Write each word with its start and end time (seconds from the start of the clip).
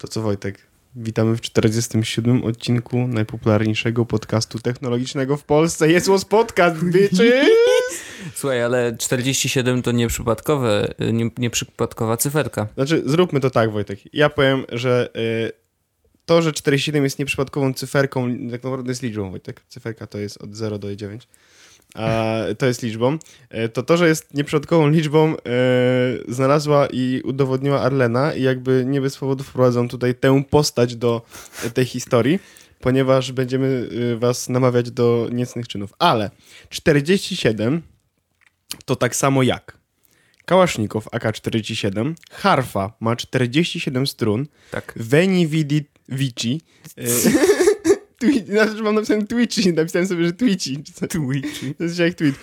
To 0.00 0.08
co 0.08 0.22
Wojtek? 0.22 0.66
Witamy 0.96 1.36
w 1.36 1.40
47 1.40 2.44
odcinku 2.44 3.08
najpopularniejszego 3.08 4.06
podcastu 4.06 4.58
technologicznego 4.58 5.36
w 5.36 5.44
Polsce. 5.44 5.90
Jest 5.90 6.08
was 6.08 6.24
podcast, 6.24 6.84
bitches! 6.84 7.48
Słuchaj, 8.34 8.62
ale 8.62 8.96
47 8.96 9.82
to 9.82 9.92
nieprzypadkowe, 9.92 10.94
nie, 11.12 11.30
nieprzypadkowa 11.38 12.16
cyferka. 12.16 12.68
Znaczy, 12.74 13.02
zróbmy 13.06 13.40
to 13.40 13.50
tak, 13.50 13.72
Wojtek. 13.72 14.14
Ja 14.14 14.30
powiem, 14.30 14.64
że 14.72 15.10
y, 15.16 15.52
to, 16.26 16.42
że 16.42 16.52
47 16.52 17.04
jest 17.04 17.18
nieprzypadkową 17.18 17.74
cyferką, 17.74 18.30
tak 18.50 18.64
naprawdę 18.64 18.90
jest 18.90 19.02
liczbą, 19.02 19.30
Wojtek. 19.30 19.62
Cyferka 19.68 20.06
to 20.06 20.18
jest 20.18 20.42
od 20.42 20.56
0 20.56 20.78
do 20.78 20.96
9 20.96 21.28
a 21.94 22.36
to 22.58 22.66
jest 22.66 22.82
liczbą, 22.82 23.18
e, 23.50 23.68
to 23.68 23.82
to, 23.82 23.96
że 23.96 24.08
jest 24.08 24.34
nieprzypadkową 24.34 24.88
liczbą, 24.88 25.36
e, 25.36 25.38
znalazła 26.28 26.86
i 26.86 27.20
udowodniła 27.24 27.80
Arlena 27.80 28.34
i 28.34 28.42
jakby 28.42 28.84
nie 28.86 29.00
bez 29.00 29.16
powodu 29.16 29.44
wprowadzą 29.44 29.88
tutaj 29.88 30.14
tę 30.14 30.42
postać 30.50 30.96
do 30.96 31.22
tej 31.74 31.84
historii, 31.84 32.38
ponieważ 32.80 33.32
będziemy 33.32 33.88
e, 34.12 34.16
was 34.16 34.48
namawiać 34.48 34.90
do 34.90 35.28
niecnych 35.32 35.68
czynów. 35.68 35.94
Ale 35.98 36.30
47 36.68 37.82
to 38.84 38.96
tak 38.96 39.16
samo 39.16 39.42
jak 39.42 39.80
Kałasznikow 40.44 41.08
AK-47, 41.12 42.14
harfa 42.30 42.92
ma 43.00 43.16
47 43.16 44.06
strun, 44.06 44.46
tak. 44.70 44.92
Veni 44.96 45.46
Vidi 45.46 45.84
Vici, 46.08 46.60
Twitch, 48.20 48.50
znaczy 48.50 48.82
mam 48.82 48.94
napisałem 48.94 49.26
Twitchy, 49.26 49.72
napisałem 49.72 50.08
sobie, 50.08 50.26
że 50.26 50.32
Twitchy. 50.32 50.82
Twitchy. 51.08 51.74
To 51.78 51.84
jest 51.84 51.98
jak 51.98 52.14
tweet. 52.14 52.34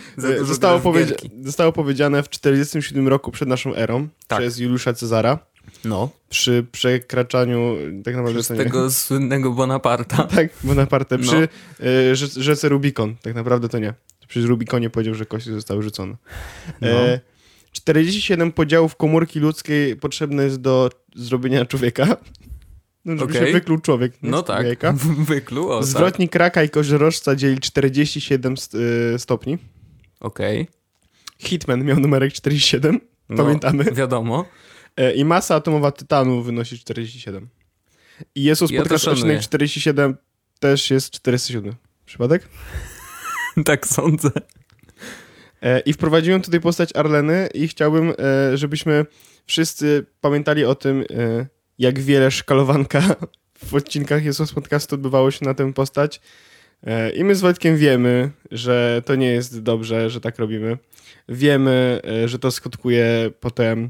Zostało, 0.42 0.80
powiedzia 0.80 1.16
zostało 1.42 1.72
powiedziane 1.72 2.24
w 2.24 2.30
47 2.30 3.08
roku 3.08 3.32
przed 3.32 3.50
naszą 3.50 3.76
erą 3.76 4.08
tak. 4.28 4.40
przez 4.40 4.60
Juliusza 4.60 4.94
Cezara. 4.94 5.40
No. 5.86 6.10
Przy 6.30 6.66
przekraczaniu 6.72 7.76
tak 8.04 8.16
naprawdę... 8.16 8.44
Tego 8.44 8.84
nie. 8.84 8.92
słynnego 8.92 9.52
Bonaparta. 9.52 10.24
tak, 10.36 10.48
Bonaparte. 10.64 11.20
Przy 11.20 11.48
no. 11.80 11.86
y, 11.86 12.16
rzece 12.16 12.70
Rubikon. 12.70 13.16
Tak 13.22 13.36
naprawdę 13.36 13.70
to 13.70 13.80
nie. 13.80 13.94
Przy 14.28 14.48
Rubikonie 14.48 14.90
powiedział, 14.90 15.16
że 15.16 15.26
kości 15.26 15.52
zostały 15.52 15.84
rzucone. 15.84 16.16
No. 16.82 16.88
E, 16.88 17.20
47 17.72 18.52
podziałów 18.52 18.96
komórki 18.96 19.40
ludzkiej 19.40 19.96
potrzebne 19.96 20.44
jest 20.44 20.62
do 20.62 20.90
zrobienia 21.16 21.66
człowieka. 21.66 22.18
No, 23.08 23.18
żeby 23.18 23.34
okay. 23.34 23.48
się 23.48 23.54
wykluł 23.54 23.78
człowiek. 23.78 24.14
No 24.22 24.44
tak, 24.44 24.66
jajka. 24.66 24.94
wykluł, 25.34 25.72
o, 25.72 25.84
Zwrotnik 25.84 26.32
tak. 26.32 26.40
raka 26.40 26.64
i 26.64 26.70
koziorożca 26.70 27.36
dzieli 27.36 27.60
47 27.60 28.58
st 28.58 28.76
y, 28.76 29.20
stopni. 29.20 29.58
Okej. 30.20 30.62
Okay. 30.62 30.74
Hitman 31.40 31.84
miał 31.84 32.00
numerek 32.00 32.34
47, 32.34 33.00
no, 33.30 33.44
pamiętamy. 33.44 33.84
wiadomo. 33.84 34.46
E, 34.98 35.14
I 35.14 35.26
masa 35.26 35.56
atomowa 35.56 35.92
tytanu 35.92 36.42
wynosi 36.42 36.80
47. 36.80 37.50
I 38.36 38.44
Jezus 38.44 38.72
ja 38.72 38.82
odcinek 38.82 39.42
47 39.42 40.16
też 40.60 40.92
jest 40.92 41.12
47. 41.12 41.76
Przypadek? 42.06 42.48
tak 43.66 43.88
sądzę. 43.88 44.30
E, 45.62 45.80
I 45.80 45.94
wprowadziłem 45.94 46.42
tutaj 46.42 46.60
postać 46.60 46.96
Arleny 46.96 47.50
i 47.54 47.68
chciałbym, 47.68 48.14
e, 48.20 48.58
żebyśmy 48.58 49.06
wszyscy 49.46 50.06
pamiętali 50.22 50.66
o 50.66 50.76
tym, 50.76 51.04
jak 51.80 52.00
wiele 52.00 52.32
szkalowanka 52.32 53.02
w 53.68 53.74
odcinkach 53.74 54.26
Jezus 54.26 54.54
Podcastu 54.54 54.96
odbywało 54.96 55.32
się 55.32 55.46
na 55.46 55.54
tę 55.54 55.74
postać. 55.74 56.22
E, 56.84 57.10
I 57.10 57.24
my 57.24 57.36
z 57.36 57.42
Wojtkiem 57.42 57.78
wiemy, 57.78 58.32
że 58.52 59.02
to 59.06 59.16
nie 59.16 59.28
jest 59.28 59.62
dobrze, 59.62 60.10
że 60.10 60.22
tak 60.22 60.40
robimy. 60.40 60.78
Wiemy, 61.30 62.02
e, 62.24 62.28
że 62.28 62.40
to 62.40 62.52
skutkuje 62.52 63.32
potem 63.40 63.90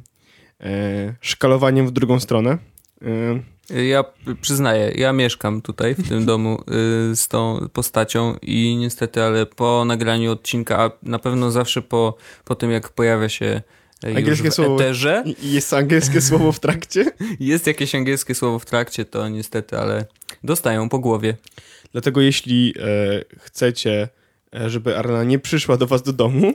e, 0.61 1.15
szkalowaniem 1.21 1.87
w 1.87 1.91
drugą 1.91 2.19
stronę. 2.19 2.57
Ja 3.87 4.03
przyznaję, 4.41 4.91
ja 4.95 5.13
mieszkam 5.13 5.61
tutaj 5.61 5.95
w 5.95 6.09
tym 6.09 6.25
domu 6.25 6.63
z 7.15 7.27
tą 7.27 7.69
postacią 7.73 8.35
i 8.41 8.75
niestety, 8.75 9.23
ale 9.23 9.45
po 9.45 9.85
nagraniu 9.85 10.31
odcinka, 10.31 10.83
a 10.83 10.91
na 11.03 11.19
pewno 11.19 11.51
zawsze 11.51 11.81
po, 11.81 12.17
po 12.45 12.55
tym, 12.55 12.71
jak 12.71 12.89
pojawia 12.89 13.29
się 13.29 13.61
angielskie 14.03 14.51
słowo. 14.51 14.75
Eterze. 14.75 15.23
Jest 15.41 15.73
angielskie 15.73 16.21
słowo 16.21 16.51
w 16.51 16.59
trakcie? 16.59 17.05
Jest 17.39 17.67
jakieś 17.67 17.95
angielskie 17.95 18.35
słowo 18.35 18.59
w 18.59 18.65
trakcie, 18.65 19.05
to 19.05 19.29
niestety, 19.29 19.77
ale 19.77 20.05
dostają 20.43 20.89
po 20.89 20.99
głowie. 20.99 21.37
Dlatego 21.91 22.21
jeśli 22.21 22.73
e, 22.79 22.83
chcecie, 23.39 24.09
e, 24.55 24.69
żeby 24.69 24.97
Arna 24.97 25.23
nie 25.23 25.39
przyszła 25.39 25.77
do 25.77 25.87
was 25.87 26.03
do 26.03 26.13
domu, 26.13 26.53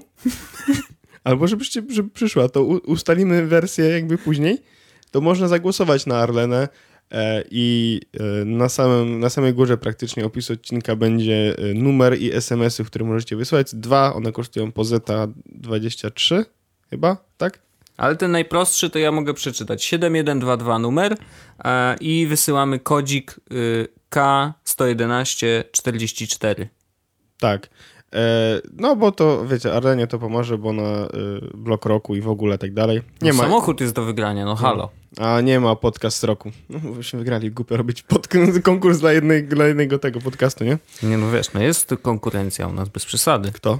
albo 1.25 1.47
żebyście 1.47 1.83
żeby 1.91 2.11
przyszła, 2.11 2.49
to 2.49 2.63
u, 2.63 2.77
ustalimy 2.77 3.47
wersję 3.47 3.85
jakby 3.85 4.19
później, 4.19 4.63
to 5.11 5.21
można 5.21 5.49
zagłosować 5.49 6.07
na 6.07 6.19
Arlenę 6.19 6.69
e, 7.11 7.45
i 7.51 8.01
e, 8.21 8.45
na, 8.45 8.69
samym, 8.69 9.21
na 9.21 9.31
samej 9.31 9.55
górze 9.55 9.79
praktycznie 9.79 10.25
opisu 10.25 10.53
odcinka 10.53 10.97
będzie 10.97 11.55
e, 11.59 11.75
numer 11.75 12.19
i 12.19 12.33
SMS-y, 12.33 12.85
które 12.85 13.05
możecie 13.05 13.37
wysłać. 13.37 13.75
Dwa, 13.75 14.15
one 14.15 14.33
kosztują 14.33 14.73
po 14.73 14.85
zeta 14.85 15.29
23 15.47 16.45
chyba, 16.93 17.17
tak? 17.37 17.59
Ale 17.97 18.17
ten 18.17 18.31
najprostszy 18.31 18.91
to 18.91 18.99
ja 18.99 19.13
mogę 19.13 19.35
przeczytać. 19.35 19.85
7122 19.85 20.79
numer 20.79 21.17
e, 21.65 21.97
i 22.01 22.27
wysyłamy 22.27 22.79
kodzik 22.79 23.41
y, 23.53 23.89
K11144. 24.11 26.67
Tak. 27.39 27.69
E, 28.13 28.61
no 28.77 28.97
bo 28.97 29.13
to, 29.13 29.47
wiecie, 29.47 29.75
Arlenie 29.75 30.07
to 30.07 30.19
pomoże, 30.19 30.59
bo 30.59 30.73
na 30.73 30.83
y, 30.83 31.09
blok 31.55 31.87
roku 31.87 32.15
i 32.15 32.21
w 32.21 32.29
ogóle 32.29 32.59
tak 32.59 32.75
dalej. 32.75 33.03
Nie 33.23 33.31
no, 33.31 33.37
ma... 33.37 33.43
Samochód 33.43 33.81
jest 33.81 33.95
do 33.95 34.05
wygrania, 34.05 34.45
no 34.45 34.57
halo. 34.57 34.91
A 35.19 35.41
nie 35.41 35.61
ma 35.61 35.77
podcast 35.77 36.25
roku. 36.25 36.51
No, 36.71 36.79
byśmy 36.79 37.19
wygrali, 37.19 37.51
głupio 37.51 37.77
robić 37.77 38.03
pod... 38.03 38.29
konkurs 38.65 38.99
dla, 38.99 39.13
jednej, 39.13 39.45
dla 39.45 39.67
jednego 39.67 39.99
tego 39.99 40.21
podcastu, 40.21 40.65
nie? 40.65 40.79
Nie 41.03 41.19
no 41.19 41.31
wiesz, 41.31 41.53
no 41.53 41.63
jest 41.63 41.95
konkurencja 42.03 42.67
u 42.67 42.73
nas 42.73 42.89
bez 42.89 43.05
przesady. 43.05 43.53
Kto? 43.53 43.79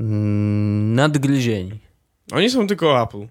Mm, 0.00 0.94
nadgryzieni. 0.94 1.87
Oni 2.32 2.50
są 2.50 2.66
tylko 2.66 3.02
Apple. 3.02 3.26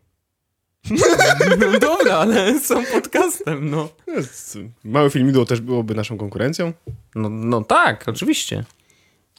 No 1.60 1.80
dobra, 1.80 2.18
ale 2.18 2.60
są 2.60 2.86
podcastem, 2.86 3.70
no. 3.70 3.90
Mały 4.84 5.10
filmidło 5.10 5.46
też 5.46 5.62
byłoby 5.62 5.96
naszą 5.96 6.18
konkurencją? 6.18 6.74
No, 7.16 7.30
no 7.30 7.64
tak, 7.64 8.04
oczywiście. 8.08 8.64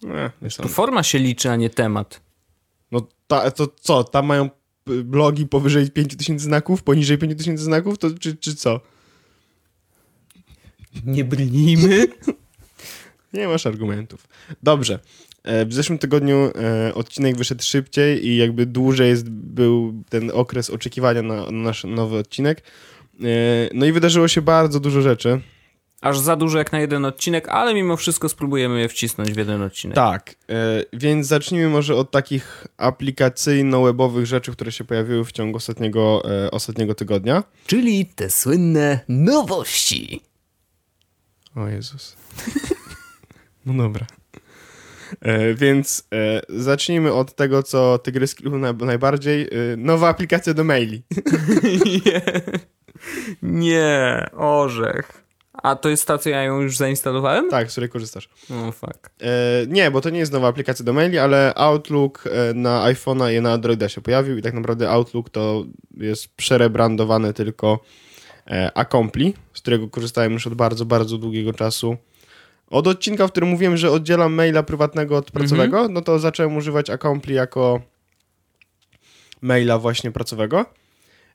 Nie, 0.03 0.31
nie 0.43 0.51
to 0.51 0.69
forma 0.69 1.03
się 1.03 1.19
liczy, 1.19 1.51
a 1.51 1.57
nie 1.57 1.71
temat. 1.71 2.21
No 2.93 3.07
ta, 3.27 3.51
to 3.51 3.69
co, 3.81 4.05
tam 4.05 4.27
mają 4.27 4.51
blogi 5.05 5.47
powyżej 5.47 5.91
5000 5.91 6.45
znaków, 6.45 6.83
poniżej 6.83 7.19
5000 7.19 7.65
znaków, 7.65 7.99
to 7.99 8.11
czy, 8.21 8.37
czy 8.37 8.55
co? 8.55 8.81
Nie 11.05 11.25
brnijmy. 11.25 12.07
nie 13.33 13.49
masz 13.49 13.67
argumentów. 13.67 14.29
Dobrze. 14.63 14.99
E, 15.43 15.67
w 15.67 15.75
zeszłym 15.75 15.99
tygodniu 15.99 16.37
e, 16.37 16.95
odcinek 16.95 17.37
wyszedł 17.37 17.63
szybciej 17.63 18.27
i 18.27 18.37
jakby 18.37 18.67
dłużej 18.67 19.09
jest, 19.09 19.31
był 19.31 20.03
ten 20.09 20.31
okres 20.35 20.71
oczekiwania 20.71 21.23
na, 21.23 21.35
na 21.35 21.51
nasz 21.51 21.85
nowy 21.85 22.19
odcinek. 22.19 22.63
E, 23.21 23.25
no 23.75 23.87
i 23.87 23.93
wydarzyło 23.93 24.29
się 24.29 24.43
bardzo 24.43 24.81
dużo 24.81 25.03
rzeczy. 25.03 25.41
Aż 26.01 26.19
za 26.19 26.37
dużo 26.37 26.59
jak 26.59 26.73
na 26.73 26.81
jeden 26.81 27.05
odcinek, 27.05 27.49
ale 27.49 27.75
mimo 27.75 27.97
wszystko 27.97 28.29
spróbujemy 28.29 28.81
je 28.81 28.89
wcisnąć 28.89 29.33
w 29.33 29.37
jeden 29.37 29.63
odcinek. 29.63 29.95
Tak, 29.95 30.35
więc 30.93 31.27
zacznijmy 31.27 31.69
może 31.69 31.95
od 31.95 32.11
takich 32.11 32.67
aplikacyjno-webowych 32.77 34.27
rzeczy, 34.27 34.53
które 34.53 34.73
się 34.73 34.85
pojawiły 34.85 35.25
w 35.25 35.33
ciągu 35.33 35.57
ostatniego, 35.57 36.23
ostatniego 36.53 36.95
tygodnia. 36.95 37.43
Czyli 37.67 38.07
te 38.07 38.31
słynne 38.31 39.01
nowości. 39.09 40.21
O 41.57 41.69
Jezus. 41.69 42.17
no 43.67 43.75
dobra. 43.75 44.07
E, 45.21 45.55
więc 45.55 46.09
e, 46.15 46.41
zacznijmy 46.49 47.13
od 47.13 47.35
tego, 47.35 47.63
co 47.63 47.99
Tygrys 47.99 48.41
lubią 48.41 48.75
najbardziej. 48.87 49.43
E, 49.43 49.77
nowa 49.77 50.09
aplikacja 50.09 50.55
do 50.55 50.65
maili. 50.65 51.03
nie. 52.07 52.23
nie, 53.43 54.27
orzech. 54.37 55.29
A 55.63 55.77
to 55.77 55.89
jest 55.89 56.07
ta, 56.07 56.19
co 56.19 56.29
ja 56.31 56.43
ją 56.43 56.61
już 56.61 56.77
zainstalowałem? 56.77 57.51
Tak, 57.51 57.69
z 57.69 57.73
której 57.73 57.91
korzystasz. 57.91 58.29
No 58.51 58.73
fuck. 58.73 59.11
E, 59.21 59.67
nie, 59.69 59.91
bo 59.91 60.01
to 60.01 60.11
nie 60.11 60.19
jest 60.19 60.33
nowa 60.33 60.49
aplikacja 60.49 60.85
do 60.85 60.93
maili, 60.93 61.19
ale 61.19 61.53
Outlook 61.55 62.25
e, 62.27 62.55
na 62.55 62.93
iPhone'a 62.93 63.39
i 63.39 63.41
na 63.41 63.53
Androida 63.53 63.89
się 63.89 64.01
pojawił 64.01 64.39
i 64.39 64.43
tak 64.43 64.55
naprawdę 64.55 64.91
Outlook 64.91 65.31
to 65.31 65.65
jest 65.97 66.29
przerebrandowany 66.37 67.33
tylko 67.33 67.81
e, 68.47 68.71
Accompli, 68.75 69.35
z 69.55 69.61
którego 69.61 69.89
korzystałem 69.89 70.33
już 70.33 70.47
od 70.47 70.55
bardzo, 70.55 70.85
bardzo 70.85 71.19
długiego 71.19 71.53
czasu. 71.53 71.97
Od 72.71 72.87
odcinka, 72.87 73.27
w 73.27 73.31
którym 73.31 73.49
mówiłem, 73.49 73.77
że 73.77 73.91
oddzielam 73.91 74.33
maila 74.33 74.63
prywatnego 74.63 75.17
od 75.17 75.31
pracowego, 75.31 75.79
mm 75.79 75.91
-hmm. 75.91 75.95
no 75.95 76.01
to 76.03 76.19
zacząłem 76.19 76.57
używać 76.57 76.91
Accompli 76.91 77.35
jako 77.35 77.81
maila 79.43 79.79
właśnie 79.79 80.11
pracowego. 80.13 80.65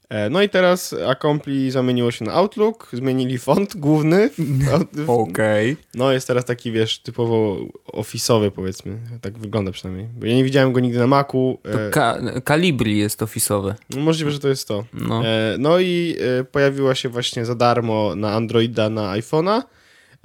E, 0.09 0.29
No 0.29 0.41
i 0.41 0.49
teraz 0.49 0.95
Accompli 1.07 1.71
zamieniło 1.71 2.11
się 2.11 2.25
na 2.25 2.33
Outlook, 2.33 2.89
zmienili 2.93 3.37
font 3.37 3.77
główny. 3.77 4.29
Okej. 5.07 5.77
No 5.95 6.11
jest 6.11 6.27
teraz 6.27 6.45
taki, 6.45 6.71
wiesz, 6.71 6.99
typowo 6.99 7.57
ofisowy 7.85 8.51
powiedzmy. 8.51 8.97
Tak 9.21 9.37
wygląda 9.37 9.71
przynajmniej. 9.71 10.07
Bo 10.19 10.25
ja 10.25 10.35
nie 10.35 10.43
widziałem 10.43 10.73
go 10.73 10.79
nigdy 10.79 10.99
na 10.99 11.07
Macu. 11.07 11.59
To 11.63 11.81
E, 11.81 11.89
ka 11.89 12.17
Calibri 12.47 12.97
jest 12.97 13.21
ofisowe. 13.21 13.75
no 13.89 14.01
Możliwe, 14.01 14.31
że 14.31 14.39
to 14.39 14.47
jest 14.47 14.67
to. 14.67 14.85
No. 14.93 15.27
E, 15.27 15.55
No 15.59 15.79
i 15.79 16.15
pojawiła 16.51 16.95
się 16.95 17.09
właśnie 17.09 17.45
za 17.45 17.55
darmo 17.55 18.15
na 18.15 18.31
Androida, 18.31 18.89
na 18.89 19.17
iPhone'a. 19.17 19.61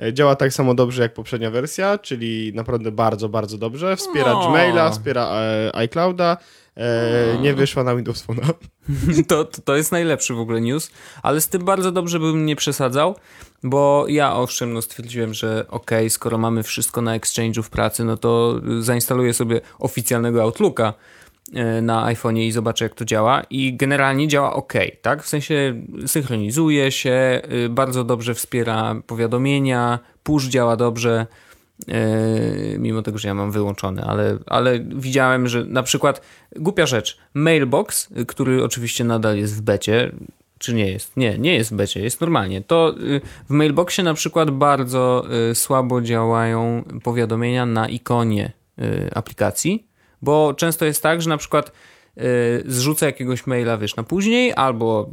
E, 0.03 0.13
Działa 0.13 0.37
tak 0.37 0.53
samo 0.53 0.75
dobrze 0.75 1.03
jak 1.03 1.15
poprzednia 1.15 1.51
wersja, 1.51 1.99
czyli 1.99 2.53
naprawdę 2.55 2.93
bardzo, 2.93 3.29
bardzo 3.29 3.59
dobrze. 3.59 3.97
Wspiera 3.97 4.33
O. 4.33 4.49
Gmaila, 4.49 4.91
wspiera 4.91 5.31
e, 5.33 5.77
iClouda. 5.77 6.37
E, 6.77 7.39
O. 7.39 7.43
nie 7.43 7.55
wyszła 7.55 7.85
na 7.85 7.97
Windows 7.97 8.27
Phone'a. 8.27 8.53
To, 9.29 9.45
to, 9.45 9.77
jest 9.77 9.93
najlepszy 9.93 10.35
w 10.35 10.39
ogóle 10.39 10.61
news, 10.61 10.91
ale 11.23 11.41
z 11.41 11.49
tym 11.49 11.65
bardzo 11.65 11.93
dobrze 11.93 12.19
bym 12.21 12.47
nie 12.47 12.57
przesadzał, 12.57 13.17
bo 13.63 14.05
ja 14.09 14.35
owszem, 14.35 14.73
no 14.73 14.83
stwierdziłem, 14.83 15.35
że 15.35 15.65
okej, 15.69 16.11
skoro 16.11 16.39
mamy 16.39 16.63
wszystko 16.63 17.03
na 17.03 17.19
Exchange'u 17.19 17.63
w 17.63 17.71
pracy, 17.71 18.05
no 18.05 18.17
to 18.17 18.61
zainstaluję 18.81 19.35
sobie 19.35 19.61
oficjalnego 19.79 20.43
Outlooka 20.43 20.95
na 21.83 22.15
iPhone'ie 22.15 22.41
i 22.41 22.53
zobaczę 22.53 22.85
jak 22.85 22.95
to 22.95 23.05
działa 23.05 23.43
i 23.51 23.77
generalnie 23.77 24.29
działa 24.29 24.53
ok, 24.53 24.73
tak? 25.03 25.23
W 25.23 25.29
sensie 25.29 25.83
synchronizuje 26.07 26.93
się, 26.93 27.43
y, 27.65 27.69
bardzo 27.69 28.05
dobrze 28.05 28.35
wspiera 28.35 28.95
powiadomienia, 29.07 29.99
push 30.23 30.45
działa 30.45 30.77
dobrze, 30.77 31.27
e, 31.89 32.79
mimo 32.79 33.03
tego, 33.03 33.19
że 33.19 33.29
ja 33.29 33.35
mam 33.35 33.51
wyłączony, 33.51 34.05
ale, 34.05 34.39
ale 34.47 34.81
widziałem, 34.81 35.49
że 35.49 35.65
na 35.65 35.83
przykład 35.83 36.21
głupia 36.57 36.87
rzecz, 36.87 37.19
Mailbox, 37.35 38.09
który 38.27 38.65
oczywiście 38.65 39.05
nadal 39.05 39.37
jest 39.37 39.57
w 39.57 39.61
becie, 39.61 40.13
czy 40.59 40.75
nie 40.75 40.91
jest? 40.91 41.17
Nie, 41.17 41.39
nie 41.39 41.55
jest 41.55 41.71
w 41.71 41.77
becie, 41.77 42.01
jest 42.01 42.21
normalnie. 42.21 42.63
To 42.63 42.95
y, 43.01 43.21
w 43.49 43.51
Mailboxie 43.51 44.05
na 44.05 44.15
przykład 44.15 44.51
bardzo 44.51 45.25
y, 45.51 45.55
słabo 45.55 46.01
działają 46.01 46.85
powiadomienia 47.03 47.67
na 47.67 47.89
ikonie 47.89 48.53
aplikacji, 49.15 49.88
bo 50.23 50.55
często 50.57 50.85
jest 50.85 51.03
tak, 51.03 51.23
że 51.23 51.29
na 51.29 51.37
przykład 51.37 51.73
y, 52.19 52.23
zrzucę 52.67 53.07
jakiegoś 53.07 53.47
maila, 53.47 53.79
wiesz, 53.79 53.97
na 53.97 54.03
później, 54.03 54.53
albo 54.57 55.11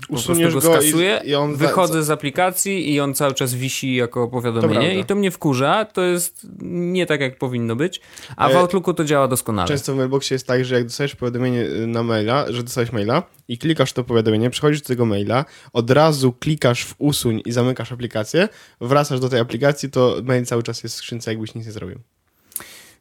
po 0.00 0.06
prostu 0.06 0.32
Usuniesz 0.32 0.54
go 0.54 0.60
go 0.60 0.68
i- 0.68 0.72
skasuję, 0.72 1.20
i 1.24 1.34
on 1.34 1.56
wychodzę 1.56 2.02
z 2.02 2.10
aplikacji 2.10 2.92
i 2.94 3.00
on 3.00 3.14
cały 3.14 3.34
czas 3.34 3.54
wisi 3.54 3.94
jako 3.94 4.20
To 4.24 4.28
powiadomienie 4.28 4.74
prawda. 4.80 5.00
i 5.00 5.04
to 5.04 5.14
mnie 5.14 5.30
wkurza, 5.30 5.84
to 5.84 6.02
jest 6.02 6.46
nie 6.62 7.06
tak, 7.06 7.20
jak 7.20 7.38
powinno 7.38 7.76
być, 7.76 8.00
a 8.36 8.48
w 8.48 8.52
E, 8.52 8.58
Outlooku 8.58 8.94
to 8.94 9.04
działa 9.04 9.28
doskonale. 9.28 9.68
Często 9.68 9.94
w 9.94 9.96
mailboxie 9.96 10.34
jest 10.34 10.46
tak, 10.46 10.64
że 10.64 10.74
jak 10.74 10.84
dostajesz 10.84 11.16
powiadomienie 11.16 11.60
y, 11.62 11.86
na 11.86 12.02
maila, 12.02 12.52
że 12.52 12.62
dostałeś 12.62 12.92
maila 12.92 13.22
i 13.48 13.58
klikasz 13.58 13.92
to 13.92 14.04
powiadomienie, 14.04 14.50
przechodzisz 14.50 14.82
do 14.82 14.88
tego 14.88 15.04
maila, 15.06 15.44
od 15.72 15.90
razu 15.90 16.32
klikasz 16.32 16.84
w 16.84 16.94
usuń 16.98 17.42
i 17.46 17.52
zamykasz 17.52 17.92
aplikację, 17.92 18.48
wracasz 18.80 19.20
do 19.20 19.28
tej 19.28 19.40
aplikacji, 19.40 19.90
to 19.90 20.16
mail 20.24 20.44
cały 20.46 20.62
czas 20.62 20.82
jest 20.82 20.94
w 20.94 20.98
skrzynce, 20.98 21.30
jakbyś 21.30 21.54
nic 21.54 21.66
nie 21.66 21.72
zrobił. 21.72 21.98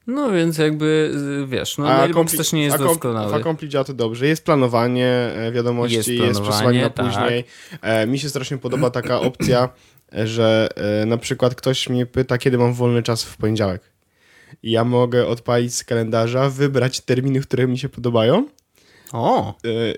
No 0.08 0.32
więc 0.32 0.58
jakby, 0.58 1.12
y, 1.44 1.48
wiesz, 1.48 1.78
no 1.78 1.84
Mailbox 1.84 2.34
Accompli- 2.34 2.38
też 2.38 2.54
nie 2.54 2.64
jest 2.64 2.78
doskonały. 2.78 3.34
Accompli 3.34 3.70
działa 3.70 3.84
to 3.86 3.94
dobrze. 3.94 4.28
Jest 4.28 4.46
planowanie 4.46 5.08
e, 5.08 5.52
wiadomości, 5.52 5.98
Jest 5.98 6.08
jest, 6.08 6.20
planowanie, 6.22 6.50
przesyłanie 6.50 6.82
na 6.82 6.90
tak. 6.90 7.06
później. 7.06 7.44
E, 7.82 8.08
mi 8.08 8.20
się 8.20 8.30
strasznie 8.30 8.58
podoba 8.58 8.90
taka 8.90 9.20
opcja, 9.30 9.70
że 10.12 10.70
e, 10.76 11.06
na 11.06 11.18
przykład 11.18 11.56
ktoś 11.56 11.90
mnie 11.90 12.06
pyta, 12.06 12.38
kiedy 12.38 12.58
mam 12.58 12.74
wolny 12.74 13.04
czas 13.04 13.24
w 13.24 13.38
poniedziałek. 13.38 13.82
I 14.64 14.72
ja 14.72 14.84
mogę 14.84 15.28
odpalić 15.28 15.76
z 15.76 15.84
kalendarza, 15.84 16.50
wybrać 16.50 17.02
terminy, 17.02 17.40
które 17.40 17.68
mi 17.68 17.78
się 17.78 17.90
podobają, 17.90 18.48
O, 19.12 19.54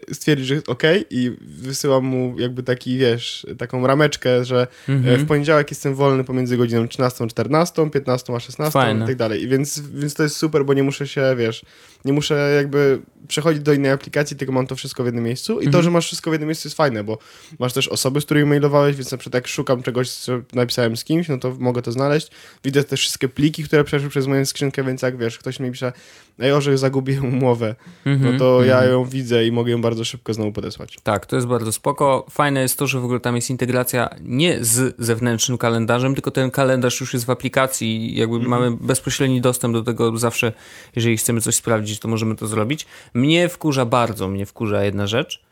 e, 0.10 0.14
stwierdzić, 0.14 0.48
że 0.48 0.62
ok 0.68 0.84
i 1.10 1.32
wysyłam 1.42 2.06
mu 2.06 2.40
jakby 2.40 2.64
taki, 2.64 2.98
wiesz, 2.98 3.48
taką 3.58 3.88
rameczkę, 3.88 4.46
że 4.46 4.68
e, 4.90 4.92
mhm. 4.92 5.20
w 5.20 5.28
poniedziałek 5.28 5.72
jestem 5.72 5.96
wolny 5.96 6.24
pomiędzy 6.24 6.58
godziną 6.58 6.88
13 6.88 7.24
a 7.24 7.28
14, 7.28 7.90
15 7.90 8.36
a 8.36 8.40
16 8.40 8.72
Fajne. 8.72 9.06
i 9.06 9.08
tak 9.08 9.16
dalej. 9.16 9.44
I 9.44 9.48
Więc, 9.48 9.80
więc 9.80 10.14
to 10.14 10.24
jest 10.24 10.36
super, 10.36 10.66
bo 10.66 10.74
nie 10.74 10.84
muszę 10.84 11.08
się, 11.08 11.36
wiesz, 11.38 11.66
nie 12.06 12.14
muszę 12.14 12.54
jakby 12.56 13.02
przechodzić 13.28 13.64
do 13.64 13.74
innej 13.74 13.92
aplikacji, 13.92 14.38
tylko 14.38 14.52
mam 14.54 14.68
to 14.68 14.76
wszystko 14.76 15.04
w 15.04 15.06
jednym 15.06 15.24
miejscu. 15.24 15.54
I 15.54 15.64
to, 15.64 15.68
Mhm. 15.68 15.84
że 15.84 15.92
masz 15.92 16.06
wszystko 16.06 16.32
w 16.32 16.34
jednym 16.34 16.48
miejscu 16.48 16.68
jest 16.68 16.78
fajne, 16.78 17.04
bo 17.04 17.18
masz 17.60 17.74
też 17.74 17.88
osoby, 17.88 18.22
z 18.22 18.26
którymi 18.26 18.50
mailowałeś, 18.50 18.96
więc 18.96 19.12
na 19.12 19.18
przykład 19.18 19.34
jak 19.34 19.48
szukam 19.48 19.84
czegoś, 19.84 20.10
co 20.12 20.42
napisałem 20.54 20.98
z 20.98 21.04
kimś, 21.04 21.28
no 21.28 21.38
to 21.38 21.56
mogę 21.60 21.82
to 21.82 21.92
znaleźć. 21.92 22.32
Widzę 22.64 22.84
też 22.84 23.00
wszystkie 23.00 23.30
pliki, 23.30 23.64
które 23.64 23.84
przeszły 23.84 24.10
przez 24.10 24.28
moją 24.28 24.46
skrzynkę, 24.46 24.84
więc 24.84 25.02
jak 25.02 25.18
wiesz, 25.18 25.38
ktoś 25.38 25.60
mi 25.60 25.72
pisze, 25.72 25.94
ej, 26.42 26.52
Orzech, 26.52 26.78
zagubiłem 26.78 27.26
umowę, 27.38 27.76
no 28.06 28.12
Mhm, 28.12 28.40
to 28.40 28.64
ja 28.64 28.74
mhm. 28.74 28.92
ją 28.92 29.06
widzę 29.06 29.46
i 29.46 29.52
mogę 29.52 29.72
ją 29.72 29.82
bardzo 29.82 30.06
szybko 30.06 30.34
znowu 30.34 30.52
podesłać. 30.52 30.98
Tak, 31.04 31.26
to 31.26 31.36
jest 31.36 31.48
bardzo 31.48 31.72
spoko. 31.72 32.26
Fajne 32.30 32.62
jest 32.62 32.78
to, 32.80 32.88
że 32.88 33.00
w 33.00 33.04
ogóle 33.04 33.20
tam 33.20 33.36
jest 33.36 33.50
integracja 33.50 34.10
nie 34.22 34.58
z 34.66 34.96
zewnętrznym 35.00 35.58
kalendarzem, 35.58 36.14
tylko 36.16 36.32
ten 36.32 36.52
kalendarz 36.52 37.02
już 37.02 37.14
jest 37.14 37.26
w 37.26 37.30
aplikacji 37.30 38.14
i 38.14 38.18
jakby 38.20 38.36
Mhm. 38.36 38.50
mamy 38.50 38.78
bezpośredni 38.82 39.42
dostęp 39.42 39.74
do 39.74 39.84
tego 39.84 40.18
zawsze, 40.18 40.52
jeżeli 40.96 41.18
chcemy 41.18 41.42
coś 41.42 41.56
sprawdzić, 41.56 42.00
to 42.00 42.08
możemy 42.08 42.36
to 42.36 42.48
zrobić. 42.48 42.86
Mnie 43.14 43.50
wkurza 43.50 43.86
bardzo, 43.86 44.28
mnie 44.28 44.46
wkurza 44.46 44.84
jedna 44.84 45.08
rzecz. 45.08 45.44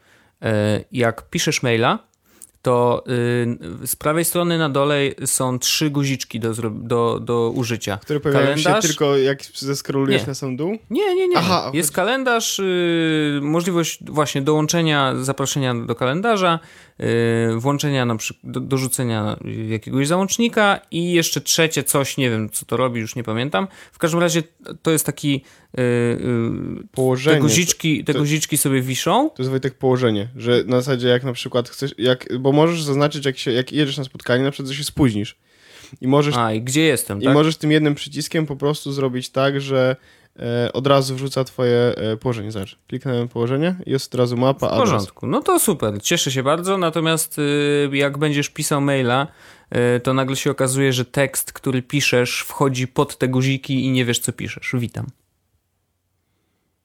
E, 0.42 0.84
Jak 0.92 1.30
piszesz 1.30 1.64
maila, 1.64 2.00
to 2.68 3.04
y, 3.84 3.88
z 3.88 3.96
prawej 3.96 4.26
strony 4.26 4.58
na 4.58 4.70
dole 4.70 5.00
są 5.26 5.60
trzy 5.60 5.90
guziczki 5.90 6.40
do, 6.40 6.54
do, 6.72 7.20
do 7.20 7.52
użycia. 7.56 7.98
Które 7.98 8.20
pojawiają 8.20 8.58
się 8.58 8.64
Kalendarz? 8.64 8.88
tylko 8.88 9.18
jak 9.18 9.44
zeskrolujesz 9.56 10.28
na 10.28 10.34
sam 10.34 10.58
dół. 10.58 10.78
Nie, 10.90 11.16
nie, 11.16 11.28
nie. 11.28 11.38
Aha, 11.38 11.72
jest 11.74 11.90
chodzi- 11.90 11.96
kalendarz, 11.96 12.60
y, 12.60 13.40
możliwość 13.42 14.00
właśnie 14.06 14.42
dołączenia, 14.42 15.14
zaproszenia 15.22 15.76
do 15.76 15.96
kalendarza, 15.96 16.60
włączenia 17.58 18.06
na 18.06 18.16
przykład, 18.16 18.52
do, 18.52 18.60
dorzucenia 18.60 19.38
jakiegoś 19.70 20.08
załącznika 20.08 20.80
i 20.92 21.12
jeszcze 21.12 21.42
trzecie 21.42 21.84
coś, 21.84 22.18
nie 22.18 22.30
wiem 22.30 22.50
co 22.50 22.66
to 22.66 22.78
robi, 22.78 23.00
już 23.00 23.16
nie 23.16 23.24
pamiętam. 23.24 23.68
W 23.92 23.98
każdym 23.98 24.20
razie 24.20 24.44
to 24.82 24.92
jest 24.92 25.06
taki, 25.06 25.36
y, 25.80 25.82
y, 25.82 26.18
Położenie. 26.92 27.36
te 27.36 27.42
guziczki, 27.42 28.04
te 28.04 28.14
to- 28.14 28.20
guziczki 28.20 28.58
sobie 28.58 28.82
wiszą. 28.82 29.30
To 29.30 29.44
jest 29.44 29.50
Wojtek 29.50 29.74
położenie, 29.74 30.28
że 30.36 30.64
na 30.66 30.82
zasadzie 30.82 31.08
jak 31.08 31.24
na 31.24 31.34
przykład 31.34 31.70
chcesz, 31.70 31.96
jak, 31.98 32.40
bo 32.40 32.52
możesz 32.52 32.84
zaznaczyć 32.84 33.26
jak, 33.26 33.38
się, 33.38 33.52
jak 33.52 33.72
jedziesz 33.72 33.98
na 33.98 34.04
spotkanie, 34.04 34.44
na 34.44 34.52
przykład, 34.52 34.70
że 34.72 34.78
się 34.78 34.84
spóźnisz. 34.84 35.36
I 36.02 36.08
możesz, 36.08 36.36
A, 36.38 36.54
i 36.54 36.62
gdzie 36.62 36.82
jestem, 36.82 37.22
i 37.22 37.26
tak? 37.26 37.34
możesz 37.34 37.58
tym 37.58 37.72
jednym 37.72 37.96
przyciskiem 37.96 38.46
po 38.46 38.56
prostu 38.56 38.92
zrobić 38.92 39.30
tak, 39.30 39.62
że 39.62 39.96
od 40.74 40.88
razu 40.88 41.16
wrzuca 41.16 41.44
twoje 41.44 41.78
e, 41.98 42.18
położenie. 42.18 42.52
Zobacz, 42.52 42.78
kliknąłem 42.88 43.28
położenie 43.28 43.76
i 43.86 43.92
jest 43.92 44.14
od 44.14 44.20
razu 44.20 44.38
mapa, 44.38 44.68
W 44.70 44.72
adres. 44.74 44.90
porządku. 44.90 45.28
No 45.28 45.42
to 45.42 45.60
super, 45.60 46.02
cieszę 46.02 46.32
się 46.32 46.44
bardzo. 46.44 46.78
Natomiast 46.78 47.40
y, 47.40 47.90
jak 47.94 48.18
będziesz 48.18 48.50
pisał 48.50 48.82
maila, 48.82 49.28
y, 49.98 50.00
to 50.00 50.14
nagle 50.14 50.36
się 50.36 50.52
okazuje, 50.52 50.94
że 50.94 51.06
tekst, 51.06 51.54
który 51.54 51.82
piszesz, 51.82 52.40
wchodzi 52.48 52.88
pod 52.88 53.18
te 53.18 53.28
guziki 53.28 53.86
i 53.86 53.92
nie 53.92 54.06
wiesz, 54.06 54.20
co 54.20 54.32
piszesz. 54.34 54.72
Witam. 54.74 55.08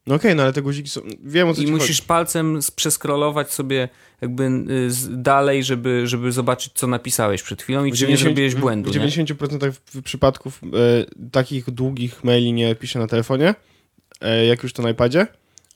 No 0.07 0.15
okej, 0.15 0.37
no 0.37 0.43
ale 0.43 0.53
te 0.53 0.63
guziki 0.63 0.89
są, 0.91 1.01
wiem 1.25 1.49
o 1.49 1.55
co 1.55 1.63
I 1.63 1.67
musisz 1.67 1.97
chodzi. 1.97 2.07
palcem 2.09 2.59
przeskrolować 2.77 3.53
sobie 3.53 3.89
jakby 4.21 4.45
y, 4.45 4.89
dalej, 5.11 5.65
żeby, 5.65 6.07
żeby 6.07 6.33
zobaczyć, 6.33 6.73
co 6.75 6.87
napisałeś 6.87 7.43
przed 7.43 7.63
chwilą 7.63 7.85
i 7.85 7.93
W 7.93 7.95
czy 7.97 8.01
nie 8.03 8.07
90 8.07 8.25
zrobiłeś 8.29 8.55
błędu. 8.55 8.91
W 8.93 8.97
nie? 8.97 9.01
90% 9.09 9.73
w- 9.73 10.03
przypadków 10.03 10.61
e, 10.65 10.69
takich 11.31 11.71
długich 11.71 12.25
maili 12.25 12.53
nie 12.53 12.75
piszę 12.75 12.99
na 12.99 13.07
telefonie, 13.07 13.55
e, 14.21 14.47
jak 14.47 14.63
już 14.63 14.73
to 14.73 14.83
na 14.83 14.91
iPadzie, 14.91 15.27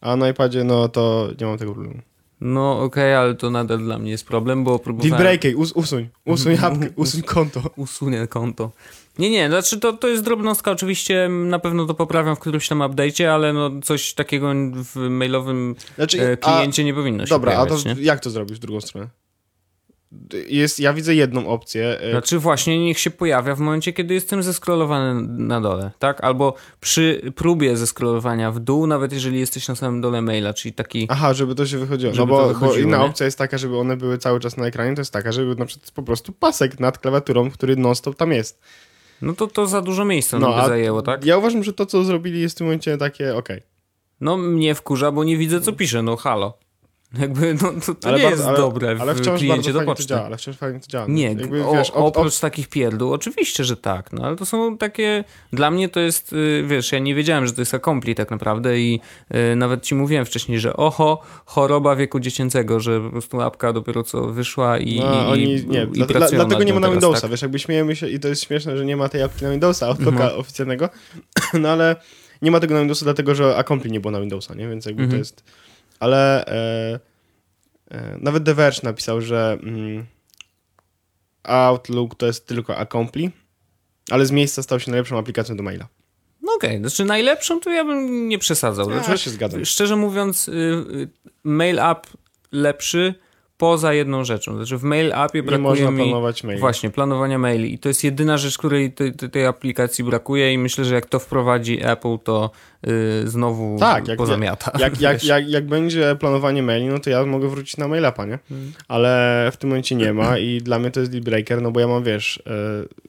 a 0.01 0.17
na 0.17 0.29
iPadzie 0.29 0.65
no 0.65 0.89
to 0.89 1.29
nie 1.41 1.47
mam 1.47 1.59
tego 1.59 1.73
problemu. 1.75 2.01
No 2.41 2.83
okej, 2.83 3.15
ale 3.15 3.35
to 3.35 3.51
nadal 3.51 3.79
dla 3.79 3.99
mnie 3.99 4.11
jest 4.11 4.27
problem, 4.27 4.65
bo 4.65 4.79
próbowałem... 4.79 5.19
breaky, 5.19 5.57
us, 5.57 5.73
usuń, 5.73 6.09
usuń 6.25 6.57
apkę, 6.63 6.89
usuń 6.97 7.23
konto. 7.23 7.63
usunę 7.77 8.27
konto. 8.27 8.71
Nie, 9.19 9.31
nie, 9.31 9.49
znaczy 9.49 9.81
to, 9.81 9.93
to 9.93 10.09
jest 10.09 10.25
drobnostka, 10.25 10.71
oczywiście 10.71 11.29
na 11.29 11.59
pewno 11.59 11.87
to 11.87 11.95
poprawiam 11.95 12.37
w 12.37 12.39
którymś 12.39 12.69
tam 12.69 12.79
update'cie, 12.79 13.25
ale 13.25 13.53
no 13.53 13.71
coś 13.85 14.15
takiego 14.15 14.53
w 14.75 14.97
mailowym 14.97 15.75
Znaczy, 15.97 16.23
e, 16.23 16.37
kliencie 16.37 16.85
nie 16.85 16.95
powinno 16.95 17.27
się 17.27 17.31
Dobra, 17.31 17.53
a 17.53 17.55
pojawiać, 17.67 17.83
to 17.83 17.95
nie? 17.95 18.03
jak 18.03 18.21
to 18.21 18.31
zrobić 18.31 18.57
w 18.57 18.59
drugą 18.59 18.81
stronę? 18.81 19.09
Jest, 20.49 20.81
ja 20.81 20.93
widzę 20.93 21.15
jedną 21.15 21.49
opcję. 21.49 22.01
e, 22.01 22.11
Znaczy 22.11 22.39
właśnie 22.39 22.85
niech 22.85 22.99
się 22.99 23.11
pojawia 23.11 23.55
w 23.55 23.61
momencie, 23.61 23.93
kiedy 23.93 24.15
jestem 24.15 24.43
zeskrolowany 24.43 25.27
na 25.29 25.61
dole, 25.61 25.91
tak? 25.99 26.25
Albo 26.25 26.55
przy 26.81 27.33
próbie 27.37 27.77
zeskrolowania 27.77 28.51
w 28.51 28.59
dół, 28.61 28.87
nawet 28.87 29.13
jeżeli 29.13 29.39
jesteś 29.39 29.69
na 29.69 29.75
samym 29.75 30.01
dole 30.01 30.23
maila, 30.23 30.55
czyli 30.55 30.75
taki... 30.75 31.07
Aha, 31.11 31.35
żeby 31.35 31.55
to 31.55 31.67
się 31.67 31.79
wychodziło. 31.79 32.13
No 32.17 32.27
bo, 32.27 32.39
to 32.39 32.43
bo 32.43 32.49
wychodziło, 32.49 32.89
inna 32.89 32.99
nie? 32.99 33.05
opcja 33.05 33.27
jest 33.27 33.39
taka, 33.39 33.59
żeby 33.59 33.79
one 33.79 33.97
były 33.97 34.19
cały 34.19 34.41
czas 34.41 34.57
na 34.57 34.67
ekranie, 34.67 34.95
to 34.95 35.01
jest 35.01 35.13
taka, 35.13 35.33
żeby 35.33 35.55
na 35.57 35.67
przykład 35.67 35.91
po 35.91 36.03
prostu 36.03 36.33
pasek 36.33 36.81
nad 36.81 36.99
klawiaturą, 36.99 37.51
który 37.51 37.77
non-stop 37.77 38.17
tam 38.17 38.33
jest. 38.33 38.61
No 39.23 39.33
to 39.33 39.47
to 39.47 39.67
za 39.67 39.83
dużo 39.83 40.05
miejsca 40.05 40.39
No, 40.39 40.49
no, 40.51 40.63
by 40.63 40.69
zajęło, 40.69 41.03
tak? 41.03 41.25
Ja 41.25 41.39
uważam, 41.39 41.65
że 41.65 41.73
to, 41.73 41.87
co 41.87 42.05
zrobili 42.05 42.41
jest 42.41 42.55
w 42.55 42.59
tym 42.59 42.67
momencie 42.67 42.99
takie 42.99 43.37
okej. 43.37 43.63
No 44.21 44.37
mnie 44.37 44.75
wkurza, 44.75 45.13
bo 45.13 45.25
nie 45.25 45.37
widzę, 45.37 45.61
co 45.61 45.73
pisze, 45.73 46.03
no 46.03 46.17
halo. 46.17 46.59
Jakby, 47.21 47.55
no, 47.63 47.73
to, 47.87 47.95
to 47.95 48.09
Ale 48.09 48.19
nie 48.19 48.23
bardzo- 48.25 48.37
jest 48.37 48.49
ale- 48.49 48.57
dobre 48.59 48.95
w 48.95 49.01
Ale 49.01 49.15
wciąż 49.15 49.41
kliencie 49.41 49.73
do 49.73 49.79
to 49.81 49.85
poczty. 49.87 50.07
działa, 50.07 50.25
ale 50.27 50.37
wciąż 50.37 50.57
fajnie 50.57 50.81
to 50.81 50.87
działa. 50.87 51.07
Nie, 51.09 51.25
Jakby, 51.27 51.65
o, 51.67 51.73
wiesz, 51.73 51.91
op- 51.91 51.93
oprócz 52.19 52.39
takich 52.41 52.69
pierdół, 52.69 53.13
oczywiście, 53.13 53.65
że 53.65 53.77
tak, 53.77 54.13
no 54.13 54.25
ale 54.27 54.37
to 54.37 54.47
są 54.47 54.79
takie, 54.79 55.25
dla 55.53 55.71
mnie 55.71 55.89
to 55.89 56.01
jest, 56.01 56.33
y, 56.33 56.65
wiesz, 56.67 56.93
ja 56.93 56.99
nie 56.99 57.15
wiedziałem, 57.15 57.47
że 57.47 57.53
to 57.53 57.61
jest 57.61 57.75
Accompli 57.75 58.15
tak 58.15 58.31
naprawdę 58.31 58.81
i 58.81 59.01
y, 59.53 59.57
nawet 59.57 59.83
ci 59.83 59.95
mówiłem 59.95 60.25
wcześniej, 60.25 60.61
że 60.61 60.77
oho, 60.77 61.23
choroba 61.47 61.97
wieku 61.97 62.21
dziecięcego, 62.21 62.81
że 62.81 63.01
po 63.01 63.11
prostu 63.11 63.41
apka 63.41 63.73
dopiero 63.73 64.03
co 64.03 64.23
wyszła 64.27 64.79
i, 64.79 65.01
No, 65.01 65.05
i, 65.25 65.27
oni, 65.33 65.53
i, 65.55 65.67
nie, 65.67 65.83
i 65.83 65.87
dla, 65.87 66.07
pracują 66.07 66.41
dlatego 66.41 66.63
nie 66.65 66.75
ma 66.75 66.81
na 66.81 66.91
Windowsa, 66.91 67.21
tak? 67.21 67.31
wiesz, 67.31 67.43
jakby 67.43 67.59
śmiejemy 67.59 67.97
się 67.97 68.09
i 68.09 68.21
to 68.21 68.29
jest 68.29 68.45
śmieszne, 68.45 68.77
że 68.79 68.85
nie 68.85 68.97
ma 68.97 69.09
tej 69.09 69.23
apki 69.23 69.45
na 69.45 69.51
Windowsa, 69.51 69.89
od 69.89 70.01
Mhm. 70.01 70.31
oficjalnego, 70.41 70.89
no 71.61 71.69
ale 71.69 71.97
nie 72.43 72.51
ma 72.51 72.61
tego 72.61 72.75
na 72.75 72.81
Windowsa, 72.81 73.05
dlatego 73.05 73.35
że 73.35 73.57
Accompli 73.57 73.91
nie 73.93 74.01
było 74.01 74.11
na 74.11 74.21
Windowsa, 74.21 74.55
nie, 74.55 74.69
więc 74.69 74.87
jakby 74.87 75.01
to 75.03 75.05
Mhm. 75.05 75.19
jest, 75.19 75.45
ale 76.01 76.47
e, 76.47 77.01
e, 77.91 78.19
nawet 78.21 78.45
The 78.45 78.55
Verge 78.55 78.81
napisał, 78.83 79.21
że 79.21 79.59
mm, 79.63 80.07
Outlook 81.43 82.15
to 82.15 82.27
jest 82.27 82.47
tylko 82.47 82.77
Accompli, 82.79 83.31
ale 84.11 84.27
z 84.27 84.31
miejsca 84.31 84.63
stał 84.63 84.81
się 84.81 84.91
najlepszą 84.91 85.19
aplikacją 85.19 85.57
do 85.57 85.63
maila. 85.63 85.89
No 86.43 86.53
okej, 86.55 86.79
znaczy 86.79 87.05
najlepszą 87.05 87.61
to 87.61 87.71
ja 87.71 87.85
bym 87.85 88.29
nie 88.29 88.39
przesadzał. 88.39 88.91
Ja 88.91 89.03
Znaczy, 89.03 89.23
się 89.23 89.31
zgadzam. 89.31 89.65
Szczerze 89.65 89.97
mówiąc, 89.97 90.49
y, 90.49 90.53
y, 90.53 91.09
mail 91.45 91.81
app 91.81 92.07
lepszy 92.53 93.15
poza 93.59 93.93
jedną 93.93 94.25
rzeczą. 94.25 94.57
Znaczy 94.57 94.77
w 94.79 94.83
mail 94.83 95.13
appie 95.13 95.39
Nie 95.39 95.43
brakuje 95.43 95.63
można 95.69 95.91
mi 95.91 95.97
planować 96.05 96.45
maili. 96.45 96.61
właśnie 96.61 96.91
planowania 96.91 97.39
maili 97.39 97.75
i 97.75 97.79
to 97.79 97.89
jest 97.89 98.05
jedyna 98.05 98.39
rzecz, 98.39 98.59
której 98.59 98.93
tej, 98.93 99.13
tej, 99.13 99.47
aplikacji 99.47 100.05
brakuje 100.05 100.53
i 100.53 100.59
myślę, 100.59 100.85
że 100.85 100.95
jak 100.95 101.07
to 101.07 101.19
wprowadzi 101.19 101.79
Apple, 101.87 102.19
to 102.25 102.51
y, 102.89 103.29
znowu 103.29 103.77
Tak, 103.81 104.09
jak- 104.09 104.19
pozamiata. 104.19 104.73
Jak, 104.79 105.01
jak, 105.01 105.25
jak, 105.25 105.49
jak 105.49 105.67
będzie 105.67 106.17
planowanie 106.21 106.63
maili, 106.63 106.87
no 106.87 106.99
to 106.99 107.11
ja 107.11 107.27
mogę 107.27 107.49
wrócić 107.49 107.77
na 107.77 107.89
mailapa, 107.89 108.27
nie? 108.27 108.39
Hmm. 108.49 108.73
Ale 108.89 109.49
w 109.53 109.57
tym 109.57 109.71
momencie 109.71 109.95
nie 109.95 110.13
ma 110.13 110.39
i 110.39 110.59
dla 110.59 110.79
mnie 110.79 110.91
to 110.91 111.01
jest 111.01 111.13
deal 111.13 111.25
breaker, 111.25 111.63
no 111.63 111.71
bo 111.71 111.81
ja 111.81 111.89
mam, 111.89 112.05
wiesz, 112.05 112.43
e, 112.47 113.07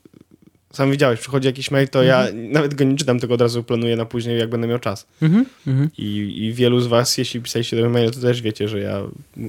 sam 0.74 0.91
widziałeś, 0.91 1.19
przychodzi 1.19 1.47
jakiś 1.47 1.71
mail, 1.71 1.88
to 1.88 2.03
ja 2.03 2.27
nawet 2.33 2.75
go 2.75 2.83
nie 2.83 2.95
czytam, 2.95 3.19
tylko 3.19 3.33
od 3.36 3.41
razu 3.41 3.63
planuję 3.63 3.95
na 3.95 4.05
później, 4.05 4.39
jak 4.39 4.50
będę 4.50 4.67
miał 4.67 4.79
czas. 4.79 5.07
Mhm, 5.21 5.45
mhm. 5.67 5.89
I, 5.97 6.36
I 6.45 6.53
wielu 6.53 6.79
z 6.79 6.88
was, 6.88 7.17
jeśli 7.17 7.41
pisaliście 7.41 7.81
do 7.81 7.89
maila, 7.89 8.12
to 8.12 8.19
też 8.19 8.41
wiecie, 8.41 8.67
że 8.67 8.79
ja 8.79 9.01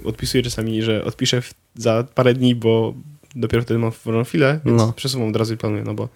odpisuję 0.04 0.42
czasami, 0.42 0.82
że 0.82 1.04
odpiszę 1.04 1.40
w, 1.42 1.54
za 1.74 2.04
parę 2.14 2.34
dni, 2.34 2.54
bo 2.54 2.94
dopiero 3.34 3.62
wtedy 3.62 3.78
mam 3.80 3.92
wolną 4.04 4.24
chwilę, 4.24 4.60
więc 4.64 4.78
No. 4.82 4.92
przesuwam 4.92 5.28
od 5.28 5.36
razu 5.36 5.54
i 5.54 5.56
planuję, 5.56 5.82
no 5.86 5.94
bo 5.94 6.08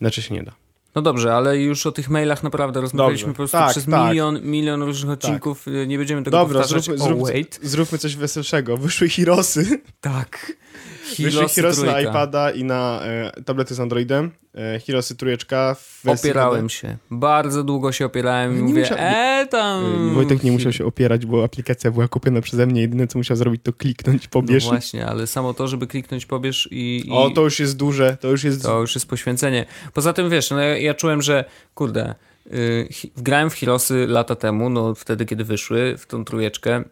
inaczej 0.00 0.24
się 0.24 0.34
nie 0.34 0.42
da. 0.42 0.52
No 0.94 1.02
dobrze, 1.02 1.34
ale 1.34 1.58
już 1.58 1.86
o 1.86 1.92
tych 1.92 2.10
mailach 2.10 2.42
naprawdę 2.42 2.80
rozmawialiśmy 2.80 3.26
Dobrze. 3.26 3.32
po 3.34 3.36
prostu 3.36 3.56
Tak, 3.56 3.70
przez 3.70 3.84
tak. 3.84 4.08
milion, 4.08 4.42
milion 4.42 4.82
różnych 4.82 5.12
odcinków. 5.12 5.68
y, 5.68 5.86
Nie 5.86 5.98
będziemy 5.98 6.22
tego 6.22 6.36
Dobra, 6.38 6.60
powtarzać. 6.60 6.84
zróbmy, 6.84 7.22
oh, 7.22 7.32
zróbmy 7.62 7.98
coś 7.98 8.16
weselszego. 8.16 8.76
Wyszły 8.76 9.08
Hirosy. 9.08 9.80
Tak. 10.00 10.52
Wyszły 11.18 11.48
Hirosy 11.48 11.86
na 11.86 12.00
iPada 12.00 12.50
i 12.50 12.64
na 12.64 13.00
e, 13.02 13.42
tablety 13.44 13.74
z 13.74 13.80
Androidem. 13.80 14.30
E, 14.54 14.80
Hirosy 14.80 15.16
trójeczka 15.16 15.74
w 15.74 16.02
Opierałem 16.08 16.68
się. 16.68 16.96
Bardzo 17.10 17.64
długo 17.64 17.92
się 17.92 18.06
opierałem 18.06 18.52
i 18.52 18.56
Nie 18.56 18.62
mówię, 18.62 18.80
musiał- 18.80 18.98
e 19.00 19.46
tam... 19.50 19.84
E, 20.10 20.14
Wojtek 20.14 20.42
nie 20.42 20.52
musiał 20.52 20.72
się 20.72 20.84
opierać, 20.86 21.26
bo 21.26 21.44
aplikacja 21.44 21.90
była 21.90 22.08
kupiona 22.08 22.40
przeze 22.40 22.66
mnie. 22.66 22.80
Jedyne, 22.80 23.06
co 23.06 23.18
musiał 23.18 23.36
zrobić, 23.36 23.60
to 23.64 23.72
kliknąć, 23.72 24.22
No 24.22 24.28
pobierz. 24.30 24.64
właśnie, 24.64 25.06
ale 25.06 25.26
samo 25.26 25.54
to, 25.54 25.68
żeby 25.68 25.86
kliknąć 25.86 26.26
pobierz 26.26 26.68
i... 26.70 27.02
i 27.06 27.10
o, 27.10 27.30
to 27.30 27.40
już 27.42 27.60
jest 27.60 27.76
duże, 27.76 28.16
to 28.20 28.28
już 28.28 28.44
jest... 28.44 28.62
to 28.62 28.80
już 28.80 28.94
jest 28.94 29.08
poświęcenie. 29.08 29.66
Poza 29.94 30.12
tym, 30.12 30.30
wiesz, 30.30 30.50
no 30.50 30.60
ja, 30.60 30.78
ja 30.78 30.94
czułem, 30.94 31.22
że 31.22 31.44
kurde, 31.74 32.14
y, 32.52 32.88
grałem 33.16 33.50
w 33.50 33.54
Hirosy 33.54 34.06
lata 34.06 34.36
temu, 34.36 34.70
no 34.70 34.94
wtedy, 34.94 35.26
kiedy 35.26 35.44
wyszły, 35.44 35.94
w 35.98 36.06
tą 36.06 36.24
trójeczkę. 36.24 36.84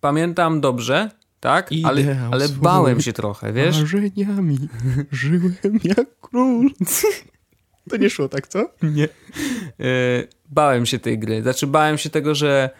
Pamiętam 0.00 0.60
dobrze, 0.60 1.10
tak? 1.40 1.70
Ale, 1.84 2.00
Ideał 2.00 2.32
ale 2.32 2.48
swój. 2.48 2.62
bałem 2.62 3.00
się 3.00 3.12
trochę, 3.12 3.52
wiesz? 3.52 3.80
Marzeniami 3.80 4.58
żyłem 5.12 5.54
jak 5.84 6.06
król. 6.20 6.70
To 7.90 7.96
nie 7.96 8.10
szło 8.10 8.28
tak, 8.28 8.48
co? 8.48 8.70
Nie. 8.82 9.04
E, 9.04 9.08
bałem 10.50 10.86
się 10.86 10.98
tej 10.98 11.18
gry. 11.18 11.42
Znaczy, 11.42 11.66
bałem 11.66 11.98
się 11.98 12.10
tego, 12.10 12.34
że 12.34 12.70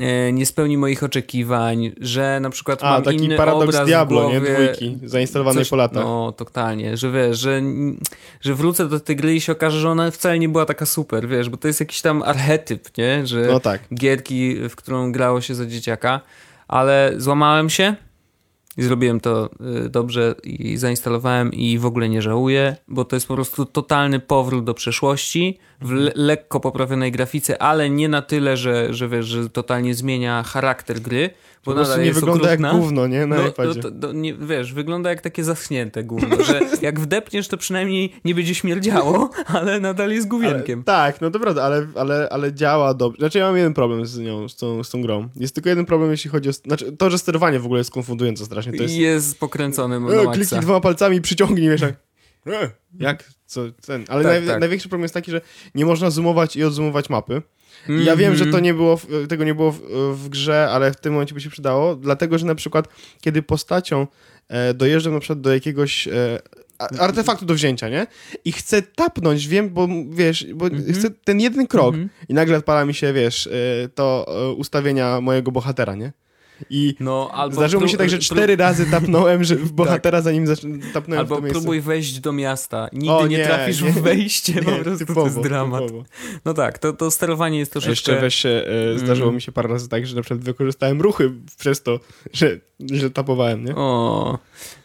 e, 0.00 0.32
nie 0.32 0.46
spełni 0.46 0.78
moich 0.78 1.02
oczekiwań, 1.02 1.92
że 2.00 2.40
na 2.40 2.50
przykład 2.50 2.82
A, 2.84 2.90
mam 2.90 3.02
taki 3.02 3.24
inny 3.24 3.36
paradoks 3.36 3.64
obraz 3.68 3.86
Diablo, 3.86 4.28
w 4.28 4.32
nie? 4.32 4.40
głowie, 4.40 4.54
Dwójki, 4.54 4.98
zainstalowanej 5.08 5.60
Coś- 5.64 5.70
po 5.70 5.76
latach. 5.76 6.04
No, 6.04 6.32
totalnie, 6.32 6.96
że 6.96 7.12
wiesz, 7.12 7.38
że, 7.38 7.62
że 8.40 8.54
wrócę 8.54 8.88
do 8.88 9.00
tej 9.00 9.16
gry 9.16 9.34
i 9.34 9.40
się 9.40 9.52
okaże, 9.52 9.80
że 9.80 9.90
ona 9.90 10.10
wcale 10.10 10.38
nie 10.38 10.48
była 10.48 10.66
taka 10.66 10.86
super, 10.86 11.28
wiesz, 11.28 11.48
bo 11.48 11.56
to 11.56 11.68
jest 11.68 11.80
jakiś 11.80 12.00
tam 12.00 12.22
archetyp, 12.22 12.98
nie? 12.98 13.26
Że 13.26 13.46
No 13.52 13.60
tak. 13.60 13.80
gierki, 13.94 14.68
w 14.68 14.76
którą 14.76 15.12
grało 15.12 15.40
się 15.40 15.54
za 15.54 15.66
dzieciaka, 15.66 16.20
ale 16.68 17.12
złamałem 17.16 17.70
się 17.70 17.94
i 18.76 18.82
zrobiłem 18.82 19.20
to 19.20 19.50
y, 19.86 19.88
dobrze 19.88 20.34
i 20.44 20.76
zainstalowałem 20.76 21.52
i 21.52 21.78
w 21.78 21.86
ogóle 21.86 22.08
nie 22.08 22.22
żałuję, 22.22 22.76
bo 22.88 23.04
to 23.04 23.16
jest 23.16 23.28
po 23.28 23.34
prostu 23.34 23.64
totalny 23.64 24.20
powrót 24.20 24.64
do 24.64 24.74
przeszłości 24.74 25.58
w 25.80 25.90
le 25.92 26.12
lekko 26.14 26.60
poprawionej 26.60 27.12
grafice, 27.12 27.62
ale 27.62 27.90
nie 27.90 28.08
na 28.08 28.22
tyle, 28.22 28.56
że, 28.56 28.94
że 28.94 29.08
wiesz, 29.08 29.26
że 29.26 29.50
totalnie 29.50 29.94
zmienia 29.94 30.42
charakter 30.42 31.00
gry, 31.00 31.30
bo 31.64 31.72
Po 31.74 31.80
nadal 31.80 31.98
nie 32.00 32.06
jest 32.06 32.20
wygląda 32.20 32.44
okrutna. 32.44 32.68
jak 32.68 32.76
gówno, 32.76 33.06
nie? 33.06 33.26
Na 33.26 33.36
No, 33.36 33.48
iPadzie. 33.48 33.80
to, 33.80 33.90
to, 33.90 34.12
nie, 34.12 34.34
wiesz, 34.34 34.72
wygląda 34.72 35.10
jak 35.10 35.20
takie 35.20 35.44
zaschnięte 35.44 36.04
gówno, 36.04 36.44
że 36.44 36.60
jak 36.82 37.00
wdepniesz, 37.00 37.48
to 37.48 37.56
przynajmniej 37.56 38.12
nie 38.24 38.34
będzie 38.34 38.54
śmierdziało, 38.54 39.30
ale 39.46 39.80
nadal 39.80 40.10
jest 40.10 40.28
gówienkiem. 40.28 40.78
Ale, 40.78 40.84
tak, 40.84 41.20
no 41.20 41.30
to 41.30 41.40
prawda, 41.40 41.62
ale, 41.62 41.86
ale, 41.94 42.28
ale 42.30 42.52
działa 42.54 42.94
dobrze. 42.94 43.18
Znaczy 43.18 43.38
ja 43.38 43.46
mam 43.46 43.56
jeden 43.56 43.74
problem 43.74 44.06
z 44.06 44.18
nią, 44.18 44.48
z 44.48 44.56
tą, 44.56 44.84
z 44.84 44.90
tą 44.90 45.02
grą. 45.02 45.28
Jest 45.36 45.54
tylko 45.54 45.68
jeden 45.68 45.84
problem, 45.86 46.10
jeśli 46.10 46.30
chodzi 46.30 46.48
o... 46.48 46.52
Znaczy 46.52 46.92
to, 46.92 47.10
że 47.10 47.18
sterowanie 47.18 47.60
w 47.60 47.64
ogóle 47.64 47.80
jest 47.80 47.90
konfundujące 47.90 48.44
strasznie. 48.44 48.72
To 48.72 48.82
jest... 48.82 48.94
jest... 48.94 49.40
E, 50.12 50.24
maksa. 50.24 50.32
kliknij 50.32 50.60
dwoma 50.60 50.80
palcami, 50.80 51.20
przyciągnij, 51.20 51.68
wiesz, 51.68 51.80
jak... 51.80 52.07
E, 52.54 52.70
jak? 53.00 53.24
Co? 53.46 53.60
Ten. 53.86 54.04
Ale 54.08 54.22
Tak, 54.24 54.32
naj, 54.32 54.46
tak. 54.46 54.60
największy 54.60 54.88
problem 54.88 55.02
jest 55.04 55.14
taki, 55.14 55.30
że 55.30 55.40
nie 55.74 55.84
można 55.84 56.10
zoomować 56.10 56.56
i 56.56 56.64
odzoomować 56.64 57.10
mapy. 57.10 57.42
I 57.88 58.04
Ja 58.04 58.16
wiem, 58.16 58.34
że 58.34 58.40
to 58.44 58.46
Mhm. 58.46 58.64
nie 58.64 58.74
było, 58.74 58.96
w, 58.96 59.06
tego 59.28 59.44
nie 59.44 59.54
było 59.54 59.72
w, 59.72 59.80
w 60.14 60.28
grze, 60.28 60.68
ale 60.70 60.92
w 60.92 60.96
tym 60.96 61.12
momencie 61.12 61.34
by 61.34 61.40
się 61.40 61.50
przydało, 61.50 61.96
dlatego, 61.96 62.38
że 62.38 62.46
na 62.46 62.54
przykład, 62.54 62.88
kiedy 63.20 63.42
postacią 63.42 64.06
e, 64.48 64.74
dojeżdżam 64.74 65.12
na 65.14 65.20
przykład 65.20 65.40
do 65.40 65.52
jakiegoś 65.54 66.08
e, 66.08 66.38
artefaktu 66.98 67.46
do 67.46 67.54
wzięcia, 67.54 67.88
nie? 67.88 68.06
I 68.44 68.52
chcę 68.52 68.82
tapnąć, 68.82 69.48
wiem, 69.48 69.70
bo 69.70 69.88
wiesz, 70.10 70.46
bo 70.54 70.66
Mhm. 70.66 70.92
chcę 70.94 71.10
ten 71.10 71.40
jeden 71.40 71.66
krok 71.66 71.94
Mhm. 71.94 72.08
i 72.28 72.34
nagle 72.34 72.56
odpala 72.58 72.84
mi 72.84 72.94
się, 72.94 73.12
wiesz, 73.12 73.46
e, 73.46 73.50
to 73.94 74.26
e, 74.28 74.50
ustawienia 74.52 75.20
mojego 75.20 75.50
bohatera, 75.52 75.94
nie? 75.94 76.12
I 76.70 76.94
No, 77.00 77.30
albo 77.32 77.54
zdarzyło 77.56 77.82
mi 77.82 77.88
się 77.90 77.96
tak, 77.96 78.10
że 78.10 78.18
cztery 78.18 78.56
razy 78.56 78.86
tapnąłem, 78.90 79.44
że 79.44 79.56
w 79.56 79.72
bohatera, 79.72 80.22
zanim 80.22 80.44
zacz- 80.46 80.92
tapnąłem 80.92 81.26
w 81.26 81.32
Albo 81.32 81.48
próbuj 81.48 81.80
wejść 81.80 82.20
do 82.20 82.32
miasta. 82.32 82.88
Nigdy 82.92 83.10
O, 83.10 83.26
nie, 83.26 83.38
nie, 83.38 83.44
trafisz 83.44 83.82
nie. 83.82 83.90
w 83.90 84.02
wejście, 84.02 84.62
po 84.62 84.70
Nie, 84.70 84.76
prostu 84.76 85.06
typowo, 85.06 85.20
to 85.20 85.26
jest 85.26 85.40
dramat. 85.48 85.82
typowo. 85.86 86.04
No 86.44 86.54
tak, 86.54 86.78
to, 86.78 86.92
to 86.92 87.10
sterowanie 87.10 87.58
jest 87.58 87.72
troszeczkę... 87.72 87.92
Jeszcze 88.12 88.20
weź 88.20 88.34
się, 88.34 88.64
e, 88.94 88.98
zdarzyło 88.98 89.28
Mm. 89.28 89.34
mi 89.34 89.42
się 89.42 89.52
parę 89.52 89.68
razy 89.68 89.88
tak, 89.88 90.06
że 90.06 90.16
na 90.16 90.22
przykład 90.22 90.40
wykorzystałem 90.44 91.00
ruchy 91.00 91.32
przez 91.58 91.82
to, 91.82 92.00
że, 92.32 92.58
że 92.92 93.10
tapowałem, 93.10 93.64
nie? 93.64 93.74
O, 93.74 94.38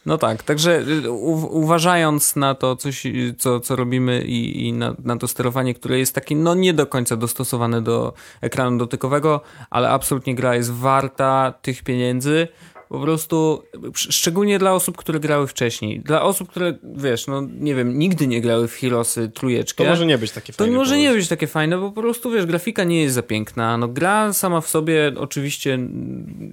no 0.06 0.18
tak, 0.18 0.44
także 0.44 0.80
y, 0.80 1.12
u, 1.12 1.60
uważając 1.60 2.36
na 2.36 2.56
to, 2.56 2.76
coś, 2.76 3.06
y, 3.06 3.36
co, 3.38 3.60
co 3.60 3.76
robimy 3.76 4.22
i, 4.22 4.68
i 4.68 4.74
na, 4.74 4.96
na 5.04 5.18
to 5.18 5.28
sterowanie, 5.28 5.74
które 5.74 6.00
jest 6.00 6.16
takie, 6.16 6.36
no 6.36 6.56
nie 6.56 6.74
do 6.74 6.88
końca 6.88 7.16
dostosowane 7.16 7.82
do 7.82 8.14
ekranu 8.42 8.78
dotykowego, 8.78 9.42
ale 9.70 9.90
absolutnie 9.90 10.36
gra 10.36 10.56
jest 10.56 10.72
warta 10.72 11.54
tych 11.62 11.84
pieniędzy. 11.84 12.48
Po 12.94 13.00
prostu, 13.00 13.64
sz- 13.74 14.14
szczególnie 14.16 14.60
dla 14.60 14.74
osób, 14.74 14.98
które 14.98 15.20
grały 15.20 15.48
wcześniej. 15.48 16.00
Dla 16.00 16.22
osób, 16.22 16.50
które, 16.50 16.78
wiesz, 16.96 17.28
no 17.28 17.42
nie 17.60 17.76
wiem, 17.76 18.00
nigdy 18.00 18.28
nie 18.28 18.42
grały 18.42 18.68
w 18.68 18.74
Heroesy 18.76 19.30
trójeczkę. 19.30 19.84
To 19.84 19.90
może 19.90 20.06
nie 20.06 20.18
być 20.18 20.32
takie 20.32 20.54
To 20.54 20.58
fajne. 20.58 20.74
może 20.78 20.92
pomysł. 20.96 21.10
nie 21.10 21.14
być 21.18 21.28
takie 21.28 21.48
fajne, 21.48 21.78
bo 21.78 21.92
po 21.92 22.02
prostu, 22.02 22.32
wiesz, 22.32 22.46
grafika 22.46 22.84
nie 22.84 23.02
jest 23.02 23.16
za 23.16 23.24
piękna. 23.24 23.78
No 23.78 23.88
gra 23.88 24.34
sama 24.34 24.62
w 24.62 24.68
sobie 24.70 25.12
oczywiście 25.18 25.80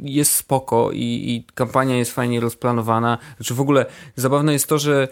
jest 0.03 0.35
spoko 0.35 0.91
i, 0.93 0.99
i 1.03 1.45
kampania 1.55 1.97
jest 1.97 2.13
fajnie 2.13 2.41
rozplanowana. 2.41 3.19
Znaczy 3.37 3.55
w 3.55 3.61
ogóle 3.61 3.87
zabawne 4.17 4.53
jest 4.53 4.67
to, 4.69 4.79
że 4.79 5.09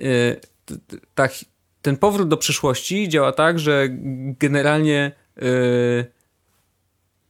y, 0.00 0.40
t- 0.64 0.74
t- 0.86 0.96
ta, 1.14 1.28
hi- 1.28 1.46
ten 1.82 1.96
powrót 1.96 2.28
do 2.28 2.36
przyszłości 2.36 3.08
działa 3.08 3.32
tak, 3.32 3.58
że 3.58 3.88
generalnie 4.38 5.12
y, 5.42 6.06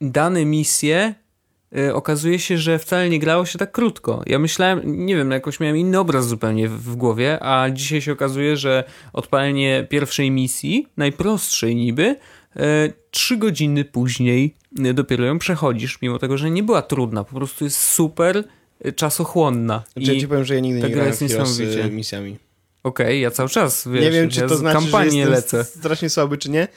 dane 0.01 0.45
misje 0.45 1.15
okazuje 1.93 2.39
się, 2.39 2.57
że 2.57 2.79
wcale 2.79 3.09
nie 3.09 3.19
grało 3.19 3.45
się 3.45 3.59
tak 3.59 3.71
krótko. 3.71 4.23
Ja 4.25 4.39
myślałem, 4.39 5.05
nie 5.05 5.15
wiem, 5.15 5.31
jakoś 5.31 5.59
miałem 5.59 5.77
inny 5.77 5.99
obraz 5.99 6.27
zupełnie 6.27 6.69
w, 6.69 6.95
głowie, 6.95 7.43
a 7.43 7.69
dzisiaj 7.69 8.01
się 8.01 8.11
okazuje, 8.11 8.57
że 8.57 8.83
odpalenie 9.13 9.87
pierwszej 9.89 10.31
misji, 10.31 10.87
najprostszej 10.97 11.75
niby, 11.75 12.15
y, 12.55 12.59
trzy 13.11 13.37
godziny 13.37 13.85
później 13.85 14.55
y, 14.85 14.93
dopiero 14.93 15.25
ją 15.25 15.39
przechodzisz, 15.39 16.01
mimo 16.01 16.19
tego, 16.19 16.37
że 16.37 16.51
nie 16.51 16.63
była 16.63 16.81
trudna, 16.81 17.23
po 17.23 17.35
prostu 17.35 17.63
jest 17.63 17.79
super 17.79 18.43
y, 18.85 18.93
czasochłonna. 18.93 19.83
Znaczy, 19.93 20.13
ja 20.13 20.19
ci 20.19 20.27
powiem, 20.27 20.45
że 20.45 20.53
ja 20.55 20.59
nigdy 20.59 20.81
nie 20.81 20.89
gra 20.89 21.03
grałem 21.03 21.17
niesamowicie. 21.21 21.89
misjami. 21.89 22.37
Okej, 22.83 23.21
ja 23.21 23.31
cały 23.31 23.49
czas, 23.49 23.87
wiesz, 23.87 24.03
nie 24.03 24.11
wiem, 24.11 24.29
czy 24.29 24.39
ja 24.39 24.47
to 24.47 24.55
z 24.55 24.59
znaczy, 24.59 24.79
że 24.79 24.83
kampanii 24.91 25.17
jestem 25.17 25.33
lecę. 25.33 25.63
strasznie 25.63 26.09
słaby, 26.09 26.37
czy 26.37 26.49
nie, 26.49 26.67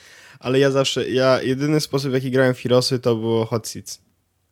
ale 0.41 0.59
ja 0.59 0.71
zawsze, 0.71 1.11
ja 1.11 1.43
jedyny 1.43 1.81
sposób, 1.81 2.11
w 2.11 2.15
jaki 2.15 2.31
grałem 2.31 2.55
w 2.55 2.61
Heroesy, 2.61 2.99
to 2.99 3.17
było 3.17 3.47
Hot 3.47 3.69
Seats. 3.69 4.01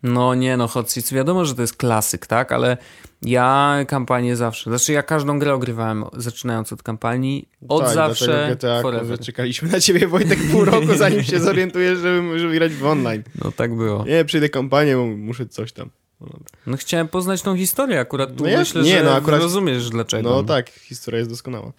No 0.02 0.34
nie 0.34 0.56
no, 0.56 0.68
Hot 0.68 0.90
Seats 0.90 1.12
wiadomo, 1.12 1.44
że 1.44 1.54
to 1.54 1.62
jest 1.62 1.76
klasyk, 1.76 2.26
tak? 2.26 2.52
Ale 2.52 2.76
ja 3.22 3.78
kampanię 3.88 4.36
zawsze, 4.36 4.70
znaczy 4.70 4.92
ja 4.92 5.02
każdą 5.02 5.38
grę 5.38 5.54
ogrywałem 5.54 6.04
zaczynając 6.12 6.72
od 6.72 6.82
kampanii, 6.82 7.48
od 7.68 7.84
tak, 7.84 7.94
zawsze, 7.94 8.48
GTA, 8.56 8.82
forever. 8.82 9.18
czekaliśmy 9.18 9.68
na 9.68 9.80
ciebie 9.80 10.08
Wojtek 10.08 10.38
pół 10.50 10.64
roku, 10.64 10.94
zanim 10.96 11.22
się 11.22 11.40
zorientujesz, 11.50 11.98
żeby, 11.98 12.38
żeby 12.38 12.54
grać 12.54 12.72
w 12.72 12.86
online. 12.86 13.22
No 13.44 13.52
tak 13.52 13.74
było. 13.74 14.04
Nie, 14.04 14.24
przyjdę 14.24 14.48
kampanię, 14.48 14.96
bo 14.96 15.06
muszę 15.06 15.46
coś 15.46 15.72
tam. 15.72 15.90
No. 16.22 16.38
No 16.66 16.76
chciałem 16.76 17.08
poznać 17.08 17.42
tą 17.42 17.56
historię, 17.56 18.00
akurat 18.00 18.36
tu 18.36 18.44
No 18.44 18.50
ja- 18.50 18.58
myślę, 18.58 18.82
nie, 18.82 18.98
że 18.98 19.04
no 19.04 19.14
akurat- 19.14 19.40
rozumiesz 19.42 19.90
dlaczego. 19.90 20.30
no 20.30 20.42
tak, 20.42 20.70
historia 20.70 21.18
jest 21.18 21.30
doskonała. 21.30 21.72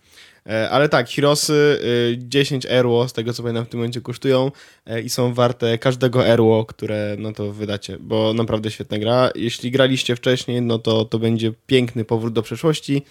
E, 0.49 0.69
ale 0.69 0.89
tak, 0.89 1.09
Hirosy 1.09 1.79
y, 2.13 2.17
10 2.17 2.65
erło, 2.69 3.07
z 3.07 3.13
tego 3.13 3.33
co 3.33 3.43
pamiętam 3.43 3.65
w 3.65 3.69
tym 3.69 3.79
momencie 3.79 4.01
kosztują 4.01 4.51
e, 4.85 5.01
i 5.01 5.09
są 5.09 5.33
warte 5.33 5.77
każdego 5.77 6.27
erło, 6.27 6.65
które 6.65 7.15
no 7.19 7.33
to 7.33 7.51
wydacie, 7.53 7.97
bo 7.99 8.33
naprawdę 8.33 8.71
świetna 8.71 8.99
gra. 8.99 9.29
Jeśli 9.35 9.71
graliście 9.71 10.15
wcześniej, 10.15 10.61
no 10.61 10.79
to 10.79 11.05
to 11.05 11.19
będzie 11.19 11.51
piękny 11.67 12.05
powrót 12.05 12.33
do 12.33 12.41
przeszłości. 12.41 13.01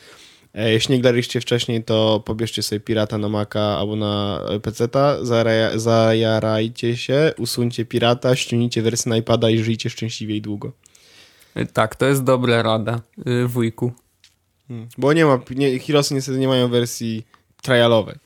E, 0.54 0.72
jeśli 0.72 0.94
nie 0.94 1.00
graliście 1.02 1.40
wcześniej, 1.40 1.84
to 1.84 2.22
pobierzcie 2.26 2.62
sobie 2.62 2.80
Pirata 2.80 3.18
na 3.18 3.28
Maca 3.28 3.60
albo 3.78 3.96
na 3.96 4.40
PC-ta, 4.62 5.18
zara- 5.24 5.78
zajarajcie 5.78 6.96
się, 6.96 7.32
usuńcie 7.38 7.84
Pirata, 7.84 8.36
ściągnijcie 8.36 8.82
wersję 8.82 9.10
na 9.10 9.16
iPada 9.16 9.50
i 9.50 9.58
żyjcie 9.58 9.90
szczęśliwie 9.90 10.36
i 10.36 10.40
długo. 10.42 10.72
Tak, 11.72 11.96
to 11.96 12.06
jest 12.06 12.24
dobra 12.24 12.62
rada, 12.62 13.00
y, 13.26 13.46
wujku. 13.46 13.92
Hmm. 14.68 14.88
Bo 14.98 15.12
nie 15.12 15.24
ma, 15.24 15.38
nie, 15.50 15.78
Hirosy 15.78 16.14
niestety 16.14 16.38
nie 16.38 16.48
mają 16.48 16.68
wersji 16.68 17.26
trialowej. 17.62 18.16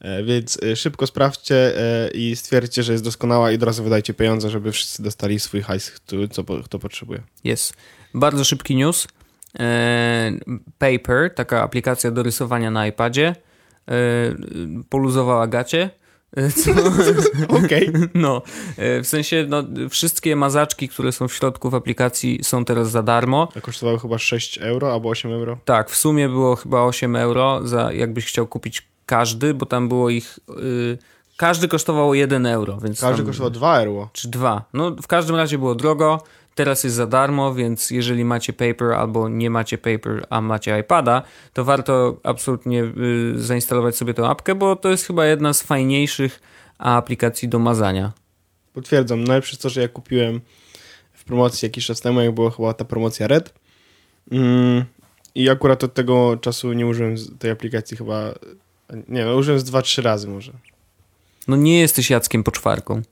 E, 0.00 0.24
Więc 0.24 0.58
e, 0.62 0.76
szybko 0.76 1.06
sprawdźcie 1.06 1.78
e, 1.78 2.10
i 2.10 2.36
stwierdźcie, 2.36 2.82
że 2.82 2.92
jest 2.92 3.04
doskonała 3.04 3.52
i 3.52 3.54
od 3.54 3.62
razu 3.62 3.84
wydajcie 3.84 4.14
pieniądze, 4.14 4.50
żeby 4.50 4.72
wszyscy 4.72 5.02
dostali 5.02 5.40
swój 5.40 5.62
hajs, 5.62 5.90
kto, 5.90 6.16
co, 6.30 6.44
kto 6.44 6.78
potrzebuje. 6.78 7.22
Jest. 7.44 7.74
Bardzo 8.14 8.44
szybki 8.44 8.76
news. 8.76 9.08
Paper, 10.78 11.34
taka 11.34 11.62
aplikacja 11.62 12.10
do 12.10 12.22
rysowania 12.22 12.70
na 12.70 12.86
iPadzie, 12.86 13.34
poluzowała 14.88 15.46
gacie. 15.46 15.90
Okej. 17.64 17.92
no, 18.14 18.42
e, 18.76 19.02
w 19.02 19.06
sensie 19.06 19.46
no, 19.48 19.62
wszystkie 19.90 20.36
mazaczki, 20.36 20.88
które 20.88 21.12
są 21.12 21.28
w 21.28 21.34
środku 21.34 21.70
w 21.70 21.74
aplikacji 21.74 22.38
są 22.42 22.64
teraz 22.64 22.90
za 22.90 23.02
darmo. 23.02 23.48
A 23.56 23.60
kosztowały 23.60 23.98
chyba 23.98 24.18
6 24.18 24.58
euro 24.58 24.92
albo 24.92 25.08
8 25.08 25.32
euro. 25.32 25.58
Tak, 25.64 25.90
w 25.90 25.96
sumie 25.96 26.28
było 26.28 26.56
chyba 26.56 26.82
8 26.82 27.16
euro, 27.16 27.60
za 27.64 27.92
jakbyś 27.92 28.26
chciał 28.26 28.46
kupić 28.46 28.82
każdy, 29.06 29.54
bo 29.54 29.66
tam 29.66 29.88
było 29.88 30.10
ich... 30.10 30.38
y, 30.58 30.98
każdy 31.36 31.68
kosztował 31.68 32.14
1 32.14 32.46
euro, 32.46 32.78
więc 32.82 33.00
Każdy 33.00 33.16
tam, 33.16 33.26
kosztował 33.26 33.50
2 33.50 33.80
euro. 33.80 34.08
czy 34.12 34.28
dwa. 34.28 34.64
No, 34.72 34.90
w 34.90 35.06
każdym 35.06 35.36
razie 35.36 35.58
było 35.58 35.74
drogo. 35.74 36.22
Teraz 36.54 36.84
jest 36.84 36.96
za 36.96 37.06
darmo, 37.06 37.54
więc 37.54 37.90
jeżeli 37.90 38.24
macie 38.24 38.52
paper 38.52 38.92
albo 38.92 39.28
nie 39.28 39.50
macie 39.50 39.78
paper, 39.78 40.26
a 40.30 40.40
macie 40.40 40.78
iPada, 40.78 41.22
to 41.52 41.64
warto 41.64 42.20
absolutnie 42.22 42.84
y, 42.84 43.32
zainstalować 43.36 43.96
sobie 43.96 44.14
tę 44.14 44.28
apkę, 44.28 44.54
bo 44.54 44.76
to 44.76 44.90
jest 44.90 45.06
chyba 45.06 45.26
jedna 45.26 45.52
z 45.52 45.62
fajniejszych 45.62 46.40
aplikacji 46.78 47.48
do 47.48 47.58
mazania. 47.58 48.12
Potwierdzam. 48.72 49.24
Najlepsze 49.24 49.50
jest 49.50 49.62
to, 49.62 49.68
że 49.68 49.80
ja 49.80 49.88
kupiłem 49.88 50.40
w 51.12 51.24
promocji 51.24 51.66
jakiś 51.66 51.86
czas 51.86 52.00
temu, 52.00 52.20
jak 52.20 52.34
była 52.34 52.50
chyba 52.50 52.74
ta 52.74 52.84
promocja 52.84 53.26
Red. 53.26 53.54
Mm, 54.30 54.84
I 55.34 55.50
akurat 55.50 55.84
od 55.84 55.94
tego 55.94 56.36
czasu 56.36 56.72
nie 56.72 56.86
użyłem 56.86 57.14
tej 57.38 57.50
aplikacji 57.50 57.96
chyba... 57.96 58.34
Nie, 59.08 59.24
no, 59.24 59.36
użyłem 59.36 59.60
z 59.60 59.64
2-3 59.64 60.02
razy 60.02 60.28
może. 60.28 60.52
No 61.48 61.56
nie 61.56 61.80
jesteś 61.80 62.10
Jackiem 62.10 62.44
Poczwarką. 62.44 63.02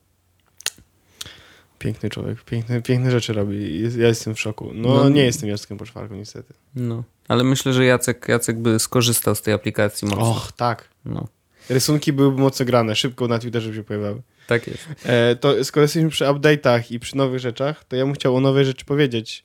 Piękny 1.82 2.10
człowiek, 2.10 2.42
piękne, 2.44 2.82
piękne 2.82 3.10
rzeczy 3.10 3.32
robi. 3.32 3.82
Ja 3.98 4.08
jestem 4.08 4.34
w 4.34 4.40
szoku. 4.40 4.70
No, 4.74 4.88
No, 4.94 5.08
nie 5.08 5.24
jestem 5.24 5.48
Jackiem 5.48 5.78
Poczwarką 5.78 6.14
niestety. 6.14 6.54
No, 6.74 7.04
ale 7.28 7.44
myślę, 7.44 7.72
że 7.72 7.84
Jacek, 7.84 8.26
Jacek 8.28 8.58
by 8.58 8.78
skorzystał 8.78 9.34
z 9.34 9.42
tej 9.42 9.54
aplikacji 9.54 10.08
mocno. 10.08 10.30
Och, 10.30 10.52
tak. 10.52 10.88
No, 11.04 11.28
Rysunki 11.68 12.12
byłyby 12.12 12.40
mocno 12.40 12.66
grane, 12.66 12.96
szybko 12.96 13.28
na 13.28 13.38
Twitterze 13.38 13.68
by 13.68 13.74
się 13.74 13.84
pojawiały. 13.84 14.22
tak 14.46 14.66
jest. 14.66 14.88
E, 15.04 15.36
to 15.36 15.64
skoro 15.64 15.82
jesteśmy 15.82 16.10
przy 16.10 16.24
update'ach 16.24 16.82
i 16.92 17.00
przy 17.00 17.16
nowych 17.16 17.40
rzeczach, 17.40 17.84
to 17.84 17.96
ja 17.96 18.04
bym 18.04 18.14
chciał 18.14 18.36
o 18.36 18.40
nowej 18.40 18.64
rzeczy 18.64 18.84
powiedzieć. 18.84 19.44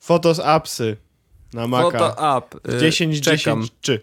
Fotos 0.00 0.40
appsy 0.40 0.96
na 1.52 1.66
Maca. 1.66 1.98
Photo 1.98 2.38
Up. 2.38 2.72
y, 2.76 2.80
10 2.80 3.20
czekam. 3.20 3.60
10 3.60 3.72
czy 3.80 4.00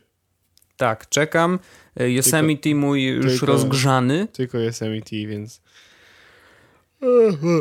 Tak, 0.77 1.09
czekam. 1.09 1.59
Y, 2.01 2.11
Yosemite 2.11 2.75
mój 2.75 3.03
już 3.05 3.25
tylko- 3.31 3.45
rozgrzany. 3.45 4.27
tylko 4.33 4.57
Yosemite, 4.57 5.15
więc... 5.27 5.61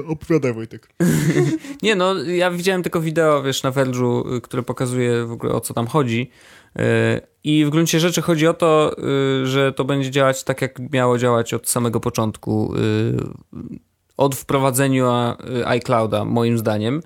Opowiadaj 0.09 0.54
Wojtek. 0.54 0.88
Nie 1.83 1.97
no, 1.97 2.22
ja 2.22 2.51
widziałem 2.51 2.83
tylko 2.83 3.01
wideo, 3.01 3.42
wiesz, 3.42 3.62
na 3.62 3.72
Verge'u, 3.72 4.35
y, 4.37 4.40
które 4.40 4.62
pokazuje 4.62 5.24
w 5.24 5.33
ogóle 5.33 5.53
o 5.53 5.61
co 5.61 5.74
tam 5.74 5.87
chodzi. 5.87 6.31
Y, 6.77 6.81
I 7.44 7.64
w 7.64 7.70
gruncie 7.70 8.01
rzeczy 8.01 8.22
chodzi 8.22 8.46
o 8.46 8.55
to, 8.55 8.96
y, 9.42 9.46
że 9.46 9.72
to 9.72 9.85
będzie 9.85 10.11
działać 10.11 10.44
tak, 10.44 10.62
jak 10.62 10.92
miało 10.92 11.18
działać 11.18 11.55
od 11.55 11.68
samego 11.68 12.01
początku. 12.01 12.74
Od 14.16 14.35
wprowadzenia 14.35 15.37
iClouda, 15.64 16.24
moim 16.24 16.59
zdaniem. 16.59 17.03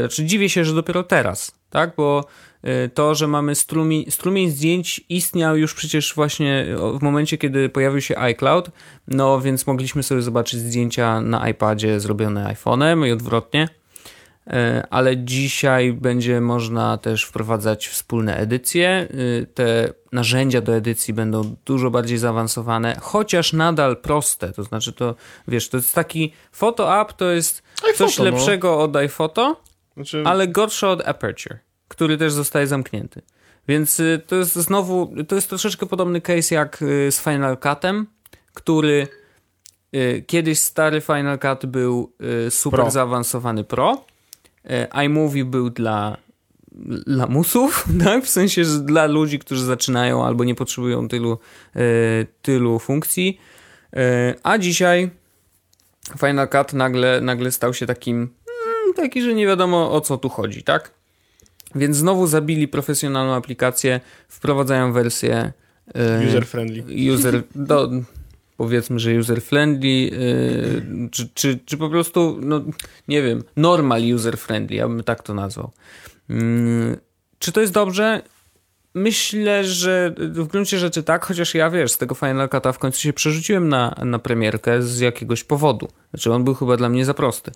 Znaczy 0.00 0.24
dziwię 0.24 0.48
się, 0.48 0.64
że 0.64 0.74
dopiero 0.74 1.02
teraz, 1.02 1.52
tak? 1.70 1.92
Bo 1.96 2.24
to, 2.94 3.14
że 3.14 3.26
mamy 3.26 3.54
strumień, 3.54 4.10
strumień 4.10 4.50
zdjęć 4.50 5.00
istniał 5.08 5.56
już 5.56 5.74
przecież 5.74 6.14
właśnie 6.14 6.66
w 6.98 7.02
momencie, 7.02 7.38
kiedy 7.38 7.68
pojawił 7.68 8.00
się 8.00 8.18
iCloud, 8.18 8.70
no 9.08 9.40
więc 9.40 9.66
mogliśmy 9.66 10.02
sobie 10.02 10.22
zobaczyć 10.22 10.60
zdjęcia 10.60 11.20
na 11.20 11.48
iPadzie 11.48 12.00
zrobione 12.00 12.54
iPhone'em 12.54 13.06
i 13.06 13.12
odwrotnie. 13.12 13.68
E, 14.46 14.86
ale 14.90 15.16
dzisiaj 15.16 15.92
będzie 15.92 16.40
można 16.40 16.98
też 16.98 17.24
wprowadzać 17.24 17.88
wspólne 17.88 18.36
edycje. 18.36 19.08
Y, 19.14 19.46
Te 19.54 19.92
narzędzia 20.12 20.60
do 20.60 20.74
edycji 20.74 21.14
będą 21.14 21.56
dużo 21.64 21.90
bardziej 21.90 22.18
zaawansowane, 22.18 22.96
chociaż 23.00 23.52
nadal 23.52 23.96
proste. 23.96 24.52
To 24.52 24.62
znaczy, 24.62 24.92
to 24.92 25.14
wiesz, 25.48 25.68
to 25.68 25.76
jest 25.76 25.94
taki 25.94 26.32
Photo 26.52 27.00
App 27.00 27.12
to 27.12 27.30
jest 27.30 27.62
coś 27.94 27.94
iPhoto, 27.94 28.24
no. 28.24 28.24
lepszego 28.24 28.78
od 28.78 28.96
iPhoto, 28.96 29.56
Znaczy, 29.94 30.22
ale 30.26 30.48
gorsze 30.48 30.88
od 30.88 31.08
Aperture, 31.08 31.58
który 31.90 32.18
też 32.18 32.32
zostaje 32.32 32.66
zamknięty. 32.66 33.22
Więc 33.68 34.00
y, 34.00 34.20
to 34.26 34.36
jest 34.36 34.54
znowu, 34.54 35.14
to 35.28 35.34
jest 35.34 35.48
troszeczkę 35.48 35.86
podobny 35.86 36.20
case 36.20 36.54
jak 36.54 36.82
y, 36.82 37.12
z 37.12 37.20
Final 37.20 37.58
Cutem, 37.58 38.06
który 38.54 39.08
y, 39.94 40.24
kiedyś 40.26 40.58
stary 40.58 41.00
Final 41.00 41.38
Cut 41.38 41.66
był 41.66 42.12
super 42.50 42.80
Pro. 42.80 42.90
zaawansowany 42.90 43.64
pro. 43.64 44.04
IMovie 45.04 45.44
był 45.44 45.70
dla 45.70 46.16
lamusów, 47.06 47.84
tak? 48.04 48.24
W 48.24 48.28
sensie, 48.28 48.64
że 48.64 48.78
dla 48.78 49.06
ludzi, 49.06 49.38
którzy 49.38 49.64
zaczynają 49.64 50.24
albo 50.24 50.44
nie 50.44 50.54
potrzebują 50.54 51.08
tylu, 51.08 51.38
tylu 52.42 52.78
funkcji. 52.78 53.40
A 54.42 54.58
dzisiaj 54.58 55.10
Final 56.18 56.48
Cut 56.48 56.72
nagle, 56.72 57.20
nagle 57.20 57.52
stał 57.52 57.74
się 57.74 57.86
takim 57.86 58.16
mm, 58.16 58.94
taki, 58.96 59.22
że 59.22 59.34
nie 59.34 59.46
wiadomo 59.46 59.92
o 59.92 60.00
co 60.00 60.18
tu 60.18 60.28
chodzi, 60.28 60.62
tak? 60.62 60.99
Więc 61.74 61.96
znowu 61.96 62.26
zabili 62.26 62.68
profesjonalną 62.68 63.34
aplikację, 63.34 64.00
wprowadzają 64.28 64.92
wersję 64.92 65.52
e, 65.94 66.26
user 66.28 66.46
friendly. 66.46 67.12
user 67.12 67.42
do, 67.54 67.90
powiedzmy, 68.56 68.98
że 68.98 69.18
user 69.18 69.42
friendly, 69.42 70.10
e, 70.12 71.08
czy, 71.10 71.28
czy, 71.34 71.58
czy 71.66 71.76
po 71.76 71.90
prostu, 71.90 72.38
no 72.42 72.60
nie 73.08 73.22
wiem, 73.22 73.42
normal 73.56 74.02
user 74.14 74.38
friendly, 74.38 74.76
ja 74.76 74.88
bym 74.88 75.02
tak 75.02 75.22
to 75.22 75.34
nazwał. 75.34 75.70
Mm, 76.30 76.96
Czy 77.38 77.52
to 77.52 77.60
jest 77.60 77.72
dobrze? 77.72 78.22
Myślę, 78.94 79.64
że 79.64 80.14
w 80.18 80.46
gruncie 80.46 80.78
rzeczy 80.78 81.02
tak, 81.02 81.24
chociaż 81.24 81.54
ja 81.54 81.70
wiesz, 81.70 81.92
z 81.92 81.98
tego 81.98 82.14
Final 82.14 82.48
Cut'a 82.48 82.72
w 82.72 82.78
końcu 82.78 83.00
się 83.00 83.12
przerzuciłem 83.12 83.68
na, 83.68 83.94
na 84.04 84.18
premierkę 84.18 84.82
z 84.82 85.00
jakiegoś 85.00 85.44
powodu. 85.44 85.88
Znaczy 86.10 86.32
on 86.32 86.44
był 86.44 86.54
chyba 86.54 86.76
dla 86.76 86.88
mnie 86.88 87.04
za 87.04 87.14
prosty. 87.14 87.50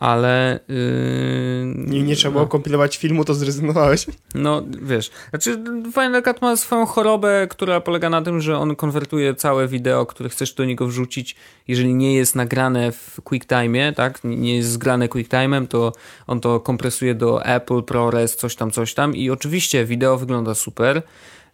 Ale. 0.00 0.60
Yy, 0.68 1.74
Nie, 1.76 2.02
nie 2.02 2.16
trzeba 2.16 2.32
było 2.32 2.46
kompilować 2.46 2.96
filmu, 2.96 3.24
to 3.24 3.34
zrezygnowałeś. 3.34 4.06
no, 4.34 4.62
wiesz, 4.82 5.10
znaczy 5.30 5.64
Final 5.92 6.22
Cut 6.22 6.42
ma 6.42 6.56
swoją 6.56 6.86
chorobę, 6.86 7.46
która 7.50 7.80
polega 7.80 8.10
na 8.10 8.22
tym, 8.22 8.40
że 8.40 8.58
on 8.58 8.76
konwertuje 8.76 9.34
całe 9.34 9.68
wideo, 9.68 10.06
które 10.06 10.28
chcesz 10.28 10.54
do 10.54 10.64
niego 10.64 10.86
wrzucić, 10.86 11.36
jeżeli 11.68 11.94
nie 11.94 12.14
jest 12.14 12.34
nagrane 12.34 12.92
w 12.92 13.20
QuickTime, 13.24 13.92
tak, 13.92 14.20
nie 14.24 14.56
jest 14.56 14.70
zgrane 14.70 15.08
QuickTime'em, 15.08 15.66
to 15.66 15.92
on 16.26 16.40
to 16.40 16.60
kompresuje 16.60 17.14
do 17.14 17.44
Apple, 17.44 17.82
ProRes, 17.82 18.36
coś 18.36 18.56
tam, 18.56 18.70
coś 18.70 18.94
tam 18.94 19.16
i 19.16 19.30
oczywiście 19.30 19.84
wideo 19.84 20.18
wygląda 20.18 20.54
super, 20.54 21.02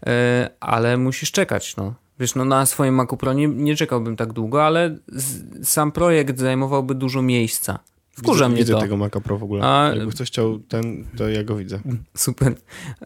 e, 0.06 0.50
ale 0.60 0.96
musisz 0.96 1.32
czekać, 1.32 1.76
no. 1.76 1.94
Wiesz, 2.20 2.34
no 2.34 2.44
na 2.44 2.66
swoim 2.66 2.94
Macu 2.94 3.16
Pro 3.16 3.32
nie, 3.32 3.48
nie 3.48 3.76
czekałbym 3.76 4.16
tak 4.16 4.32
długo, 4.32 4.64
ale 4.66 4.96
z, 5.08 5.68
sam 5.68 5.92
projekt 5.92 6.38
zajmowałby 6.38 6.94
dużo 6.94 7.22
miejsca. 7.22 7.78
Wkurza 8.16 8.32
widzę, 8.44 8.48
mnie 8.48 8.58
widzę 8.58 8.72
to. 8.74 8.80
tego 8.80 8.96
Maca 8.96 9.20
Pro 9.20 9.38
w 9.38 9.42
ogóle. 9.42 9.64
A- 9.64 9.92
Jakby 9.96 10.12
ktoś 10.12 10.28
chciał 10.28 10.58
ten, 10.58 11.04
to 11.16 11.28
ja 11.28 11.44
go 11.44 11.56
widzę. 11.56 11.78
Super. 12.16 12.54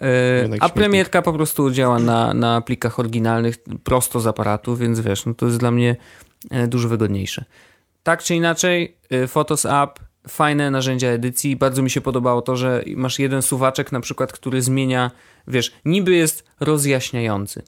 E, 0.01 0.42
Jednak 0.42 0.62
a 0.62 0.68
premierka 0.68 1.23
po 1.23 1.33
prostu 1.33 1.71
działa 1.71 1.99
na, 1.99 2.35
na 2.35 2.61
plikach 2.61 2.99
oryginalnych 2.99 3.57
prosto 3.85 4.21
z 4.21 4.27
aparatu, 4.27 4.77
więc 4.77 5.01
wiesz, 5.01 5.27
no 5.27 5.35
to 5.35 5.47
jest 5.47 5.59
dla 5.59 5.71
mnie 5.71 5.97
e, 6.51 6.66
dużo 6.68 6.88
wygodniejsze. 6.88 7.44
Tak 8.03 8.23
czy 8.23 8.35
inaczej, 8.35 8.97
e, 9.11 9.27
Photos 9.27 9.66
App 9.66 9.99
fajne 10.29 10.71
narzędzia 10.71 11.09
edycji. 11.09 11.57
Bardzo 11.57 11.83
mi 11.83 11.90
się 11.90 12.01
podobało 12.01 12.42
to, 12.42 12.57
że 12.57 12.85
masz 12.97 13.18
jeden 13.18 13.42
suwaczek 13.42 13.92
na 13.92 14.01
przykład, 14.01 14.33
który 14.33 14.62
zmienia, 14.62 15.11
wiesz, 15.47 15.73
niby 15.85 16.14
jest 16.14 16.44
rozjaśniający, 16.61 17.62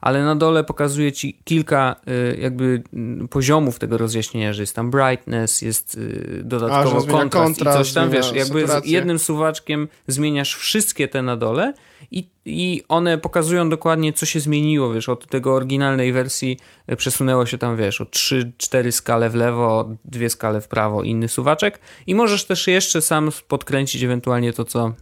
ale 0.00 0.24
na 0.24 0.36
dole 0.36 0.64
pokazuje 0.64 1.12
ci 1.12 1.38
kilka 1.44 1.96
y, 2.08 2.38
jakby 2.40 2.82
y, 3.24 3.28
poziomów 3.28 3.78
tego 3.78 3.98
rozjaśnienia, 3.98 4.52
że 4.52 4.62
jest 4.62 4.76
tam 4.76 4.90
brightness, 4.90 5.62
jest 5.62 5.94
y, 5.94 6.40
dodatkowo 6.44 6.98
A, 6.98 7.10
kontrast, 7.10 7.30
kontrast, 7.32 7.80
i 7.80 7.84
coś 7.84 7.92
tam, 7.92 8.10
wiesz, 8.10 8.32
jakby 8.32 8.68
z 8.68 8.86
jednym 8.86 9.18
suwaczkiem 9.18 9.88
zmieniasz 10.06 10.54
wszystkie 10.54 11.08
te 11.08 11.22
na 11.22 11.36
dole 11.36 11.74
i, 12.10 12.28
i 12.44 12.82
one 12.88 13.18
pokazują 13.18 13.68
dokładnie, 13.68 14.12
co 14.12 14.26
się 14.26 14.40
zmieniło, 14.40 14.92
wiesz, 14.92 15.08
od 15.08 15.26
tego 15.26 15.54
oryginalnej 15.54 16.12
wersji 16.12 16.58
y, 16.92 16.96
przesunęło 16.96 17.46
się 17.46 17.58
tam, 17.58 17.76
wiesz, 17.76 18.00
o 18.00 18.04
3-4 18.04 18.92
skale 18.92 19.30
w 19.30 19.34
lewo, 19.34 19.88
dwie 20.04 20.30
skale 20.30 20.60
w 20.60 20.68
prawo, 20.68 21.02
inny 21.02 21.28
suwaczek 21.28 21.80
i 22.06 22.14
możesz 22.14 22.44
też 22.44 22.66
jeszcze 22.66 23.02
sam 23.02 23.30
podkręcić 23.48 24.02
ewentualnie 24.02 24.52
to, 24.52 24.64
co 24.64 24.92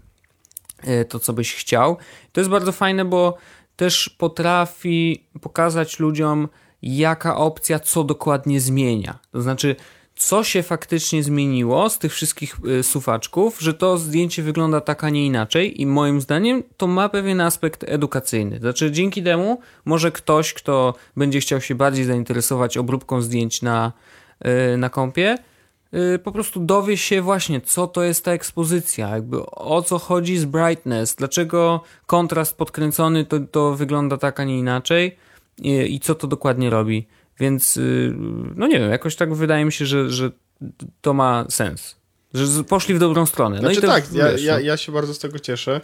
to, 1.09 1.19
co 1.19 1.33
byś 1.33 1.55
chciał. 1.55 1.97
To 2.33 2.41
jest 2.41 2.51
bardzo 2.51 2.73
fajne, 2.73 3.05
bo 3.05 3.39
też 3.77 4.09
potrafi 4.19 5.25
pokazać 5.41 5.99
ludziom, 5.99 6.49
jaka 6.83 7.37
opcja 7.37 7.79
co 7.79 8.05
dokładnie 8.05 8.61
zmienia. 8.61 9.19
To 9.33 9.43
znaczy, 9.43 9.77
co 10.17 10.45
się 10.45 10.63
faktycznie 10.63 11.23
zmieniło 11.23 11.91
z 11.91 11.99
tych 11.99 12.13
wszystkich 12.13 12.57
y, 12.67 12.83
suwaczków, 12.83 13.61
że 13.61 13.75
to 13.75 13.99
zdjęcie 13.99 14.43
wygląda 14.43 14.81
tak, 14.81 15.05
a 15.05 15.11
nie 15.11 15.27
inaczej 15.27 15.81
i 15.83 15.87
moim 15.87 16.21
zdaniem 16.21 16.63
to 16.77 16.87
ma 16.87 17.09
pewien 17.09 17.41
aspekt 17.41 17.85
edukacyjny. 17.89 18.59
Znaczy, 18.59 18.91
dzięki 18.91 19.23
temu 19.23 19.61
może 19.85 20.13
ktoś, 20.13 20.55
kto 20.55 20.95
będzie 21.17 21.41
chciał 21.41 21.61
się 21.61 21.75
bardziej 21.75 22.05
zainteresować 22.05 22.77
obróbką 22.77 23.21
zdjęć 23.21 23.63
na, 23.63 23.93
y, 24.75 24.77
na 24.77 24.91
kompie, 24.91 25.39
po 26.25 26.33
prostu 26.33 26.61
dowie 26.61 26.97
się 26.97 27.23
właśnie, 27.23 27.61
co 27.61 27.87
to 27.87 28.03
jest 28.03 28.25
ta 28.25 28.33
ekspozycja, 28.33 29.09
jakby 29.09 29.47
o 29.47 29.83
co 29.83 29.99
chodzi 29.99 30.39
z 30.39 30.45
brightness, 30.45 31.15
dlaczego 31.15 31.83
kontrast 32.07 32.57
podkręcony 32.57 33.25
to, 33.25 33.41
to 33.41 33.75
wygląda 33.75 34.17
tak, 34.17 34.41
a 34.41 34.45
nie 34.45 34.59
inaczej 34.59 35.17
i, 35.59 35.95
i 35.95 36.01
co 36.01 36.15
to 36.15 36.27
dokładnie 36.27 36.71
robi. 36.71 37.07
Więc, 37.41 37.77
y, 37.77 38.15
no 38.57 38.67
nie 38.67 38.79
wiem, 38.79 38.91
jakoś 38.91 39.17
tak 39.17 39.35
wydaje 39.35 39.65
mi 39.65 39.73
się, 39.73 39.87
że, 39.87 40.11
że 40.11 40.31
to 41.01 41.15
ma 41.15 41.47
sens. 41.49 41.97
Że 42.35 42.65
poszli 42.65 42.95
w 42.95 42.99
dobrą 42.99 43.27
stronę. 43.27 43.57
No 43.57 43.63
Znaczy 43.63 43.79
i 43.79 43.81
to, 43.81 43.87
tak, 43.87 44.13
ja, 44.13 44.31
ja, 44.31 44.53
no. 44.53 44.61
ja 44.61 44.77
się 44.77 44.93
bardzo 44.93 45.15
z 45.15 45.19
tego 45.19 45.39
cieszę 45.39 45.81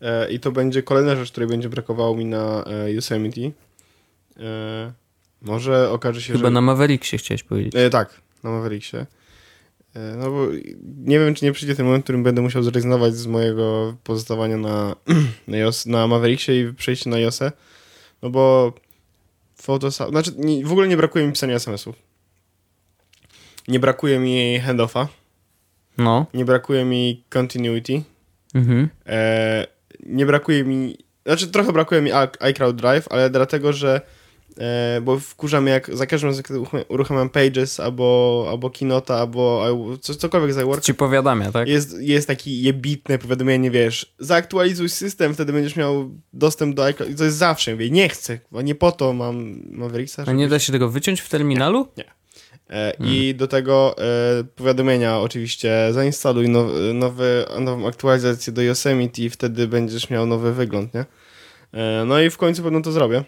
e, 0.00 0.32
i 0.32 0.40
to 0.40 0.52
będzie 0.52 0.82
kolejna 0.82 1.16
rzecz, 1.16 1.30
której 1.30 1.48
będzie 1.48 1.68
brakowało 1.68 2.16
mi 2.16 2.24
na 2.24 2.64
e, 2.64 2.92
Yosemite. 2.92 3.40
E, 3.40 4.92
może 5.42 5.90
okaże 5.90 6.22
się, 6.22 6.32
Chyba 6.32 6.48
że... 6.48 6.50
na 6.50 6.60
Mavericksie 6.60 7.18
chciałeś 7.18 7.42
powiedzieć. 7.42 7.74
Tak, 7.90 8.20
na 8.42 8.50
Mavericksie. 8.50 8.96
E, 9.94 10.16
no 10.16 10.30
bo 10.30 10.46
nie 11.04 11.18
wiem, 11.18 11.34
czy 11.34 11.44
nie 11.44 11.52
przyjdzie 11.52 11.74
ten 11.74 11.86
moment, 11.86 12.02
w 12.02 12.06
którym 12.06 12.22
będę 12.22 12.42
musiał 12.42 12.62
zrezygnować 12.62 13.14
z 13.14 13.26
mojego 13.26 13.96
pozostawania 14.04 14.56
na, 14.56 14.96
na, 15.48 15.56
iOS, 15.56 15.86
na 15.86 16.06
Mavericksie 16.06 16.52
i 16.52 16.74
przejść 16.74 17.06
na 17.06 17.16
iOSę. 17.16 17.52
No 18.22 18.30
bo 18.30 18.72
Photoshop... 19.62 20.10
Znaczy, 20.10 20.32
nie, 20.36 20.64
w 20.64 20.72
ogóle 20.72 20.88
nie 20.88 20.96
brakuje 20.96 21.26
mi 21.26 21.32
pisania 21.32 21.54
SMS-ów. 21.54 21.96
Nie 23.68 23.80
brakuje 23.80 24.18
mi 24.18 24.60
handoffa. 24.60 25.08
No. 25.98 26.26
Nie 26.34 26.44
brakuje 26.44 26.84
mi 26.84 27.24
continuity. 27.28 28.02
Mhm. 28.54 28.88
E, 29.06 29.66
nie 30.06 30.26
brakuje 30.26 30.64
mi. 30.64 30.98
Znaczy, 31.26 31.48
trochę 31.48 31.72
brakuje 31.72 32.02
mi 32.02 32.10
iCloud 32.40 32.76
Drive, 32.76 33.08
ale 33.10 33.30
dlatego, 33.30 33.72
że. 33.72 34.00
E, 34.58 35.00
bo 35.00 35.18
wkurza 35.18 35.60
mnie, 35.60 35.72
jak 35.72 35.96
za 35.96 36.06
każdym 36.06 36.30
razem, 36.30 36.44
kiedy 36.44 36.60
uruchamiam- 36.88 37.28
Pages 37.28 37.80
albo, 37.80 38.46
albo 38.50 38.70
Kinota, 38.70 39.14
albo 39.14 39.64
i- 39.94 39.98
co, 39.98 40.14
cokolwiek 40.14 40.52
z 40.52 40.58
iWork, 40.58 40.84
Ci 40.84 40.94
powiadamia, 40.94 41.52
tak? 41.52 41.68
jest, 41.68 42.00
jest 42.00 42.26
taki 42.28 42.62
jebitne 42.62 43.18
powiadomienie, 43.18 43.70
wiesz, 43.70 44.14
zaktualizuj 44.18 44.88
system, 44.88 45.34
wtedy 45.34 45.52
będziesz 45.52 45.76
miał 45.76 46.10
dostęp 46.32 46.74
do 46.76 46.84
iCloud. 46.84 47.16
To 47.18 47.24
jest 47.24 47.36
zawsze. 47.36 47.72
Mówię, 47.72 47.90
nie 47.90 48.08
chcę, 48.08 48.38
nie 48.52 48.74
po 48.74 48.92
to 48.92 49.12
mam 49.12 49.60
Mavericksa. 49.70 50.24
A 50.26 50.32
nie 50.32 50.48
da 50.48 50.58
się 50.58 50.72
tego 50.72 50.88
wyciąć 50.88 51.20
w 51.20 51.28
terminalu? 51.28 51.88
E, 52.70 52.92
I 53.00 53.34
do 53.34 53.46
tego 53.48 53.96
e, 53.98 54.44
powiadomienia 54.44 55.18
oczywiście 55.18 55.88
zainstaluj 55.92 56.48
now, 56.48 56.66
nowy, 56.94 57.44
nową 57.60 57.88
aktualizację 57.88 58.52
do 58.52 58.62
Yosemite 58.62 59.22
i 59.22 59.30
wtedy 59.30 59.68
będziesz 59.68 60.10
miał 60.10 60.26
nowy 60.26 60.52
wygląd, 60.52 60.94
nie? 60.94 61.04
E, 61.74 62.04
no 62.06 62.20
i 62.20 62.30
w 62.30 62.36
końcu 62.36 62.62
pewno 62.62 62.80
to 62.82 62.92
zrobię. 62.92 63.24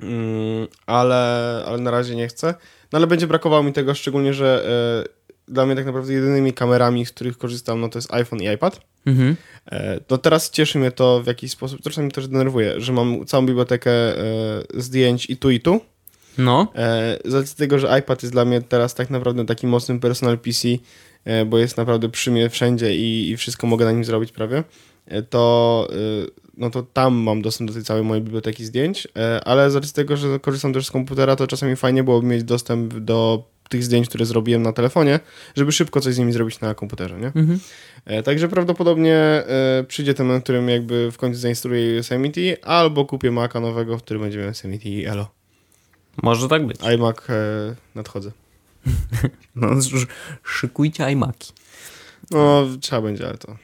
Mm, 0.00 0.68
ale, 0.86 1.16
ale 1.66 1.78
na 1.78 1.90
razie 1.90 2.16
nie 2.16 2.28
chcę. 2.28 2.54
No 2.92 2.96
ale 2.96 3.06
będzie 3.06 3.26
brakowało 3.26 3.62
mi 3.62 3.72
tego, 3.72 3.94
szczególnie, 3.94 4.34
że 4.34 4.66
e, 5.08 5.52
dla 5.52 5.66
mnie 5.66 5.76
tak 5.76 5.86
naprawdę 5.86 6.12
jedynymi 6.12 6.52
kamerami, 6.52 7.06
z 7.06 7.12
których 7.12 7.38
korzystam, 7.38 7.80
no 7.80 7.88
to 7.88 7.98
jest 7.98 8.14
iPhone 8.14 8.42
i 8.42 8.46
iPad. 8.46 8.80
Mhm. 9.06 9.36
E, 9.66 10.00
No 10.10 10.18
teraz 10.18 10.50
cieszy 10.50 10.78
mnie 10.78 10.90
to 10.90 11.22
w 11.22 11.26
jakiś 11.26 11.50
sposób, 11.50 11.80
mnie 12.02 12.10
też 12.10 12.28
denerwuje, 12.28 12.80
że 12.80 12.92
mam 12.92 13.26
całą 13.26 13.46
bibliotekę 13.46 13.90
e, 13.90 14.22
zdjęć 14.74 15.30
i 15.30 15.36
tu 15.36 15.50
i 15.50 15.60
tu. 15.60 15.80
No. 16.38 16.72
E, 16.74 17.18
z 17.24 17.34
racji 17.34 17.56
tego, 17.56 17.78
że 17.78 17.98
iPad 17.98 18.22
jest 18.22 18.34
dla 18.34 18.44
mnie 18.44 18.62
teraz 18.62 18.94
tak 18.94 19.10
naprawdę 19.10 19.46
takim 19.46 19.70
mocnym 19.70 20.00
personal 20.00 20.38
PC, 20.38 20.68
e, 21.24 21.44
bo 21.44 21.58
jest 21.58 21.76
naprawdę 21.76 22.08
przy 22.08 22.30
mnie 22.30 22.50
wszędzie 22.50 22.96
i, 22.96 23.30
i 23.30 23.36
wszystko 23.36 23.66
mogę 23.66 23.84
na 23.84 23.92
nim 23.92 24.04
zrobić 24.04 24.32
prawie, 24.32 24.64
to, 25.30 25.88
e, 25.92 25.96
no 26.56 26.70
to 26.70 26.82
tam 26.82 27.14
mam 27.14 27.42
dostęp 27.42 27.70
do 27.70 27.74
tej 27.74 27.84
całej 27.84 28.02
mojej 28.02 28.24
biblioteki 28.24 28.64
zdjęć, 28.64 29.08
e, 29.16 29.40
ale 29.44 29.70
z 29.70 29.74
racji 29.74 29.92
tego, 29.92 30.16
że 30.16 30.40
korzystam 30.40 30.72
też 30.72 30.86
z 30.86 30.90
komputera, 30.90 31.36
to 31.36 31.46
czasami 31.46 31.76
fajnie 31.76 32.04
byłoby 32.04 32.26
mieć 32.26 32.44
dostęp 32.44 32.94
do 32.94 33.44
tych 33.68 33.84
zdjęć, 33.84 34.08
które 34.08 34.26
zrobiłem 34.26 34.62
na 34.62 34.72
telefonie, 34.72 35.20
żeby 35.56 35.72
szybko 35.72 36.00
coś 36.00 36.14
z 36.14 36.18
nimi 36.18 36.32
zrobić 36.32 36.60
na 36.60 36.74
komputerze, 36.74 37.18
nie? 37.20 37.26
Mhm. 37.26 37.58
E, 38.04 38.22
Także 38.22 38.48
prawdopodobnie 38.48 39.14
e, 39.16 39.84
przyjdzie 39.88 40.14
ten 40.14 40.26
moment, 40.26 40.42
w 40.42 40.44
którym 40.44 40.68
jakby 40.68 41.10
w 41.12 41.16
końcu 41.16 41.40
zainstaluję 41.40 41.94
Yosemite, 41.96 42.40
albo 42.64 43.04
kupię 43.04 43.30
Maca 43.30 43.60
nowego, 43.60 43.98
w 43.98 44.02
którym 44.02 44.22
będzie 44.22 44.38
miał 44.38 44.46
Yosemite 44.48 44.88
i 44.88 45.04
Elo. 45.06 45.30
Może 46.22 46.48
tak 46.48 46.66
być. 46.66 46.76
iMac 46.94 47.16
e, 47.30 47.74
nadchodzę. 47.94 48.30
No, 49.54 49.72
sz- 49.72 50.06
szykujcie 50.44 51.10
iMaki. 51.12 51.52
No, 52.30 52.66
trzeba 52.80 53.02
będzie, 53.02 53.28
ale 53.28 53.38
to 53.38 53.56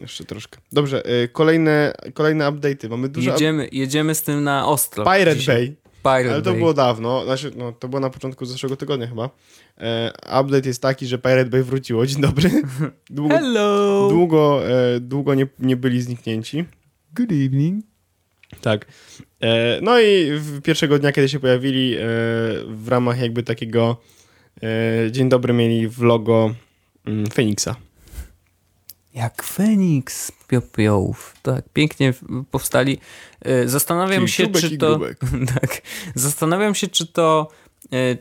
jeszcze 0.00 0.24
troszkę. 0.24 0.58
Dobrze, 0.72 1.22
y, 1.22 1.28
kolejne, 1.28 1.92
kolejne 2.14 2.44
update'y. 2.44 2.88
Mamy 2.88 3.08
dużo... 3.08 3.30
Jedziemy, 3.30 3.68
jedziemy 3.72 4.14
z 4.14 4.22
tym 4.22 4.44
na 4.44 4.68
ostro. 4.68 5.04
Pirate 5.04 5.36
dzisiaj. 5.36 5.76
Bay, 6.02 6.22
Pirate 6.22 6.34
ale 6.34 6.42
to 6.42 6.50
Bay. 6.50 6.58
było 6.58 6.74
dawno, 6.74 7.24
znaczy, 7.24 7.52
no, 7.56 7.72
to 7.72 7.88
było 7.88 8.00
na 8.00 8.10
początku 8.10 8.46
zeszłego 8.46 8.76
tygodnia 8.76 9.06
chyba. 9.06 9.30
E, 9.78 10.12
update 10.40 10.68
jest 10.68 10.82
taki, 10.82 11.06
że 11.06 11.18
Pirate 11.18 11.50
Bay 11.50 11.62
wróciło. 11.62 12.06
Dzień 12.06 12.20
dobry. 12.20 12.50
Długo, 13.10 13.34
Hello! 13.34 14.08
długo, 14.10 14.68
e, 14.68 15.00
długo 15.00 15.34
nie, 15.34 15.46
nie 15.58 15.76
byli 15.76 16.02
zniknięci. 16.02 16.64
Good 17.12 17.32
evening. 17.32 17.84
Tak. 18.60 18.86
E, 19.40 19.80
no 19.82 20.00
i 20.00 20.30
w 20.32 20.62
pierwszego 20.62 20.98
dnia, 20.98 21.12
kiedy 21.12 21.28
się 21.28 21.40
pojawili, 21.40 21.94
e, 21.94 21.98
w 22.68 22.88
ramach 22.88 23.20
jakby 23.20 23.42
takiego 23.42 23.96
e, 24.62 25.12
dzień 25.12 25.28
dobry 25.28 25.54
mieli 25.54 25.88
w 25.88 26.02
logo 26.02 26.54
mm, 27.06 27.26
Feniksa. 27.26 27.76
Jak 29.18 29.42
Feniks 29.42 30.24
z 30.24 30.32
popiołów. 30.32 31.34
Tak, 31.42 31.64
pięknie 31.72 32.14
powstali. 32.50 32.98
E, 33.42 33.68
Zastanawiam 33.68 34.26
Czyli 34.26 34.32
się, 34.32 34.48
czy 34.48 34.78
to... 34.78 35.00
tak. 35.60 35.82
Zastanawiam 36.14 36.74
się, 36.74 36.88
czy 36.88 37.06
to... 37.06 37.48
e, 37.92 38.16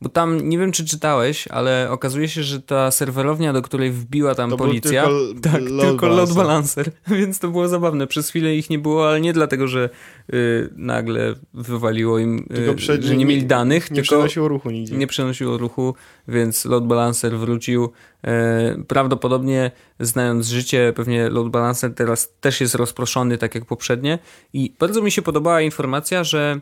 Bo 0.00 0.08
tam, 0.08 0.48
nie 0.48 0.58
wiem 0.58 0.72
czy 0.72 0.84
czytałeś, 0.84 1.48
ale 1.48 1.88
okazuje 1.90 2.28
się, 2.28 2.42
że 2.42 2.62
ta 2.62 2.90
serwerownia, 2.90 3.52
do 3.52 3.62
której 3.62 3.90
wbiła 3.90 4.34
tam 4.34 4.50
To 4.50 4.56
policja... 4.56 5.04
tylko 5.04 5.40
tak, 5.52 5.62
load 5.70 5.88
tylko 5.88 6.08
load 6.08 6.32
balancer. 6.32 6.90
Więc 7.18 7.38
to 7.38 7.48
było 7.48 7.68
zabawne. 7.68 8.06
Przez 8.06 8.28
chwilę 8.28 8.54
ich 8.56 8.70
nie 8.70 8.78
było, 8.78 9.08
ale 9.08 9.20
nie 9.20 9.32
dlatego, 9.32 9.68
że 9.68 9.90
y, 10.34 10.68
nagle 10.76 11.34
wywaliło 11.54 12.18
im, 12.18 12.46
y, 12.70 12.74
przed- 12.74 13.02
że 13.02 13.16
nie 13.16 13.26
mieli 13.26 13.46
danych, 13.46 13.90
Nie 13.90 13.94
tylko 13.94 14.02
przenosiło 14.02 14.48
ruchu 14.48 14.70
nigdzie. 14.70 14.96
nie 14.96 15.06
przenosiło 15.06 15.58
ruchu, 15.58 15.94
więc 16.28 16.64
load 16.64 16.86
balancer 16.86 17.38
wrócił. 17.38 17.92
E, 18.24 18.82
prawdopodobnie, 18.88 19.70
znając 20.00 20.46
życie, 20.46 20.92
pewnie 20.96 21.28
load 21.28 21.48
balancer 21.48 21.94
teraz 21.94 22.32
też 22.40 22.60
jest 22.60 22.74
rozproszony, 22.74 23.38
tak 23.38 23.54
jak 23.54 23.64
poprzednie. 23.64 24.18
I 24.52 24.72
bardzo 24.78 25.02
mi 25.02 25.10
się 25.10 25.22
podobała 25.22 25.60
informacja, 25.60 26.24
że 26.24 26.60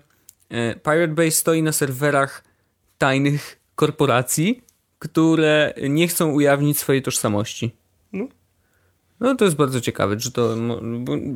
Pirate 0.84 1.08
Bay 1.14 1.30
stoi 1.30 1.62
na 1.62 1.72
serwerach 1.72 2.44
tajnych 2.98 3.58
korporacji, 3.74 4.62
które 4.98 5.74
nie 5.88 6.08
chcą 6.08 6.30
ujawnić 6.30 6.78
swojej 6.78 7.02
tożsamości. 7.02 7.74
No. 8.12 8.28
No 9.20 9.34
to 9.34 9.44
jest 9.44 9.56
bardzo 9.56 9.80
ciekawe, 9.80 10.14
że 10.20 10.30
to, 10.30 10.56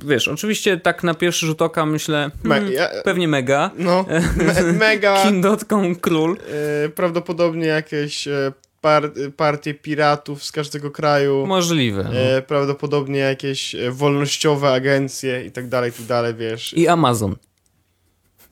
wiesz, 0.07 0.29
oczywiście 0.29 0.77
tak 0.77 1.05
na 1.05 1.14
pierwszy 1.14 1.46
rzut 1.46 1.62
oka 1.62 1.87
myślę, 1.87 2.31
Me- 2.44 2.55
hmm, 2.55 2.73
ja- 2.73 2.88
pewnie 3.05 3.29
mega, 3.29 3.70
No, 3.79 4.05
me, 4.37 4.73
mega. 4.73 5.16
King.com 5.23 5.94
król, 5.96 6.37
E, 6.85 6.88
prawdopodobnie 6.88 7.66
jakieś 7.66 8.29
e, 8.29 8.53
par, 8.81 9.12
partie 9.37 9.75
piratów 9.75 10.44
z 10.44 10.53
każdego 10.53 10.90
kraju. 10.90 11.46
możliwe. 11.46 12.05
no. 12.05 12.11
E, 12.20 12.42
prawdopodobnie 12.42 13.18
jakieś 13.18 13.75
e, 13.75 13.90
wolnościowe 13.90 14.68
agencje 14.73 15.44
i 15.44 15.51
tak 15.51 15.68
dalej, 15.68 15.90
i 15.90 15.94
tak 15.94 16.07
dalej, 16.07 16.35
wiesz. 16.35 16.75
I 16.77 16.88
Amazon. 16.88 17.37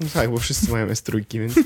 No 0.01 0.07
tak, 0.15 0.31
bo 0.31 0.39
wszyscy 0.39 0.73
mają 0.73 0.87
S3, 0.87 1.25
więc... 1.31 1.55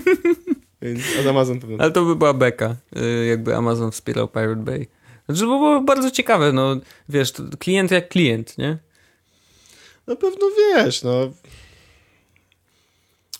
Więc 0.83 1.01
od 1.21 1.27
Amazon 1.27 1.61
pewno. 1.61 1.77
Ale 1.79 1.90
to 1.90 2.05
by 2.05 2.16
była 2.16 2.35
beka, 2.35 2.77
y, 2.97 3.27
jakby 3.27 3.57
Amazon 3.57 3.92
wspierał 3.92 4.29
Pirate 4.29 4.57
Bay. 4.57 4.87
Znaczy, 5.27 5.40
to 5.40 5.47
było 5.47 5.81
bardzo 5.81 6.11
ciekawe, 6.11 6.53
no 6.53 6.77
wiesz, 7.09 7.33
klient 7.59 7.90
jak 7.90 8.09
klient, 8.09 8.59
nie? 8.59 8.79
No 10.07 10.16
pewno 10.16 10.47
wiesz, 10.59 11.03
no. 11.03 11.33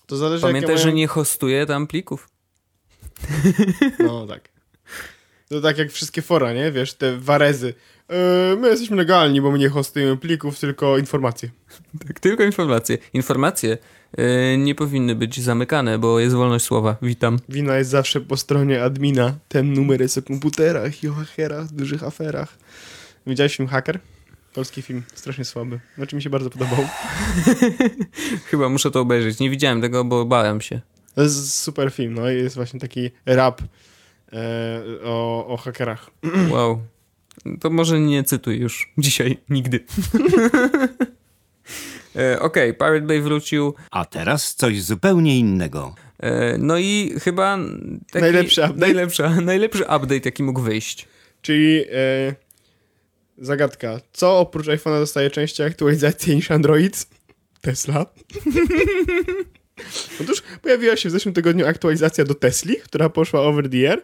To 0.07 0.17
zależy 0.17 0.43
Pamiętaj, 0.43 0.79
że 0.79 0.93
nie 0.93 1.07
hostuje 1.07 1.67
tam 1.67 1.87
plików. 1.87 2.29
No 3.99 4.27
tak. 4.27 4.52
To 5.53 5.61
tak 5.61 5.79
jak 5.79 5.93
wszystkie 5.93 6.23
fora, 6.23 6.53
nie? 6.53 6.73
Wiesz, 6.73 6.95
te 6.95 7.19
warezy. 7.19 7.75
Yy, 8.09 8.17
my 8.57 8.69
jesteśmy 8.69 8.97
legalni, 8.97 9.41
bo 9.41 9.51
my 9.51 9.59
nie 9.59 9.69
hostujemy 9.69 10.17
plików, 10.17 10.61
tylko 10.61 10.99
informacje. 10.99 11.51
Tak, 12.07 12.21
tylko 12.21 12.43
informacje. 12.43 12.99
Informacje 13.13 13.79
y, 14.19 14.57
nie 14.59 14.75
powinny 14.75 15.15
być 15.15 15.41
zamykane, 15.41 15.99
bo 15.99 16.21
jest 16.21 16.37
wolność 16.37 16.65
słowa. 16.65 16.97
Witam. 17.03 17.39
Wina 17.49 17.77
jest 17.77 17.91
zawsze 17.91 18.21
po 18.21 18.37
stronie 18.37 18.83
admina. 18.83 19.35
Ten 19.49 19.73
numer 19.73 20.01
jest 20.01 20.19
o 20.19 20.23
komputerach 20.23 21.03
i 21.03 21.09
o 21.09 21.13
hakerach, 21.13 21.73
dużych 21.73 22.05
aferach. 22.05 22.59
Widziałeś 23.27 23.57
film 23.57 23.69
Hacker? 23.69 23.99
Polski 24.55 24.83
film, 24.83 25.03
strasznie 25.15 25.45
słaby. 25.45 25.81
Znaczy 25.97 26.17
mi 26.17 26.23
się 26.23 26.31
bardzo 26.31 26.51
podobał. 26.51 26.87
Chyba 28.51 28.69
muszę 28.69 28.91
to 28.91 29.01
obejrzeć. 29.01 29.39
Nie 29.39 29.51
widziałem 29.51 29.81
tego, 29.81 30.05
bo 30.05 30.25
bałem 30.25 30.61
się. 30.61 30.81
To 31.15 31.23
jest 31.23 31.59
super 31.59 31.93
film, 31.93 32.15
no 32.15 32.31
i 32.31 32.37
jest 32.37 32.57
właśnie 32.57 32.81
taki 32.81 33.11
rap 33.27 33.63
o, 35.05 35.47
o 35.47 35.57
hakerach. 35.57 36.11
Wow. 36.51 36.83
To 37.61 37.71
może 37.71 38.01
nie 38.01 38.25
cytuj 38.25 38.59
już 38.59 38.93
dzisiaj, 38.99 39.39
nigdy. 39.49 39.81
E, 42.17 42.41
Okej, 42.41 42.75
Pirate 42.75 43.01
Bay 43.01 43.23
wrócił. 43.23 43.75
A 43.91 44.05
teraz 44.05 44.55
coś 44.55 44.83
zupełnie 44.83 45.39
innego. 45.39 45.95
E, 46.19 46.59
No 46.59 46.79
i 46.79 47.15
chyba 47.21 47.59
taki 48.11 48.21
Najlepszy 48.23 48.61
update? 48.61 48.81
Najlepszy, 48.81 49.23
najlepszy 49.43 49.83
update, 49.83 50.21
jaki 50.25 50.43
mógł 50.43 50.61
wyjść. 50.61 51.09
Czyli 51.43 51.85
e, 51.93 52.35
zagadka. 53.39 54.01
Co 54.13 54.39
oprócz 54.39 54.67
iPhone'a 54.67 54.99
dostaje 54.99 55.31
częściej 55.31 55.67
aktualizacji 55.67 56.37
niż 56.37 56.51
Android? 56.51 57.07
Tesla. 57.61 58.07
Otóż 60.21 60.43
pojawiła 60.63 60.97
się 60.97 61.09
w 61.09 61.13
zeszłym 61.13 61.35
tygodniu 61.35 61.67
aktualizacja 61.67 62.25
do 62.25 62.35
Tesli, 62.35 62.77
która 62.77 63.09
poszła 63.09 63.41
over 63.41 63.71
the 63.71 63.91
air. 63.91 64.03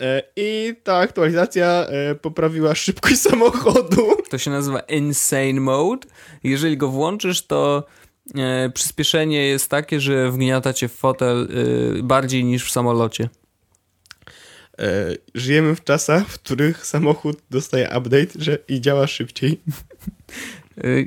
E, 0.00 0.22
I 0.36 0.74
ta 0.84 0.96
aktualizacja 0.96 1.86
e, 1.86 2.14
poprawiła 2.14 2.74
szybkość 2.74 3.20
samochodu. 3.30 4.16
To 4.30 4.38
się 4.38 4.50
nazywa 4.50 4.80
Insane 4.80 5.60
Mode. 5.60 6.08
Jeżeli 6.44 6.76
go 6.76 6.88
włączysz, 6.88 7.46
to 7.46 7.84
e, 8.34 8.70
przyspieszenie 8.70 9.46
jest 9.46 9.70
takie, 9.70 10.00
że 10.00 10.30
wgniata 10.30 10.72
cię 10.72 10.88
w 10.88 10.92
fotel 10.94 11.48
bardziej 12.02 12.44
niż 12.44 12.64
w 12.68 12.72
samolocie. 12.72 13.28
Żyjemy 15.34 15.74
w 15.76 15.84
czasach, 15.84 16.26
w 16.26 16.38
których 16.38 16.86
samochód 16.86 17.42
dostaje 17.50 17.86
update 17.98 18.26
że 18.38 18.58
i 18.68 18.80
działa 18.80 19.06
szybciej. 19.06 19.60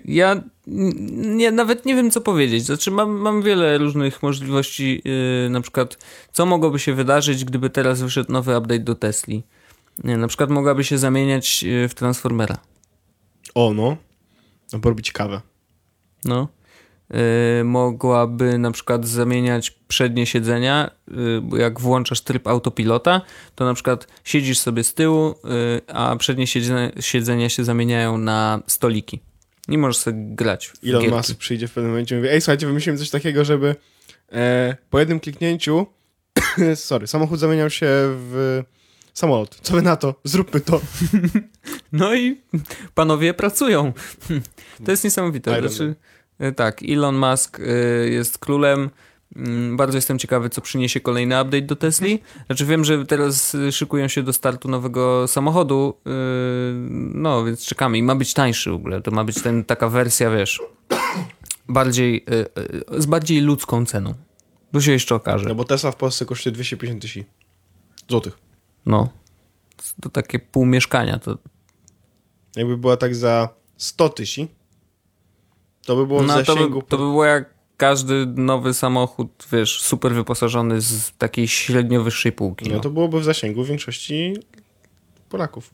Ja 0.05 0.43
nie, 0.67 1.51
nawet 1.51 1.85
nie 1.85 1.95
wiem, 1.95 2.11
co 2.11 2.21
powiedzieć. 2.21 2.65
Znaczy, 2.65 2.91
mam, 2.91 3.09
mam 3.11 3.41
wiele 3.41 3.77
różnych 3.77 4.23
możliwości, 4.23 5.01
yy, 5.43 5.49
na 5.49 5.61
przykład, 5.61 5.97
co 6.31 6.45
mogłoby 6.45 6.79
się 6.79 6.93
wydarzyć, 6.93 7.45
gdyby 7.45 7.69
teraz 7.69 8.01
wyszedł 8.01 8.31
nowy 8.31 8.57
update 8.57 8.79
do 8.79 8.95
Tesli. 8.95 9.43
Nie, 10.03 10.17
na 10.17 10.27
przykład 10.27 10.49
mogłaby 10.49 10.83
się 10.83 10.97
zamieniać 10.97 11.63
yy, 11.63 11.89
w 11.89 11.93
Transformera. 11.93 12.57
O 13.55 13.73
no. 13.73 13.97
No 14.73 14.79
porobić 14.79 15.11
kawę. 15.11 15.41
No. 16.25 16.47
Yy, 17.09 17.63
mogłaby 17.63 18.57
na 18.57 18.71
przykład 18.71 19.07
zamieniać 19.07 19.71
przednie 19.71 20.25
siedzenia, 20.25 20.91
yy, 21.07 21.41
bo 21.41 21.57
jak 21.57 21.79
włączasz 21.79 22.21
tryb 22.21 22.47
autopilota, 22.47 23.21
to 23.55 23.65
na 23.65 23.73
przykład 23.73 24.07
siedzisz 24.23 24.59
sobie 24.59 24.83
z 24.83 24.93
tyłu, 24.93 25.35
yy, 25.43 25.81
a 25.95 26.15
przednie 26.15 26.47
siedzenia, 26.47 26.91
siedzenia 26.99 27.49
się 27.49 27.63
zamieniają 27.63 28.17
na 28.17 28.59
stoliki. 28.67 29.26
Nie 29.67 29.77
możesz 29.77 29.97
sobie 29.97 30.17
grać 30.19 30.67
w 30.67 30.87
Elon 30.87 31.01
gierki. 31.01 31.17
Musk 31.17 31.35
przyjdzie 31.35 31.67
w 31.67 31.73
pewnym 31.73 31.91
momencie 31.91 32.15
i 32.15 32.17
mówi, 32.17 32.29
ej 32.29 32.41
słuchajcie, 32.41 32.67
wymyśliłem 32.67 32.97
coś 32.97 33.09
takiego, 33.09 33.45
żeby 33.45 33.75
e, 34.31 34.77
po 34.89 34.99
jednym 34.99 35.19
kliknięciu 35.19 35.87
sorry, 36.75 37.07
samochód 37.07 37.39
zamieniał 37.39 37.69
się 37.69 37.87
w 37.89 38.63
samolot. 39.13 39.59
Co 39.61 39.73
wy 39.73 39.81
na 39.81 39.95
to? 39.95 40.15
Zróbmy 40.23 40.59
to. 40.59 40.81
No 41.91 42.15
i 42.15 42.41
panowie 42.93 43.33
pracują. 43.33 43.93
To 44.85 44.91
jest 44.91 45.03
niesamowite. 45.03 45.59
Znaczy, 45.59 45.95
e, 46.39 46.51
tak, 46.51 46.83
Elon 46.83 47.17
Musk 47.17 47.59
e, 47.59 47.63
jest 48.09 48.37
królem. 48.37 48.89
Mm, 49.35 49.77
Bardzo 49.77 49.97
jestem 49.97 50.19
ciekawy, 50.19 50.49
co 50.49 50.61
przyniesie 50.61 50.99
kolejny 50.99 51.41
update 51.41 51.61
do 51.61 51.75
Tesli. 51.75 52.19
Znaczy 52.45 52.65
wiem, 52.65 52.85
że 52.85 53.05
teraz 53.05 53.55
e, 53.55 53.71
szykują 53.71 54.07
się 54.07 54.23
do 54.23 54.33
startu 54.33 54.67
nowego 54.67 55.27
samochodu, 55.27 55.93
e, 56.05 56.09
no 57.13 57.45
więc 57.45 57.65
czekamy. 57.65 57.97
I 57.97 58.03
ma 58.03 58.15
być 58.15 58.33
tańszy 58.33 58.71
w 58.71 58.73
ogóle. 58.73 59.01
To 59.01 59.11
ma 59.11 59.23
być 59.23 59.41
ten, 59.41 59.63
taka 59.63 59.89
wersja, 59.89 60.31
wiesz, 60.31 60.61
bardziej, 61.69 62.25
e, 62.95 63.01
z 63.01 63.05
bardziej 63.05 63.41
ludzką 63.41 63.85
ceną. 63.85 64.13
Tu 64.73 64.81
się 64.81 64.91
jeszcze 64.91 65.15
okaże. 65.15 65.49
No 65.49 65.55
bo 65.55 65.63
Tesla 65.65 65.91
w 65.91 65.95
Polsce 65.95 66.25
kosztuje 66.25 66.53
250 66.53 67.01
tysięcy 67.01 67.29
złotych. 68.09 68.37
No. 68.85 69.09
To 70.01 70.09
takie 70.09 70.39
pół 70.39 70.65
mieszkania. 70.65 71.19
To, 71.19 71.37
Jakby 72.55 72.77
była 72.77 72.97
tak 72.97 73.15
za 73.15 73.49
100 73.77 74.09
tysięcy, 74.09 74.53
to 75.85 75.95
by 75.95 76.07
było 76.07 76.19
w 76.19 76.27
No 76.27 76.33
to 76.33 76.39
by, 76.39 76.45
zasięgu... 76.45 76.81
to 76.81 76.97
by 76.97 77.03
było 77.03 77.25
jak 77.25 77.56
każdy 77.77 78.25
nowy 78.25 78.73
samochód, 78.73 79.47
wiesz, 79.51 79.81
super 79.81 80.13
wyposażony 80.13 80.81
z 80.81 81.11
takiej 81.17 81.47
średnio 81.47 82.03
wyższej 82.03 82.31
półki. 82.31 82.69
No 82.69 82.75
No, 82.75 82.81
to 82.81 82.89
byłoby 82.89 83.19
w 83.19 83.23
zasięgu 83.23 83.63
większości 83.63 84.33
Polaków. 85.29 85.71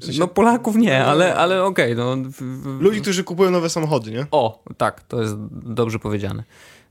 W 0.00 0.04
sensie 0.04 0.20
no 0.20 0.28
Polaków 0.28 0.76
nie, 0.76 1.04
ale, 1.04 1.34
ale 1.34 1.64
okej, 1.64 1.96
no. 1.96 2.16
w- 2.16 2.30
w- 2.42 2.80
Ludzi, 2.80 3.00
którzy 3.00 3.24
kupują 3.24 3.50
nowe 3.50 3.70
samochody, 3.70 4.10
nie? 4.10 4.26
O, 4.30 4.62
tak, 4.76 5.02
to 5.02 5.22
jest 5.22 5.34
dobrze 5.50 5.98
powiedziane. 5.98 6.42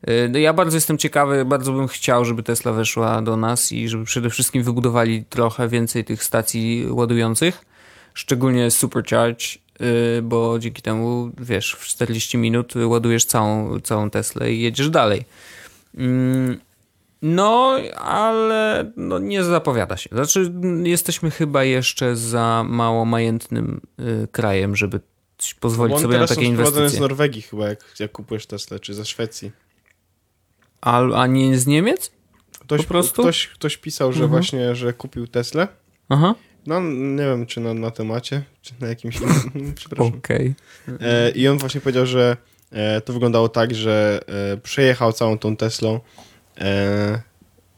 Y, 0.09 0.29
No 0.29 0.39
ja 0.39 0.53
bardzo 0.53 0.77
jestem 0.77 0.97
ciekawy, 0.97 1.45
bardzo 1.45 1.71
bym 1.73 1.87
chciał, 1.87 2.25
żeby 2.25 2.43
Tesla 2.43 2.71
weszła 2.71 3.21
do 3.21 3.37
nas 3.37 3.71
i 3.71 3.89
żeby 3.89 4.05
przede 4.05 4.29
wszystkim 4.29 4.63
wybudowali 4.63 5.23
trochę 5.29 5.67
więcej 5.67 6.05
tych 6.05 6.23
stacji 6.23 6.85
ładujących, 6.89 7.65
szczególnie 8.13 8.71
Supercharge, 8.71 9.45
bo 10.23 10.59
dzięki 10.59 10.81
temu, 10.81 11.31
wiesz, 11.37 11.73
w 11.79 11.85
40 11.85 12.37
minut 12.37 12.73
ładujesz 12.75 13.25
całą, 13.25 13.79
całą 13.79 14.09
Teslę 14.09 14.53
i 14.53 14.61
jedziesz 14.61 14.89
dalej. 14.89 15.25
Mm, 15.97 16.59
No, 17.21 17.75
ale 17.97 18.91
no, 18.97 19.19
nie 19.19 19.43
zapowiada 19.43 19.97
się. 19.97 20.09
Znaczy, 20.11 20.53
jesteśmy 20.83 21.31
chyba 21.31 21.63
jeszcze 21.63 22.15
za 22.15 22.65
mało 22.67 23.05
majętnym 23.05 23.81
y, 23.99 24.27
krajem, 24.31 24.75
żeby 24.75 24.99
pozwolić 25.59 25.99
sobie 25.99 26.17
na 26.17 26.27
takie 26.27 26.45
inwestycje. 26.45 26.89
z 26.89 26.99
Norwegii 26.99 27.41
chyba, 27.41 27.67
jak, 27.69 27.85
jak 27.99 28.11
kupujesz 28.11 28.45
Tesla, 28.45 28.79
czy 28.79 28.93
ze 28.93 29.05
Szwecji. 29.05 29.51
A, 30.81 31.01
a 31.01 31.27
nie 31.27 31.57
z 31.57 31.67
Niemiec? 31.67 32.11
Ktoś, 32.59 32.81
Po 32.81 32.87
prostu? 32.87 33.21
Ktoś, 33.21 33.47
ktoś 33.47 33.77
pisał, 33.77 34.11
że 34.13 34.23
Mhm. 34.23 34.31
właśnie, 34.41 34.75
że 34.75 34.93
kupił 34.93 35.27
Teslę. 35.27 35.67
Aha. 36.09 36.35
No, 36.67 36.79
nie 36.91 37.23
wiem, 37.23 37.45
czy 37.45 37.59
na, 37.59 37.73
na 37.73 37.91
temacie, 37.91 38.43
czy 38.61 38.73
na 38.79 38.87
jakimś. 38.87 39.17
Przepraszam. 39.75 40.13
Okej. 40.17 40.53
E, 41.01 41.29
I 41.31 41.47
on 41.47 41.57
właśnie 41.57 41.81
powiedział, 41.81 42.05
że 42.05 42.37
e, 42.71 43.01
to 43.01 43.13
wyglądało 43.13 43.49
tak, 43.49 43.75
że 43.75 44.19
e, 44.53 44.57
przejechał 44.57 45.13
całą 45.13 45.37
tą 45.37 45.55
Teslą 45.55 45.99
e, 46.57 47.21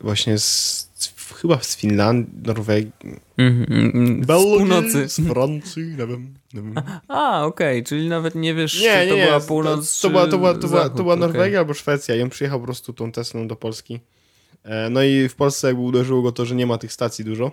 właśnie 0.01 0.37
z, 0.37 0.89
z, 0.95 1.13
chyba 1.33 1.59
z 1.61 1.77
Finlandii, 1.77 2.33
Norwegii, 2.43 2.91
Mhm, 3.37 3.85
mhm. 3.85 4.23
Z 4.23 4.27
północy. 4.27 5.09
z 5.09 5.27
Francji, 5.27 5.83
nie 5.83 6.07
wiem. 6.07 6.33
Nie, 6.53 6.61
wiem. 6.61 6.73
A, 7.07 7.45
okej, 7.45 7.83
czyli 7.83 8.09
nawet 8.09 8.35
nie 8.35 8.53
wiesz, 8.53 8.81
nie, 8.81 8.93
czy 8.93 9.05
nie, 9.05 9.11
to 9.11 9.15
nie, 9.17 9.25
była 9.25 9.39
to, 9.39 9.47
północ, 9.47 9.95
to, 10.01 10.07
czy 10.07 10.09
była, 10.09 10.27
to, 10.27 10.37
była, 10.37 10.53
to, 10.53 10.67
była, 10.67 10.89
to 10.89 11.03
była. 11.03 11.15
Norwegia 11.15 11.59
albo 11.59 11.73
Szwecja 11.73 12.15
i 12.15 12.21
on 12.21 12.29
przyjechał 12.29 12.59
po 12.59 12.65
prostu 12.65 12.93
tą 12.93 13.11
Teslą 13.11 13.47
do 13.47 13.55
Polski. 13.55 13.99
E, 14.63 14.89
no 14.89 15.03
i 15.03 15.29
w 15.29 15.35
Polsce 15.35 15.67
jakby 15.67 15.81
uderzyło 15.81 16.21
go 16.21 16.31
to, 16.31 16.45
że 16.45 16.55
nie 16.55 16.65
ma 16.65 16.77
tych 16.77 16.93
stacji 16.93 17.25
dużo. 17.25 17.51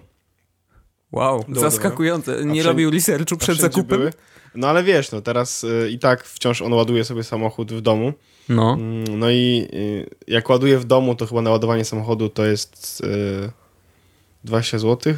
Wow, 1.15 1.39
Dobra. 1.49 1.61
zaskakujące. 1.61 2.31
Nie 2.33 2.37
wszędzie- 2.41 2.63
robił 2.63 2.91
researchu 2.91 3.37
przed 3.37 3.59
zakupem? 3.59 3.99
były. 3.99 4.13
No 4.55 4.69
ale 4.69 4.85
wiesz, 4.85 5.13
no 5.13 5.21
teraz 5.21 5.65
y, 5.65 5.89
i 5.91 5.99
tak 5.99 6.25
wciąż 6.25 6.63
on 6.63 6.73
ładuje 6.73 7.05
sobie 7.05 7.25
samochód 7.25 7.73
w 7.73 7.81
domu. 7.81 8.13
No. 8.49 8.73
Mm, 8.73 9.19
No 9.19 9.31
i 9.31 9.69
y, 9.73 10.11
jak 10.29 10.49
ładuje 10.51 10.79
w 10.79 10.85
domu, 10.85 11.15
to 11.15 11.27
chyba 11.27 11.43
na 11.43 11.51
ładowanie 11.51 11.85
samochodu 11.85 12.29
to 12.29 12.45
jest 12.45 13.03
y, 13.05 13.51
20 14.45 14.79
zł, 14.79 15.15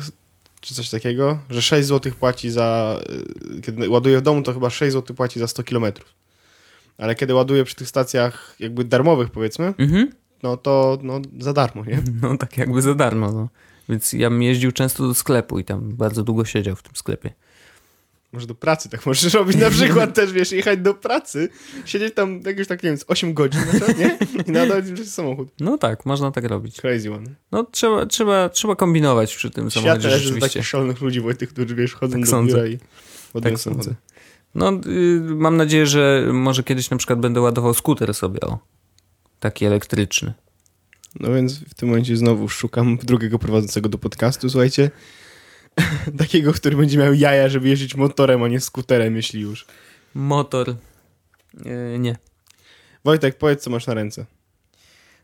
czy 0.61 0.75
coś 0.75 0.91
takiego, 0.91 1.39
że 1.51 1.63
6 1.63 1.89
zł 1.89 2.13
płaci 2.21 2.51
za. 2.51 3.01
y, 3.59 3.61
Kiedy 3.61 3.89
ładuje 3.91 4.19
w 4.19 4.23
domu, 4.23 4.43
to 4.43 4.53
chyba 4.53 4.71
6 4.71 4.93
zł 4.93 5.17
płaci 5.17 5.41
za 5.41 5.47
100 5.49 5.63
km. 5.65 5.85
Ale 6.99 7.15
kiedy 7.15 7.35
ładuje 7.35 7.65
przy 7.65 7.75
tych 7.75 7.89
stacjach 7.89 8.57
jakby 8.61 8.85
darmowych, 8.85 9.31
powiedzmy, 9.31 9.75
Mhm. 9.79 10.11
no 10.43 10.57
to 10.57 10.99
no, 11.03 11.21
za 11.39 11.53
darmo, 11.53 11.85
nie? 11.85 12.03
No 12.23 12.37
tak 12.39 12.59
jakby 12.59 12.83
za 12.83 12.95
darmo, 12.95 13.33
no. 13.33 13.49
Więc 13.89 14.13
ja 14.13 14.31
bym 14.31 14.43
jeździł 14.43 14.73
często 14.73 15.09
do 15.09 15.15
sklepu 15.15 15.59
i 15.59 15.65
tam 15.65 15.93
bardzo 15.97 16.23
długo 16.23 16.45
siedział 16.45 16.77
w 16.77 16.83
tym 16.83 16.97
sklepie. 16.97 17.33
Może 18.33 18.47
do 18.47 18.55
pracy 18.55 18.89
tak 18.89 19.07
możesz 19.07 19.35
robić 19.35 19.57
na 19.57 19.71
przykład 19.71 20.15
też, 20.19 20.33
wiesz, 20.33 20.53
jechać 20.53 20.79
do 20.81 20.95
pracy, 20.95 21.49
siedzieć 21.85 22.15
tam 22.15 22.41
jakieś 22.47 22.67
tak, 22.69 22.83
nie 22.83 22.89
wiem, 22.89 22.99
z 22.99 23.05
8 23.09 23.35
godzin, 23.35 23.61
na 23.61 23.67
przykład, 23.67 23.99
nie? 23.99 24.19
I 24.47 24.51
nadal 24.51 24.83
przez 24.95 25.15
samochód. 25.15 25.49
No 25.61 25.79
tak, 25.79 26.07
można 26.07 26.31
tak 26.31 26.45
robić. 26.45 26.81
Crazy 26.81 27.13
one. 27.13 27.31
No 27.53 27.65
trzeba, 27.65 28.07
trzeba, 28.07 28.49
trzeba 28.49 28.77
kombinować 28.77 29.37
przy 29.37 29.51
tym 29.51 29.71
Świat 29.71 29.85
samochodzie 29.85 30.11
rzeczywiście. 30.11 30.49
takich 30.49 30.67
szalonych 30.69 31.01
ludzi, 31.01 31.21
Wojtek, 31.21 31.51
którzy, 31.51 31.75
wiesz, 31.75 31.95
chodzą 31.95 32.13
Tak 32.13 32.21
do 32.21 32.27
sądzę. 32.31 32.57
biura 32.57 32.67
i 32.69 32.79
Tak 33.43 33.59
sądzę. 33.59 33.95
No, 34.55 34.73
y, 34.87 35.21
mam 35.21 35.57
nadzieję, 35.57 35.87
że 35.87 36.29
może 36.33 36.63
kiedyś 36.63 36.91
na 36.91 36.97
przykład 36.97 37.21
będę 37.21 37.41
ładował 37.41 37.75
skuter 37.75 38.15
sobie, 38.15 38.41
o. 38.41 38.59
Taki 39.41 39.65
elektryczny. 39.65 40.33
No 41.21 41.33
więc 41.33 41.59
w 41.59 41.75
tym 41.75 41.89
momencie 41.89 42.17
znowu 42.17 42.49
szukam 42.49 42.97
drugiego 42.97 43.39
prowadzącego 43.39 43.89
do 43.89 43.99
podcastu, 43.99 44.51
słuchajcie. 44.51 44.91
Takiego, 46.19 46.53
który 46.53 46.77
będzie 46.77 46.99
miał 46.99 47.15
jaja, 47.15 47.49
żeby 47.49 47.69
jeździć 47.69 47.95
motorem, 47.95 48.43
a 48.43 48.49
nie 48.49 48.61
skuterem, 48.61 49.17
jeśli 49.17 49.41
już. 49.41 49.67
Motor. 50.15 50.75
Y, 51.67 51.99
nie. 51.99 52.17
Wojtek, 53.05 53.39
powiedz, 53.39 53.63
co 53.63 53.71
masz 53.71 53.87
na 53.87 53.95
ręce. 53.95 54.27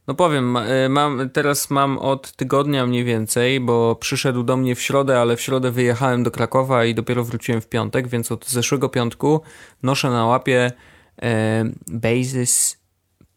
No 0.06 0.14
powiem, 0.14 0.56
y, 0.56 0.88
mam, 0.88 1.30
teraz 1.30 1.70
mam 1.70 1.98
od 1.98 2.32
tygodnia 2.32 2.86
mniej 2.86 3.04
więcej, 3.04 3.60
bo 3.60 3.96
przyszedł 3.96 4.42
do 4.42 4.56
mnie 4.56 4.74
w 4.74 4.80
środę, 4.80 5.20
ale 5.20 5.36
w 5.36 5.40
środę 5.40 5.70
wyjechałem 5.70 6.22
do 6.22 6.30
Krakowa 6.30 6.84
i 6.84 6.94
dopiero 6.94 7.24
wróciłem 7.24 7.60
w 7.60 7.68
piątek, 7.68 8.08
więc 8.08 8.32
od 8.32 8.48
zeszłego 8.48 8.88
piątku 8.88 9.40
noszę 9.82 10.10
na 10.10 10.26
łapie 10.26 10.72
e, 11.22 11.64
Basis 11.88 12.78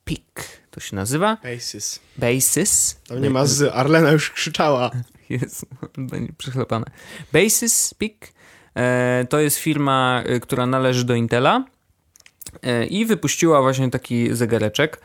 Peak. 0.04 0.65
To 0.76 0.82
się 0.82 0.96
nazywa? 0.96 1.38
Basis. 1.44 2.00
Basis. 2.18 3.00
Tam 3.08 3.22
nie 3.22 3.30
ma 3.30 3.46
z, 3.46 3.76
Arlena 3.76 4.12
już 4.12 4.32
krzyczała. 4.32 4.92
Jest, 5.30 5.66
będzie 5.98 6.34
przechlepane. 6.38 6.86
Basis 7.34 7.94
Peak 7.94 8.14
e, 8.76 9.26
to 9.30 9.40
jest 9.40 9.58
firma, 9.58 10.24
e, 10.26 10.40
która 10.40 10.66
należy 10.66 11.06
do 11.06 11.16
Intela 11.16 11.66
e, 12.64 12.86
i 12.86 13.06
wypuściła 13.06 13.62
właśnie 13.62 13.90
taki 13.90 14.36
zegareczek, 14.36 15.02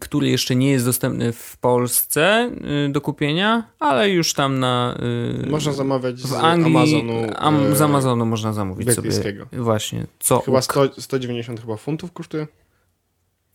który 0.00 0.28
jeszcze 0.28 0.56
nie 0.56 0.70
jest 0.70 0.84
dostępny 0.84 1.32
w 1.32 1.56
Polsce 1.56 2.50
do 2.88 3.00
kupienia, 3.00 3.64
ale 3.78 4.10
już 4.10 4.34
tam 4.34 4.58
na... 4.58 4.98
Można 5.46 5.72
zamawiać 5.72 6.14
w 6.14 6.26
z 6.26 6.32
Anglii, 6.32 6.76
Amazonu. 6.76 7.26
am, 7.36 7.76
z 7.76 7.82
Amazonu 7.82 8.26
można 8.26 8.52
zamówić 8.52 8.94
sobie 8.94 9.10
właśnie 9.52 10.06
co 10.20 10.40
Chyba 10.40 10.58
uk. 10.58 10.64
100, 10.64 11.00
190 11.00 11.60
chyba 11.60 11.76
funtów 11.76 12.12
kosztuje. 12.12 12.46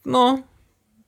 No, 0.06 0.40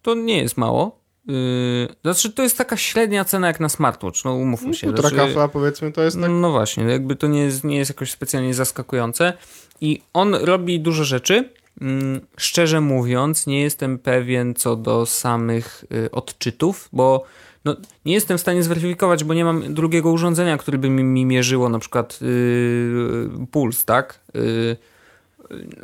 to 0.01 0.15
nie 0.15 0.37
jest 0.37 0.57
mało. 0.57 0.99
Yy, 1.27 1.87
znaczy, 2.01 2.31
to 2.31 2.43
jest 2.43 2.57
taka 2.57 2.77
średnia 2.77 3.25
cena 3.25 3.47
jak 3.47 3.59
na 3.59 3.69
smartwatch, 3.69 4.25
no 4.25 4.33
umówmy 4.33 4.73
się. 4.73 4.87
Półtora 4.87 5.09
Znaczy, 5.09 5.27
kafla 5.27 5.47
powiedzmy, 5.47 5.91
to 5.91 6.03
jest 6.03 6.21
tak... 6.21 6.31
No 6.31 6.51
właśnie, 6.51 6.83
jakby 6.83 7.15
to 7.15 7.27
nie 7.27 7.41
jest, 7.41 7.63
nie 7.63 7.77
jest 7.77 7.89
jakoś 7.89 8.11
specjalnie 8.11 8.53
zaskakujące. 8.53 9.33
I 9.81 10.01
on 10.13 10.35
robi 10.35 10.79
dużo 10.79 11.03
rzeczy. 11.03 11.49
Mm, 11.81 12.21
Szczerze 12.37 12.81
mówiąc, 12.81 13.47
nie 13.47 13.61
jestem 13.61 13.99
pewien 13.99 14.53
co 14.55 14.75
do 14.75 15.05
samych 15.05 15.85
y, 16.05 16.11
odczytów, 16.11 16.89
bo 16.93 17.23
no, 17.65 17.75
nie 18.05 18.13
jestem 18.13 18.37
w 18.37 18.41
stanie 18.41 18.63
zweryfikować, 18.63 19.23
bo 19.23 19.33
nie 19.33 19.45
mam 19.45 19.73
drugiego 19.73 20.11
urządzenia, 20.11 20.57
które 20.57 20.77
by 20.77 20.89
mi, 20.89 21.03
mi 21.03 21.25
mierzyło 21.25 21.69
na 21.69 21.79
przykład 21.79 22.19
yy, 22.21 23.47
puls, 23.51 23.85
tak? 23.85 24.19
Yy, 24.33 24.77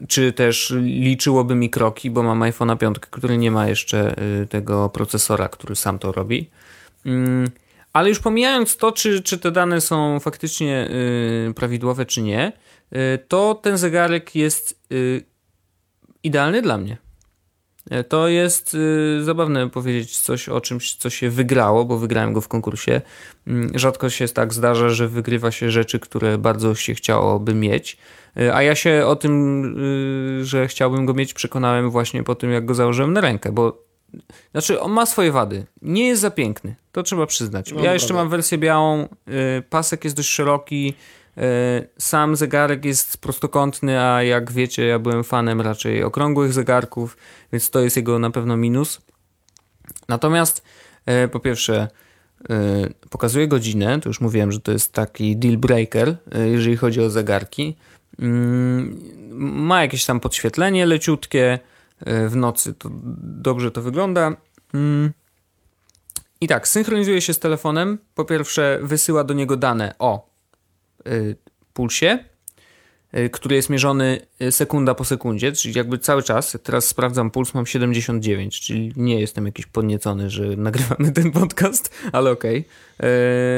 czy 0.07 0.33
też 0.33 0.73
liczyłoby 0.81 1.55
mi 1.55 1.69
kroki, 1.69 2.09
bo 2.11 2.23
mam 2.23 2.39
iPhone'a 2.39 2.77
5, 2.77 2.99
który 2.99 3.37
nie 3.37 3.51
ma 3.51 3.67
jeszcze 3.67 4.15
y, 4.41 4.47
tego 4.47 4.89
procesora, 4.89 5.49
który 5.49 5.75
sam 5.75 5.99
to 5.99 6.11
robi. 6.11 6.49
Mm, 7.05 7.49
ale 7.93 8.09
już 8.09 8.19
pomijając 8.19 8.77
to, 8.77 8.91
czy, 8.91 9.21
czy 9.21 9.37
te 9.37 9.51
dane 9.51 9.81
są 9.81 10.19
faktycznie 10.19 10.89
y, 11.49 11.53
prawidłowe, 11.53 12.05
czy 12.05 12.21
nie, 12.21 12.51
y, 12.93 13.19
to 13.27 13.55
ten 13.55 13.77
zegarek 13.77 14.35
jest 14.35 14.83
idealny 16.23 16.61
dla 16.61 16.77
mnie. 16.77 17.02
E, 17.89 18.03
To 18.03 18.27
jest 18.27 18.73
y, 18.73 19.23
zabawne 19.23 19.69
powiedzieć 19.69 20.17
coś 20.19 20.49
o 20.49 20.61
czymś, 20.61 20.95
co 20.95 21.09
się 21.09 21.29
wygrało, 21.29 21.85
bo 21.85 21.97
wygrałem 21.97 22.33
go 22.33 22.41
w 22.41 22.47
konkursie. 22.47 23.01
Mm, 23.47 23.71
Rzadko 23.75 24.09
się 24.09 24.27
tak 24.27 24.53
zdarza, 24.53 24.89
że 24.89 25.07
wygrywa 25.07 25.51
się 25.51 25.71
rzeczy, 25.71 25.99
które 25.99 26.37
bardzo 26.37 26.75
się 26.75 26.93
chciałoby 26.93 27.53
mieć. 27.53 27.97
Y, 28.37 28.53
A 28.53 28.63
ja 28.63 28.75
się 28.75 29.03
o 29.05 29.15
tym, 29.15 29.63
y, 30.41 30.45
że 30.45 30.67
chciałbym 30.67 31.05
go 31.05 31.13
mieć, 31.13 31.33
przekonałem 31.33 31.89
właśnie 31.89 32.23
po 32.23 32.35
tym, 32.35 32.51
jak 32.51 32.65
go 32.65 32.73
założyłem 32.73 33.13
na 33.13 33.21
rękę, 33.21 33.51
bo 33.51 33.83
znaczy, 34.51 34.79
on 34.81 34.91
ma 34.91 35.05
swoje 35.05 35.31
wady. 35.31 35.65
Nie 35.81 36.07
jest 36.07 36.21
za 36.21 36.31
piękny, 36.31 36.75
to 36.91 37.03
trzeba 37.03 37.25
przyznać. 37.25 37.71
No, 37.71 37.83
ja 37.83 37.93
jeszcze 37.93 38.13
mam 38.13 38.29
wersję 38.29 38.57
białą, 38.57 39.03
y, 39.03 39.61
pasek 39.69 40.03
jest 40.03 40.15
dość 40.15 40.29
szeroki, 40.29 40.93
sam 41.97 42.35
zegarek 42.35 42.85
jest 42.85 43.17
prostokątny, 43.17 44.01
a 44.01 44.23
jak 44.23 44.51
wiecie, 44.51 44.85
ja 44.85 44.99
byłem 44.99 45.23
fanem 45.23 45.61
raczej 45.61 46.03
okrągłych 46.03 46.53
zegarków, 46.53 47.17
więc 47.51 47.69
to 47.69 47.79
jest 47.79 47.97
jego 47.97 48.19
na 48.19 48.31
pewno 48.31 48.57
minus. 48.57 49.01
Natomiast 50.09 50.63
y, 51.25 51.27
po 51.27 51.39
pierwsze, 51.39 51.87
y, 52.51 53.09
pokazuje 53.09 53.47
godzinę, 53.47 53.99
to 53.99 54.09
już 54.09 54.21
mówiłem, 54.21 54.51
że 54.51 54.59
to 54.59 54.71
jest 54.71 54.93
taki 54.93 55.37
deal 55.37 55.57
breaker, 55.57 56.15
jeżeli 56.51 56.77
chodzi 56.77 57.01
o 57.01 57.09
zegarki. 57.09 57.75
Mm, 58.19 58.99
Ma 59.65 59.81
jakieś 59.81 60.05
tam 60.05 60.19
podświetlenie 60.19 60.85
leciutkie, 60.85 61.59
w 62.05 62.35
nocy 62.35 62.73
to 62.73 62.89
dobrze 63.23 63.71
to 63.71 63.81
wygląda. 63.81 64.35
Mm. 64.73 65.11
I 66.41 66.47
tak, 66.47 66.67
synchronizuje 66.67 67.21
się 67.21 67.33
z 67.33 67.39
telefonem. 67.39 67.97
Po 68.15 68.25
pierwsze, 68.25 68.79
wysyła 68.81 69.23
do 69.23 69.33
niego 69.33 69.57
dane 69.57 69.95
o 69.99 70.32
pulsie, 71.73 72.19
y, 73.17 73.29
który 73.29 73.55
jest 73.55 73.69
mierzony 73.69 74.21
y, 74.41 74.51
sekunda 74.51 74.95
po 74.95 75.05
sekundzie, 75.05 75.51
czyli 75.51 75.77
jakby 75.77 75.97
cały 75.97 76.23
czas. 76.23 76.57
Teraz 76.63 76.87
sprawdzam 76.87 77.31
puls, 77.31 77.53
mam 77.53 77.65
79, 77.65 78.61
czyli 78.61 78.93
nie 78.95 79.19
jestem 79.19 79.45
jakiś 79.45 79.65
podniecony, 79.65 80.29
że 80.29 80.43
nagrywamy 80.57 81.11
ten 81.11 81.31
podcast, 81.31 81.95
ale 82.11 82.31
okej. 82.31 82.65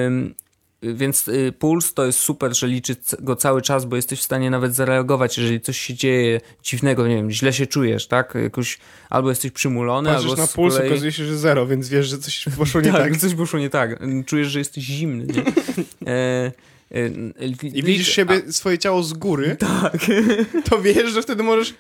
Ym, 0.06 0.36
Więc 0.82 1.28
y, 1.28 1.54
puls 1.60 1.94
to 1.94 2.06
jest 2.06 2.20
super, 2.20 2.58
że 2.58 2.68
liczy 2.68 2.96
go 3.20 3.36
cały 3.36 3.62
czas, 3.62 3.86
bo 3.86 3.96
jesteś 3.96 4.20
w 4.20 4.24
stanie 4.24 4.50
nawet 4.50 4.76
zareagować, 4.76 5.38
jeżeli 5.38 5.62
coś 5.62 5.78
się 5.78 5.94
dzieje 5.94 6.42
dziwnego, 6.64 7.08
nie 7.08 7.16
wiem, 7.16 7.32
źle 7.32 7.54
się 7.54 7.68
czujesz, 7.68 8.08
tak? 8.08 8.36
Jakoś, 8.44 8.80
albo 9.10 9.30
jesteś 9.30 9.52
przymulony, 9.52 10.10
Patrzysz 10.10 10.30
albo 10.30 10.42
na 10.42 10.48
puls, 10.48 10.74
kolei... 10.74 10.90
okazuje 10.90 11.12
się, 11.12 11.26
że 11.26 11.38
zero, 11.38 11.68
więc 11.68 11.90
wiesz, 11.90 12.08
że 12.08 12.18
coś 12.18 12.46
poszło 12.58 12.82
nie 12.86 12.92
tak, 12.92 13.12
tak. 13.12 13.18
coś 13.18 13.34
poszło 13.34 13.60
nie 13.60 13.70
tak. 13.70 14.00
Czujesz, 14.26 14.48
że 14.48 14.60
jesteś 14.60 14.84
zimny, 14.84 15.26
nie? 15.34 15.44
E, 16.08 16.52
I 17.74 17.84
widzisz 17.84 18.08
siebie, 18.08 18.42
swoje 18.52 18.78
ciało 18.78 19.04
z 19.04 19.14
góry, 19.14 19.56
tak. 19.60 19.98
to 20.70 20.82
wiesz, 20.82 21.12
że 21.12 21.22
wtedy 21.22 21.44
możesz... 21.44 21.74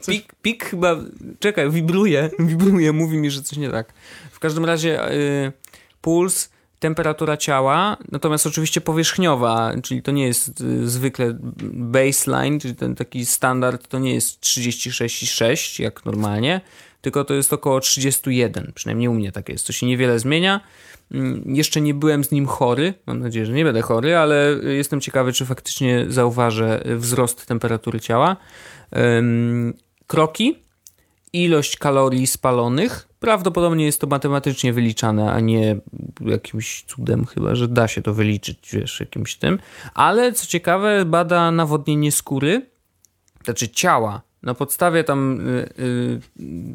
Coś- 0.00 0.14
Pik, 0.16 0.34
pik 0.42 0.64
chyba, 0.64 0.96
czekaj, 1.38 1.70
wibruje, 1.70 2.30
wibruje, 2.38 2.92
mówi 2.92 3.16
mi, 3.18 3.30
że 3.30 3.42
coś 3.42 3.58
nie 3.58 3.70
tak. 3.70 3.92
W 4.30 4.38
każdym 4.38 4.64
razie 4.64 5.12
y, 5.12 5.52
puls, 6.00 6.50
temperatura 6.80 7.36
ciała, 7.36 7.96
natomiast 8.12 8.46
oczywiście 8.46 8.80
powierzchniowa, 8.80 9.72
czyli 9.82 10.02
to 10.02 10.12
nie 10.12 10.26
jest 10.26 10.60
y, 10.60 10.88
zwykle 10.88 11.38
baseline, 11.72 12.60
czyli 12.60 12.74
ten 12.74 12.94
taki 12.94 13.26
standard, 13.26 13.88
to 13.88 13.98
nie 13.98 14.14
jest 14.14 14.40
36,6 14.40 15.82
jak 15.82 16.04
normalnie, 16.04 16.60
tylko 17.00 17.24
to 17.24 17.34
jest 17.34 17.52
około 17.52 17.80
31, 17.80 18.72
przynajmniej 18.74 19.08
u 19.08 19.14
mnie 19.14 19.32
tak 19.32 19.48
jest, 19.48 19.66
to 19.66 19.72
się 19.72 19.86
niewiele 19.86 20.18
zmienia. 20.18 20.60
Mm, 21.12 21.54
Jeszcze 21.54 21.80
nie 21.80 21.94
byłem 21.94 22.24
z 22.24 22.30
nim 22.30 22.46
chory, 22.46 22.94
mam 23.06 23.20
nadzieję, 23.20 23.46
że 23.46 23.52
nie 23.52 23.64
będę 23.64 23.82
chory, 23.82 24.16
ale 24.16 24.52
y, 24.64 24.74
jestem 24.74 25.00
ciekawy, 25.00 25.32
czy 25.32 25.46
faktycznie 25.46 26.04
zauważę 26.08 26.86
y, 26.86 26.96
wzrost 26.96 27.46
temperatury 27.46 28.00
ciała. 28.00 28.36
Kroki, 30.06 30.56
ilość 31.32 31.76
kalorii 31.76 32.26
spalonych. 32.26 33.09
Prawdopodobnie 33.20 33.84
jest 33.84 34.00
to 34.00 34.06
matematycznie 34.06 34.72
wyliczane, 34.72 35.32
a 35.32 35.40
nie 35.40 35.76
jakimś 36.20 36.82
cudem, 36.82 37.26
chyba 37.26 37.54
że 37.54 37.68
da 37.68 37.88
się 37.88 38.02
to 38.02 38.14
wyliczyć, 38.14 38.58
wiesz, 38.72 39.00
jakimś 39.00 39.36
tym. 39.36 39.58
Ale 39.94 40.32
co 40.32 40.46
ciekawe, 40.46 41.04
bada 41.04 41.50
nawodnienie 41.50 42.12
skóry, 42.12 42.66
znaczy 43.44 43.68
ciała. 43.68 44.22
Na 44.42 44.54
podstawie 44.54 45.04
tam. 45.04 45.48
y, 45.48 45.68
y, 45.78 46.20
to 46.20 46.26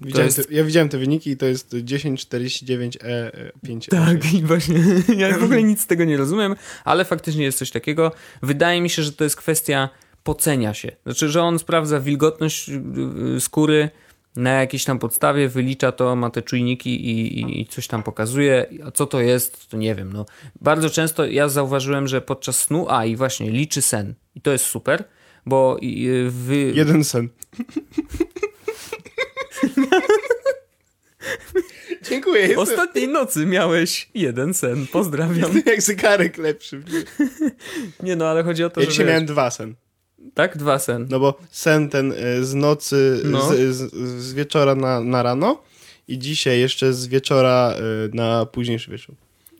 Widziałem 0.05 0.25
jest... 0.25 0.47
te, 0.47 0.53
ja 0.53 0.63
widziałem 0.63 0.89
te 0.89 0.97
wyniki 0.97 1.29
i 1.29 1.38
to 1.38 1.45
jest 1.45 1.73
1049E5. 1.73 3.89
Tak, 3.89 4.34
i 4.34 4.43
właśnie 4.43 4.79
ja 5.17 5.38
w 5.38 5.43
ogóle 5.43 5.63
nic 5.63 5.81
z 5.81 5.88
tego 5.88 6.05
nie 6.05 6.17
rozumiem, 6.17 6.55
ale 6.84 7.05
faktycznie 7.05 7.43
jest 7.43 7.58
coś 7.58 7.71
takiego. 7.71 8.12
Wydaje 8.41 8.81
mi 8.81 8.89
się, 8.89 9.03
że 9.03 9.13
to 9.13 9.23
jest 9.23 9.36
kwestia 9.36 9.89
pocenia 10.23 10.73
się. 10.73 10.91
Znaczy, 11.05 11.29
że 11.29 11.43
on 11.43 11.60
sprawdza 11.60 11.99
wilgotność 11.99 12.69
y, 12.69 12.81
y, 13.36 13.41
skóry 13.41 13.89
na 14.35 14.51
jakiejś 14.51 14.85
tam 14.85 14.99
podstawie, 14.99 15.49
wylicza 15.49 15.91
to, 15.91 16.15
ma 16.15 16.29
te 16.29 16.41
czujniki 16.41 17.05
i, 17.09 17.39
i, 17.39 17.61
i 17.61 17.65
coś 17.65 17.87
tam 17.87 18.03
pokazuje. 18.03 18.65
A 18.85 18.91
co 18.91 19.05
to 19.05 19.21
jest, 19.21 19.69
to 19.69 19.77
nie 19.77 19.95
wiem. 19.95 20.13
No, 20.13 20.25
bardzo 20.61 20.89
często 20.89 21.25
ja 21.25 21.49
zauważyłem, 21.49 22.07
że 22.07 22.21
podczas 22.21 22.59
snu, 22.59 22.85
a 22.89 23.05
i 23.05 23.15
właśnie 23.15 23.51
liczy 23.51 23.81
sen. 23.81 24.13
I 24.35 24.41
to 24.41 24.51
jest 24.51 24.65
super, 24.65 25.03
bo 25.45 25.77
wy... 26.29 26.71
Jeden 26.75 27.03
sen. 27.03 27.29
Dziękuję. 32.09 32.41
Jestem, 32.41 32.59
Ostatniej 32.59 33.07
nocy 33.07 33.45
miałeś 33.45 34.09
jeden 34.13 34.53
sen. 34.53 34.88
Pozdrawiam. 34.88 35.38
jestem 35.53 35.63
jak 35.65 35.81
zegarek 35.81 36.38
lepszy. 36.38 36.83
Nie 38.03 38.15
no, 38.15 38.27
ale 38.27 38.43
chodzi 38.43 38.63
o 38.63 38.69
to, 38.69 38.79
Ja 38.79 38.86
że 38.86 38.91
dzisiaj 38.91 39.05
wiesz, 39.05 39.11
miałem 39.11 39.25
dwa 39.25 39.51
sen. 39.51 39.75
tak? 40.34 40.57
Dwa 40.57 40.80
sen. 40.80 41.07
No 41.09 41.19
bo 41.19 41.38
sen 41.51 41.89
ten 41.89 42.11
y, 42.11 42.45
z 42.45 42.53
nocy, 42.53 43.21
No. 43.26 43.41
z, 43.41 43.76
z, 43.76 43.93
z 44.23 44.34
wieczora 44.34 44.76
na, 44.76 45.01
na 45.01 45.23
rano 45.23 45.61
i 46.07 46.19
dzisiaj 46.19 46.59
jeszcze 46.59 46.93
z 46.93 47.07
wieczora 47.07 47.73
y, 48.05 48.15
na 48.15 48.45
późniejszy 48.45 48.91
wieczór. 48.91 49.15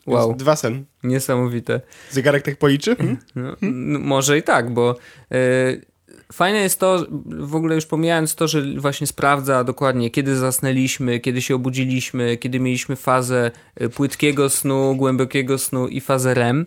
Więc 0.08 0.20
Wow, 0.20 0.36
Dwa 0.36 0.56
sen. 0.56 0.86
niesamowite. 1.04 1.82
Zegarek 2.12 2.44
tak 2.44 2.58
policzy? 2.58 2.96
Hmm? 2.96 3.18
No, 3.36 3.56
n- 3.62 4.00
może 4.00 4.38
i 4.38 4.44
tak, 4.44 4.74
bo 4.74 4.96
e, 5.32 5.36
fajne 6.34 6.60
jest 6.60 6.80
to, 6.80 7.06
w 7.26 7.56
ogóle 7.56 7.76
już 7.76 7.86
pomijając 7.86 8.36
to, 8.36 8.48
że 8.48 8.62
właśnie 8.78 9.08
sprawdza 9.08 9.64
dokładnie, 9.64 10.10
kiedy 10.12 10.36
zasnęliśmy, 10.36 11.20
kiedy 11.20 11.42
się 11.42 11.56
obudziliśmy, 11.56 12.38
kiedy 12.38 12.60
mieliśmy 12.60 12.96
fazę 12.96 13.52
e, 13.76 13.90
płytkiego 13.90 14.50
snu, 14.50 14.96
głębokiego 14.96 15.58
snu 15.58 15.88
i 15.88 16.02
fazę 16.02 16.34
REM 16.34 16.62
e, 16.62 16.66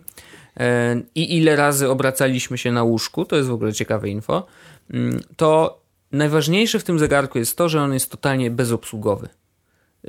i 1.15 1.37
ile 1.37 1.55
razy 1.55 1.89
obracaliśmy 1.89 2.57
się 2.57 2.71
na 2.71 2.83
łóżku, 2.83 3.25
to 3.25 3.35
jest 3.35 3.49
w 3.49 3.53
ogóle 3.53 3.73
ciekawe 3.73 4.09
info, 4.09 4.45
mm, 4.93 5.19
to 5.37 5.79
najważniejsze 6.11 6.79
w 6.79 6.83
tym 6.83 6.99
zegarku 6.99 7.39
jest 7.39 7.57
to, 7.57 7.69
że 7.69 7.81
on 7.81 7.93
jest 7.93 8.11
totalnie 8.11 8.51
bezobsługowy. 8.51 9.29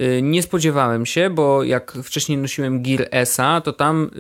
Y, 0.01 0.23
Nie 0.23 0.43
spodziewałem 0.43 1.07
się, 1.07 1.31
bo 1.31 1.63
jak 1.63 1.93
wcześniej 1.93 2.39
nosiłem 2.39 2.83
Gear 2.83 3.09
S-a, 3.11 3.61
to 3.61 3.73
tam 3.73 4.11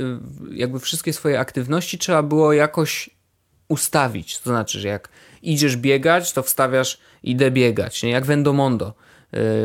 y, 0.51 0.57
jakby 0.57 0.81
wszystkie 0.81 1.12
swoje 1.12 1.41
aktywności 1.41 1.99
trzeba 1.99 2.22
było 2.22 2.53
jakoś 2.53 3.11
ustawić. 3.68 4.39
To 4.39 4.51
znaczy, 4.51 4.81
że 4.81 4.89
jak 4.89 5.09
idziesz 5.43 5.76
biegać, 5.76 6.33
to 6.33 6.43
wstawiasz 6.43 6.99
idę 7.22 7.51
biegać, 7.51 8.03
nie? 8.03 8.11
jak 8.11 8.26
Vendomondo. 8.26 8.95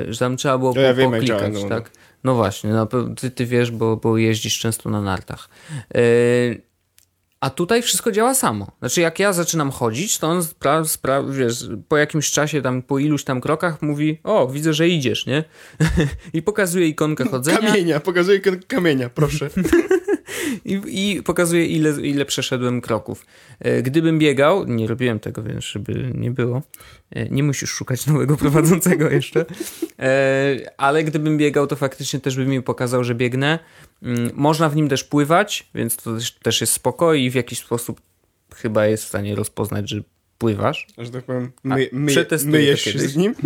Że 0.07 0.20
tam 0.20 0.38
trzeba 0.38 0.57
było 0.57 0.74
No 0.76 0.82
ja 0.82 0.89
po, 0.89 0.95
wiem, 0.95 1.11
poklikać, 1.11 1.53
tak? 1.70 1.91
No 2.26 2.36
właśnie, 2.36 2.69
no, 2.69 2.88
ty, 3.19 3.32
ty 3.32 3.45
wiesz, 3.45 3.71
bo, 3.71 3.97
bo 3.97 4.17
jeździsz 4.17 4.59
często 4.59 4.89
na 4.89 5.01
nartach. 5.01 5.49
Y, 5.97 6.61
A 7.39 7.49
tutaj 7.49 7.82
wszystko 7.82 8.11
działa 8.11 8.34
samo. 8.34 8.71
Znaczy, 8.80 9.01
jak 9.01 9.19
ja 9.19 9.34
zaczynam 9.34 9.71
chodzić, 9.71 10.17
to 10.19 10.28
on 10.28 10.39
spra- 10.41 10.84
spra- 10.84 11.32
wiesz, 11.34 11.65
po 11.88 11.97
jakimś 11.97 12.32
czasie, 12.32 12.61
tam 12.61 12.82
po 12.82 12.99
iluś 12.99 13.23
tam 13.23 13.41
krokach 13.41 13.82
mówi, 13.82 14.19
o, 14.23 14.47
widzę, 14.47 14.73
że 14.73 14.88
idziesz, 14.89 15.26
nie? 15.26 15.43
I 16.34 16.41
pokazuje 16.41 16.88
ikonkę 16.88 17.26
chodzenia 17.30 17.57
Kamienia, 17.57 17.99
pokazuję 17.99 18.39
k- 18.39 18.51
kamienia, 18.67 19.09
proszę. 19.09 19.49
i, 20.65 20.82
i 20.88 21.23
pokazuje, 21.23 21.65
ile, 21.65 22.01
ile 22.01 22.26
przeszedłem 22.26 22.82
kroków. 22.82 23.26
E, 23.59 23.82
Gdybym 23.82 24.19
biegał, 24.19 24.65
nie 24.65 24.88
robiłem 24.88 25.19
tego, 25.19 25.43
więc 25.43 25.63
żeby 25.63 26.11
nie 26.13 26.32
było, 26.32 26.61
e, 27.11 27.30
nie 27.30 27.43
musisz 27.43 27.69
szukać 27.69 28.07
nowego 28.07 28.38
prowadzącego 28.38 29.09
jeszcze, 29.19 29.45
E, 29.99 30.73
ale 30.78 31.03
gdybym 31.03 31.38
biegał, 31.38 31.67
to 31.67 31.76
faktycznie 31.76 32.19
też 32.19 32.36
by 32.36 32.45
mi 32.45 32.61
pokazał, 32.61 33.03
że 33.03 33.15
biegnę. 33.15 33.59
Mm, 34.03 34.30
Można 34.34 34.69
w 34.69 34.76
nim 34.76 34.89
też 34.89 35.03
pływać, 35.03 35.69
więc 35.76 35.97
to 35.97 36.17
też, 36.43 36.61
jest 36.61 36.73
spoko 36.73 37.13
i 37.13 37.30
w 37.30 37.36
jakiś 37.36 37.59
sposób 37.59 38.01
chyba 38.55 38.86
jest 38.86 39.03
w 39.03 39.07
stanie 39.07 39.36
rozpoznać, 39.36 39.89
że 39.89 40.01
pływasz. 40.38 40.88
Że 40.97 41.11
tak 41.11 41.23
powiem, 41.23 41.51
my, 41.63 41.89
my, 41.91 42.26
myjesz 42.45 42.82
się 42.82 42.99
z 42.99 43.15
nim? 43.15 43.36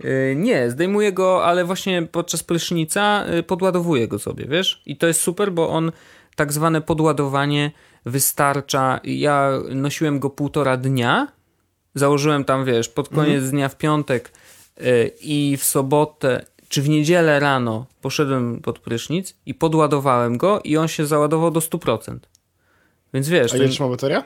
E, 0.00 0.34
Nie, 0.34 0.70
zdejmuję 0.70 1.12
go, 1.12 1.44
ale 1.44 1.64
właśnie 1.64 2.02
podczas 2.02 2.42
prysznica 2.42 3.24
e, 3.24 3.42
podładowuję 3.42 4.08
go 4.08 4.18
sobie, 4.18 4.44
wiesz? 4.48 4.82
I 4.86 4.96
to 4.96 5.06
jest 5.06 5.20
super, 5.20 5.52
bo 5.52 5.68
on 5.68 5.92
tak 6.36 6.52
zwane 6.52 6.80
podładowanie 6.80 7.70
wystarcza. 8.06 9.00
Ja 9.04 9.50
nosiłem 9.70 10.18
go 10.20 10.30
półtora 10.30 10.76
dnia. 10.76 11.28
Założyłem 11.94 12.44
tam, 12.44 12.64
wiesz, 12.64 12.88
pod 12.88 13.08
koniec 13.08 13.50
dnia 13.50 13.68
w 13.68 13.76
piątek 13.76 14.32
e, 14.76 15.06
i 15.06 15.56
w 15.56 15.64
sobotę 15.64 16.44
czy 16.68 16.82
w 16.82 16.88
niedzielę 16.88 17.40
rano 17.40 17.86
poszedłem 18.00 18.60
pod 18.60 18.78
prysznic 18.78 19.34
i 19.46 19.54
podładowałem 19.54 20.38
go 20.38 20.60
i 20.64 20.76
on 20.76 20.88
się 20.88 21.06
załadował 21.06 21.50
do 21.50 21.60
100%. 21.60 22.18
Więc 23.14 23.28
wiesz, 23.28 23.52
A 23.52 23.56
ile 23.56 23.64
ten, 23.64 23.72
trzyma 23.72 23.88
bateria? 23.88 24.24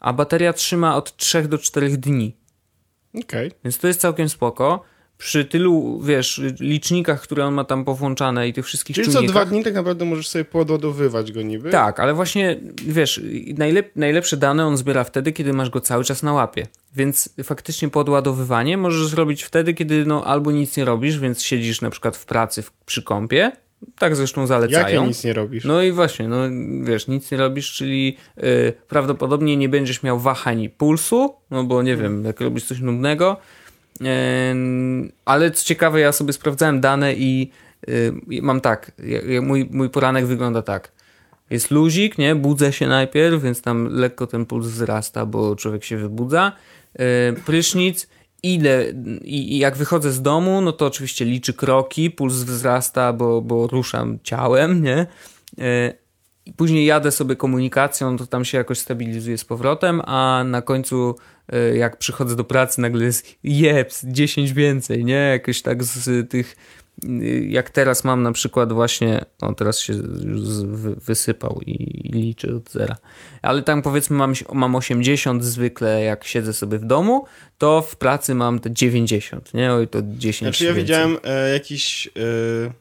a 0.00 0.12
bateria 0.12 0.52
trzyma 0.52 0.96
od 0.96 1.16
3 1.16 1.42
do 1.48 1.58
4 1.58 1.88
dni. 1.96 2.36
Okej. 3.24 3.52
Więc 3.64 3.78
to 3.78 3.86
jest 3.86 4.00
całkiem 4.00 4.28
spoko. 4.28 4.84
Przy 5.20 5.44
tylu, 5.44 6.00
wiesz, 6.04 6.40
licznikach, 6.60 7.20
które 7.22 7.46
on 7.46 7.54
ma 7.54 7.64
tam 7.64 7.84
powłączane 7.84 8.48
i 8.48 8.52
tych 8.52 8.66
wszystkich 8.66 8.96
Czyli 8.96 9.06
co 9.06 9.12
czujnikach. 9.12 9.36
dwa 9.36 9.44
dni 9.44 9.64
tak 9.64 9.74
naprawdę 9.74 10.04
możesz 10.04 10.28
sobie 10.28 10.44
podładowywać 10.44 11.32
go 11.32 11.42
niby? 11.42 11.70
Tak, 11.70 12.00
ale 12.00 12.14
właśnie, 12.14 12.60
wiesz, 12.86 13.20
najlep 13.58 13.96
najlepsze 13.96 14.36
dane 14.36 14.66
on 14.66 14.76
zbiera 14.76 15.04
wtedy, 15.04 15.32
kiedy 15.32 15.52
masz 15.52 15.70
go 15.70 15.80
cały 15.80 16.04
czas 16.04 16.22
na 16.22 16.32
łapie. 16.32 16.66
Więc 16.96 17.28
faktycznie 17.42 17.88
podładowywanie 17.88 18.76
możesz 18.76 19.06
zrobić 19.06 19.42
wtedy, 19.42 19.74
kiedy 19.74 20.06
no 20.06 20.24
albo 20.24 20.50
nic 20.52 20.76
nie 20.76 20.84
robisz, 20.84 21.18
więc 21.18 21.42
siedzisz 21.42 21.80
na 21.80 21.90
przykład 21.90 22.16
w 22.16 22.24
pracy 22.24 22.62
w, 22.62 22.70
przy 22.86 23.02
kąpie. 23.02 23.52
Tak 23.98 24.16
zresztą 24.16 24.46
zalecają. 24.46 24.84
Jak 24.84 24.94
ja 24.94 25.06
nic 25.06 25.24
nie 25.24 25.32
robisz? 25.32 25.64
No 25.64 25.82
i 25.82 25.92
właśnie, 25.92 26.28
no 26.28 26.36
wiesz, 26.82 27.08
nic 27.08 27.30
nie 27.30 27.38
robisz, 27.38 27.72
czyli 27.72 28.16
y, 28.38 28.72
prawdopodobnie 28.88 29.56
nie 29.56 29.68
będziesz 29.68 30.02
miał 30.02 30.18
wahań 30.18 30.68
pulsu, 30.68 31.34
no 31.50 31.64
bo 31.64 31.82
nie 31.82 31.96
wiem, 31.96 32.24
jak 32.24 32.40
robisz 32.40 32.64
coś 32.64 32.80
nudnego. 32.80 33.36
Ale 35.24 35.50
co 35.50 35.64
ciekawe, 35.64 36.00
ja 36.00 36.12
sobie 36.12 36.32
sprawdzałem 36.32 36.80
dane 36.80 37.14
i 37.14 37.50
mam 38.42 38.60
tak, 38.60 38.92
mój, 39.42 39.68
mój 39.70 39.90
poranek 39.90 40.26
wygląda 40.26 40.62
tak. 40.62 40.92
Jest 41.50 41.70
luzik, 41.70 42.18
nie? 42.18 42.34
Budzę 42.34 42.72
się 42.72 42.86
najpierw, 42.86 43.42
więc 43.42 43.62
tam 43.62 43.88
lekko 43.90 44.26
ten 44.26 44.46
puls 44.46 44.66
wzrasta, 44.66 45.26
bo 45.26 45.56
człowiek 45.56 45.84
się 45.84 45.96
wybudza. 45.96 46.52
Prysznic, 47.44 48.08
ile 48.42 48.92
i, 49.24 49.54
i 49.54 49.58
jak 49.58 49.76
wychodzę 49.76 50.12
z 50.12 50.22
domu, 50.22 50.60
no 50.60 50.72
to 50.72 50.86
oczywiście 50.86 51.24
liczy 51.24 51.54
kroki, 51.54 52.10
puls 52.10 52.34
wzrasta, 52.34 53.12
bo, 53.12 53.42
bo 53.42 53.66
ruszam 53.66 54.18
ciałem, 54.22 54.82
nie? 54.82 55.06
Później 56.56 56.86
jadę 56.86 57.10
sobie 57.12 57.36
komunikacją, 57.36 58.16
to 58.16 58.26
tam 58.26 58.44
się 58.44 58.58
jakoś 58.58 58.78
stabilizuje 58.78 59.38
z 59.38 59.44
powrotem, 59.44 60.02
a 60.04 60.44
na 60.46 60.62
końcu 60.62 61.14
y, 61.54 61.76
jak 61.76 61.96
przychodzę 61.98 62.36
do 62.36 62.44
pracy 62.44 62.80
nagle 62.80 63.04
jest 63.04 63.26
jeps, 63.44 64.04
10 64.04 64.52
więcej, 64.52 65.04
nie? 65.04 65.14
Jakoś 65.14 65.62
tak 65.62 65.84
z 65.84 66.30
tych 66.30 66.56
y, 67.04 67.46
jak 67.48 67.70
teraz 67.70 68.04
mam 68.04 68.22
na 68.22 68.32
przykład 68.32 68.72
właśnie, 68.72 69.24
no 69.42 69.54
teraz 69.54 69.78
się 69.78 69.92
już 70.24 70.48
wysypał 70.96 71.60
i, 71.66 71.72
i 72.08 72.12
liczy 72.12 72.56
od 72.56 72.70
zera, 72.70 72.96
ale 73.42 73.62
tam 73.62 73.82
powiedzmy 73.82 74.16
mam, 74.16 74.32
mam 74.52 74.74
80 74.74 75.44
zwykle 75.44 76.02
jak 76.02 76.24
siedzę 76.24 76.52
sobie 76.52 76.78
w 76.78 76.84
domu, 76.84 77.24
to 77.58 77.82
w 77.82 77.96
pracy 77.96 78.34
mam 78.34 78.58
te 78.58 78.70
90, 78.70 79.54
nie? 79.54 79.72
Oj, 79.72 79.88
to 79.88 79.98
10 80.02 80.38
Znaczy 80.38 80.64
ja 80.64 80.70
więcej. 80.70 80.84
widziałem 80.84 81.18
e, 81.24 81.52
jakiś... 81.52 82.08
E... 82.08 82.72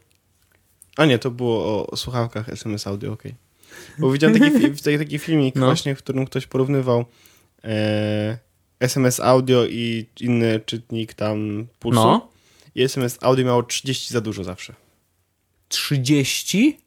A 0.97 1.05
nie, 1.05 1.19
to 1.19 1.31
było 1.31 1.87
o, 1.87 1.97
słuchawkach 1.97 2.49
SMS 2.49 2.87
audio, 2.87 3.13
okej. 3.13 3.48
Bo 3.99 4.11
widziałem 4.11 4.39
taki, 4.39 4.51
fi- 4.59 4.97
taki, 4.99 5.19
filmik 5.19 5.55
No. 5.55 5.65
właśnie, 5.65 5.95
w 5.95 5.97
którym 5.97 6.25
ktoś 6.25 6.47
porównywał 6.47 7.05
e, 7.63 8.37
SMS 8.79 9.19
audio 9.19 9.65
i 9.65 10.05
inny 10.19 10.59
czytnik 10.65 11.13
tam 11.13 11.67
pulsu. 11.79 11.99
No, 12.01 12.29
I 12.75 12.83
SMS 12.83 13.17
audio 13.21 13.45
miało 13.45 13.63
30 13.63 14.13
za 14.13 14.21
dużo 14.21 14.43
zawsze. 14.43 14.73
30? 15.67 16.77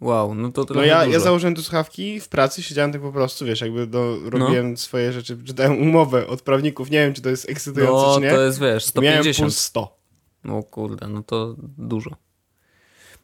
Wow, 0.00 0.34
no 0.34 0.52
to 0.52 0.66
No 0.74 0.82
ja, 0.84 1.00
dużo. 1.04 1.12
ja 1.12 1.20
założyłem 1.20 1.54
te 1.54 1.62
słuchawki, 1.62 2.20
w 2.20 2.28
pracy 2.28 2.62
siedziałem 2.62 2.92
tak 2.92 3.00
po 3.02 3.12
prostu, 3.12 3.44
wiesz, 3.44 3.60
jakby 3.60 3.86
do, 3.86 4.18
No. 4.24 4.30
robiłem 4.30 4.76
swoje 4.76 5.12
rzeczy, 5.12 5.38
czytałem 5.44 5.82
umowę 5.82 6.26
od 6.26 6.42
prawników, 6.42 6.90
nie 6.90 6.98
wiem, 6.98 7.14
czy 7.14 7.22
to 7.22 7.28
jest 7.30 7.48
ekscytujące, 7.50 8.06
No, 8.06 8.14
czy 8.14 8.20
nie. 8.20 8.30
to 8.30 8.42
jest, 8.42 8.60
wiesz, 8.60 8.94
Miałem 8.94 9.22
150. 9.22 9.36
puls 9.46 9.58
100. 9.58 9.96
No 10.44 10.62
kurde, 10.62 11.08
no 11.08 11.22
to 11.22 11.54
dużo. 11.78 12.10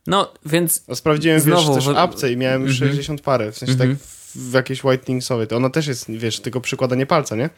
No, 0.07 0.33
więc 0.47 0.85
A 0.89 0.95
sprawdziłem, 0.95 1.41
Znowu, 1.41 1.75
wiesz, 1.75 1.85
też 1.85 1.95
w- 1.95 1.99
apce 1.99 2.33
i 2.33 2.37
miałem 2.37 2.63
Mhm. 2.63 2.77
60 2.79 3.21
parę, 3.21 3.53
w 3.53 3.59
sensie 3.59 3.73
Mhm. 3.73 3.91
tak 3.97 3.99
w, 4.07 4.51
w 4.51 4.53
jakiejś 4.53 4.85
whiteningsowej. 4.85 5.47
To 5.47 5.57
ona 5.57 5.71
też 5.71 5.87
jest, 5.87 6.11
wiesz, 6.11 6.41
tylko 6.41 6.61
przykładanie 6.61 7.07
palca, 7.07 7.37
nie? 7.37 7.51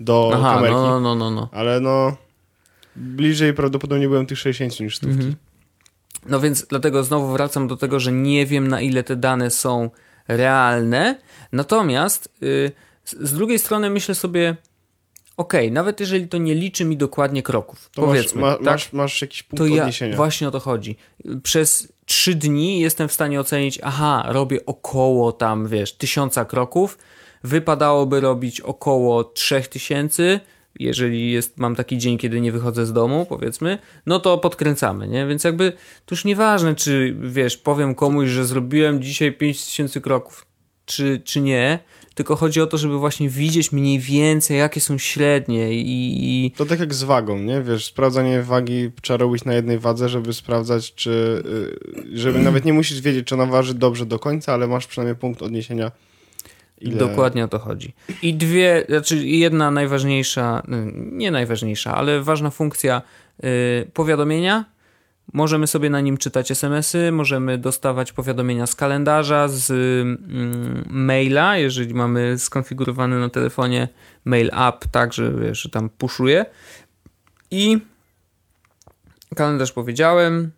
Do 0.00 0.30
aha, 0.34 0.54
kamerki. 0.54 0.74
no, 0.76 1.00
no, 1.00 1.14
no, 1.14 1.30
no. 1.30 1.48
Ale 1.52 1.80
no, 1.80 2.16
bliżej 2.96 3.54
prawdopodobnie 3.54 4.08
byłem 4.08 4.26
tych 4.26 4.38
60 4.38 4.80
niż 4.80 4.96
stówki. 4.96 5.14
Mhm. 5.16 5.34
No 6.26 6.40
więc 6.40 6.66
dlatego 6.66 7.04
znowu 7.04 7.32
wracam 7.32 7.68
do 7.68 7.76
tego, 7.76 8.00
że 8.00 8.12
nie 8.12 8.46
wiem 8.46 8.68
na 8.68 8.80
ile 8.80 9.02
te 9.04 9.16
dane 9.16 9.50
są 9.50 9.90
realne. 10.28 11.18
Natomiast 11.52 12.28
y, 12.42 12.72
z, 13.04 13.16
z 13.20 13.32
drugiej 13.32 13.58
strony 13.58 13.90
myślę 13.90 14.14
sobie, 14.14 14.56
okej, 15.36 15.72
nawet 15.72 16.00
jeżeli 16.00 16.28
to 16.28 16.38
nie 16.38 16.54
liczy 16.54 16.84
mi 16.84 16.96
dokładnie 16.96 17.42
kroków, 17.42 17.90
To 17.94 18.02
powiedzmy, 18.02 18.40
masz, 18.40 18.50
ma, 18.50 18.56
tak, 18.56 18.64
masz, 18.66 18.92
masz 18.92 19.22
jakiś 19.22 19.42
punkt 19.42 19.58
to 19.58 19.66
ja 19.66 19.82
odniesienia. 19.82 20.16
właśnie 20.16 20.48
o 20.48 20.50
to 20.50 20.60
chodzi. 20.60 20.96
Przez 21.42 21.92
trzy 22.04 22.34
dni 22.34 22.80
jestem 22.80 23.08
w 23.08 23.12
stanie 23.12 23.40
ocenić, 23.40 23.78
aha, 23.82 24.24
robię 24.28 24.66
około 24.66 25.32
tam, 25.32 25.66
wiesz, 25.68 25.92
tysiąca 25.92 26.44
kroków. 26.44 26.98
Wypadałoby 27.44 28.20
robić 28.20 28.60
około 28.60 29.24
trzech 29.24 29.68
tysięcy, 29.68 30.40
jeżeli 30.78 31.32
jest, 31.32 31.58
mam 31.58 31.76
taki 31.76 31.98
dzień, 31.98 32.18
kiedy 32.18 32.40
nie 32.40 32.52
wychodzę 32.52 32.86
z 32.86 32.92
domu, 32.92 33.26
powiedzmy, 33.28 33.78
no 34.06 34.20
to 34.20 34.38
podkręcamy, 34.38 35.08
nie? 35.08 35.26
Więc 35.26 35.44
jakby 35.44 35.72
to 36.06 36.14
już 36.14 36.24
nieważne, 36.24 36.74
czy 36.74 37.16
wiesz, 37.20 37.56
powiem 37.56 37.94
komuś, 37.94 38.28
że 38.28 38.44
zrobiłem 38.46 39.02
dzisiaj 39.02 39.32
5000 39.32 40.00
kroków. 40.00 40.46
czy, 40.84 41.20
czy 41.24 41.40
nie, 41.40 41.78
tylko 42.14 42.36
chodzi 42.36 42.60
o 42.60 42.66
to, 42.66 42.78
żeby 42.78 42.98
właśnie 42.98 43.28
widzieć 43.28 43.72
mniej 43.72 43.98
więcej, 43.98 44.58
jakie 44.58 44.80
są 44.80 44.98
średnie 44.98 45.68
i... 45.72 46.52
To 46.56 46.66
tak 46.66 46.80
jak 46.80 46.94
z 46.94 47.02
wagą, 47.02 47.38
nie? 47.38 47.62
Wiesz, 47.62 47.84
sprawdzanie 47.84 48.42
wagi 48.42 48.90
trzeba 49.02 49.16
robić 49.16 49.44
na 49.44 49.54
jednej 49.54 49.78
wadze, 49.78 50.08
żeby 50.08 50.32
sprawdzać, 50.32 50.94
czy... 50.94 51.42
y, 52.14 52.18
Żeby 52.18 52.38
nawet 52.48 52.64
nie 52.64 52.72
musisz 52.72 53.00
wiedzieć, 53.00 53.26
czy 53.26 53.34
ona 53.34 53.46
waży 53.46 53.74
dobrze 53.74 54.06
do 54.06 54.18
końca, 54.18 54.54
ale 54.54 54.66
masz 54.66 54.86
przynajmniej 54.86 55.16
punkt 55.16 55.42
odniesienia. 55.42 55.90
Ile... 56.80 56.96
Dokładnie 56.96 57.44
o 57.44 57.48
to 57.48 57.58
chodzi. 57.58 57.94
I 58.22 58.34
dwie, 58.34 58.84
znaczy 58.88 59.26
jedna 59.26 59.70
najważniejsza, 59.70 60.62
y, 60.68 60.92
nie 61.12 61.30
najważniejsza, 61.30 61.94
ale 61.94 62.22
ważna 62.22 62.50
funkcja 62.50 63.02
y, 63.44 63.90
powiadomienia. 63.94 64.71
Możemy 65.32 65.66
sobie 65.66 65.90
na 65.90 66.00
nim 66.00 66.16
czytać 66.16 66.50
SMS-y, 66.50 67.12
możemy 67.12 67.58
dostawać 67.58 68.12
powiadomienia 68.12 68.66
z 68.66 68.74
kalendarza, 68.74 69.48
z 69.48 69.70
mm, 69.70 70.84
maila, 70.90 71.56
jeżeli 71.56 71.94
mamy 71.94 72.38
skonfigurowany 72.38 73.20
na 73.20 73.28
telefonie 73.28 73.88
mail 74.24 74.50
app, 74.68 74.84
tak, 74.90 75.12
że, 75.12 75.32
tam 75.72 75.88
puszuje. 75.88 76.46
I 77.50 77.78
kalendarz 79.36 79.72
powiedziałem 79.72 80.50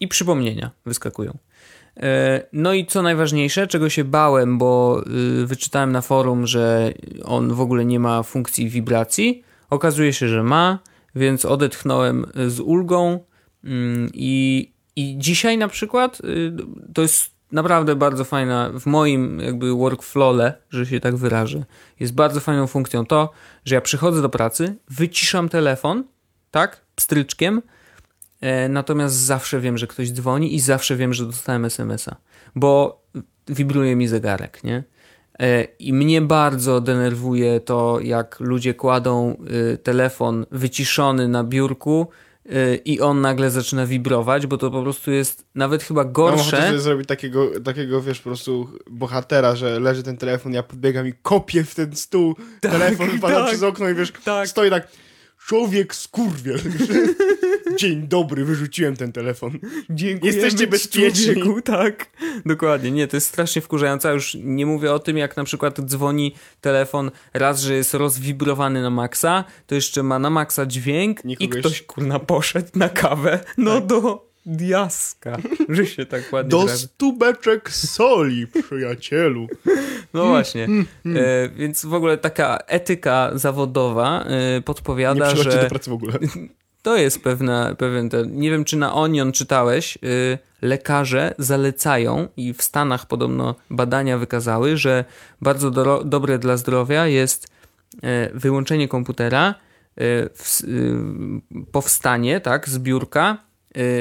i 0.00 0.08
przypomnienia 0.08 0.70
wyskakują. 0.86 1.38
E, 1.96 2.42
No 2.52 2.72
i 2.72 2.86
co 2.86 3.02
najważniejsze, 3.02 3.66
czego 3.66 3.88
się 3.88 4.04
bałem, 4.04 4.58
bo 4.58 5.02
y, 5.42 5.46
wyczytałem 5.46 5.92
na 5.92 6.00
forum, 6.00 6.46
że 6.46 6.92
on 7.24 7.54
w 7.54 7.60
ogóle 7.60 7.84
nie 7.84 8.00
ma 8.00 8.22
funkcji 8.22 8.68
wibracji. 8.68 9.42
Okazuje 9.70 10.12
się, 10.12 10.28
że 10.28 10.42
ma, 10.42 10.78
więc 11.14 11.44
odetchnąłem 11.44 12.26
z 12.46 12.60
ulgą 12.60 13.20
i, 14.14 14.72
i 14.96 15.14
dzisiaj 15.18 15.58
na 15.58 15.68
przykład 15.68 16.20
y, 16.20 16.52
to 16.94 17.02
jest 17.02 17.30
naprawdę 17.52 17.96
bardzo 17.96 18.24
fajna, 18.24 18.70
w 18.80 18.86
moim 18.86 19.40
jakby 19.40 19.72
workflowle, 19.72 20.54
że 20.70 20.86
się 20.86 21.00
tak 21.00 21.16
wyrażę, 21.16 21.64
jest 22.00 22.14
bardzo 22.14 22.40
fajną 22.40 22.66
funkcją 22.66 23.06
to, 23.06 23.32
że 23.64 23.74
ja 23.74 23.80
przychodzę 23.80 24.22
do 24.22 24.28
pracy, 24.28 24.76
wyciszam 24.88 25.48
telefon, 25.48 26.04
tak, 26.50 26.80
pstryczkiem, 26.96 27.62
E, 28.40 28.68
Natomiast 28.68 29.14
zawsze 29.16 29.60
wiem, 29.60 29.78
że 29.78 29.86
ktoś 29.86 30.10
dzwoni 30.10 30.54
i 30.54 30.60
zawsze 30.60 30.96
wiem, 30.96 31.14
że 31.14 31.26
dostałem 31.26 31.64
SMS-a, 31.64 32.16
bo 32.54 33.02
wibruje 33.48 33.96
mi 33.96 34.08
zegarek, 34.08 34.64
nie? 34.64 34.84
E, 35.38 35.64
I 35.64 35.92
mnie 35.92 36.20
bardzo 36.20 36.80
denerwuje 36.80 37.60
to, 37.60 38.00
jak 38.00 38.40
ludzie 38.40 38.74
kładą 38.74 39.36
y, 39.74 39.78
telefon 39.78 40.46
wyciszony 40.50 41.28
na 41.28 41.44
biurku 41.44 42.08
i 42.84 43.00
on 43.00 43.20
nagle 43.20 43.50
zaczyna 43.50 43.86
wibrować, 43.86 44.46
bo 44.46 44.58
to 44.58 44.70
po 44.70 44.82
prostu 44.82 45.10
jest 45.10 45.44
nawet 45.54 45.82
chyba 45.82 46.04
Mam 46.04 46.12
gorsze. 46.12 46.66
sobie 46.66 46.78
zrobić 46.78 47.08
takiego, 47.08 47.60
takiego, 47.64 48.02
wiesz, 48.02 48.18
po 48.18 48.30
prostu 48.30 48.68
bohatera, 48.90 49.56
że 49.56 49.80
leży 49.80 50.02
ten 50.02 50.16
telefon, 50.16 50.52
ja 50.52 50.62
podbiegam 50.62 51.08
i 51.08 51.12
kopię 51.22 51.64
w 51.64 51.74
ten 51.74 51.96
stół, 51.96 52.36
telefon 52.60 53.18
wpada 53.18 53.36
tak, 53.36 53.46
przez 53.46 53.62
okno 53.62 53.88
i 53.88 53.94
wiesz, 53.94 54.12
tak. 54.24 54.48
stoi 54.48 54.70
tak, 54.70 54.88
człowiek 55.46 55.94
skurwiel. 55.94 56.58
Dzień 57.78 58.08
dobry, 58.08 58.44
wyrzuciłem 58.44 58.96
ten 58.96 59.12
telefon. 59.12 59.58
Dziękujemy 59.90 60.36
Jesteście 60.36 60.64
ci, 60.64 60.70
bezpieczni. 60.70 61.34
człowieku, 61.34 61.62
tak. 61.62 62.06
Dokładnie. 62.46 62.90
Nie, 62.90 63.08
to 63.08 63.16
jest 63.16 63.26
strasznie 63.26 63.62
wkurzające. 63.62 64.12
Już 64.12 64.36
nie 64.40 64.66
mówię 64.66 64.92
o 64.92 64.98
tym, 64.98 65.18
jak 65.18 65.36
na 65.36 65.44
przykład 65.44 65.80
dzwoni 65.80 66.34
telefon 66.60 67.10
raz, 67.34 67.60
że 67.60 67.74
jest 67.74 67.94
rozwibrowany 67.94 68.82
na 68.82 68.90
maksa, 68.90 69.44
to 69.66 69.74
jeszcze 69.74 70.02
ma 70.02 70.18
na 70.18 70.30
maksa 70.30 70.66
dźwięk 70.66 71.24
Nikogo 71.24 71.58
i 71.58 71.60
ktoś 71.60 71.82
kurna 71.82 72.18
poszedł 72.18 72.68
na 72.74 72.88
kawę. 72.88 73.44
No 73.58 73.80
do 73.80 74.25
diaska, 74.46 75.36
że 75.68 75.86
się 75.86 76.06
tak 76.06 76.32
ładnie 76.32 76.50
Do 76.50 76.60
wyrażę. 76.60 76.78
stubeczek 76.78 77.70
soli, 77.70 78.46
przyjacielu. 78.46 79.46
No 80.14 80.26
właśnie. 80.26 80.68
E, 81.16 81.48
więc 81.48 81.86
w 81.86 81.94
ogóle 81.94 82.18
taka 82.18 82.58
etyka 82.66 83.30
zawodowa 83.34 84.24
e, 84.24 84.54
Nie 84.54 84.62
podpowiada, 84.62 85.26
przychodźcie 85.26 85.52
że 85.52 85.62
do 85.62 85.68
pracy 85.68 85.90
w 85.90 85.92
ogóle. 85.92 86.12
to 86.82 86.96
jest 86.96 87.22
pewna, 87.22 87.74
pewien 87.74 88.08
ten. 88.08 88.36
Nie 88.36 88.50
wiem, 88.50 88.64
czy 88.64 88.76
na 88.76 88.94
Onion 88.94 89.32
czytałeś. 89.32 89.98
y, 90.04 90.38
lekarze 90.62 91.34
zalecają 91.38 92.28
i 92.36 92.54
w 92.54 92.62
Stanach 92.62 93.06
podobno 93.06 93.54
badania 93.70 94.18
wykazały, 94.18 94.76
że 94.76 95.04
bardzo 95.40 95.70
do, 95.70 96.04
dobre 96.04 96.38
dla 96.38 96.56
zdrowia 96.56 97.06
jest 97.06 97.48
e, 98.02 98.30
wyłączenie 98.34 98.88
komputera, 98.88 99.48
e, 99.48 99.54
w, 100.34 100.62
powstanie, 101.72 102.40
tak, 102.40 102.68
z 102.68 102.78
biurka, 102.78 103.38
e, 103.40 103.45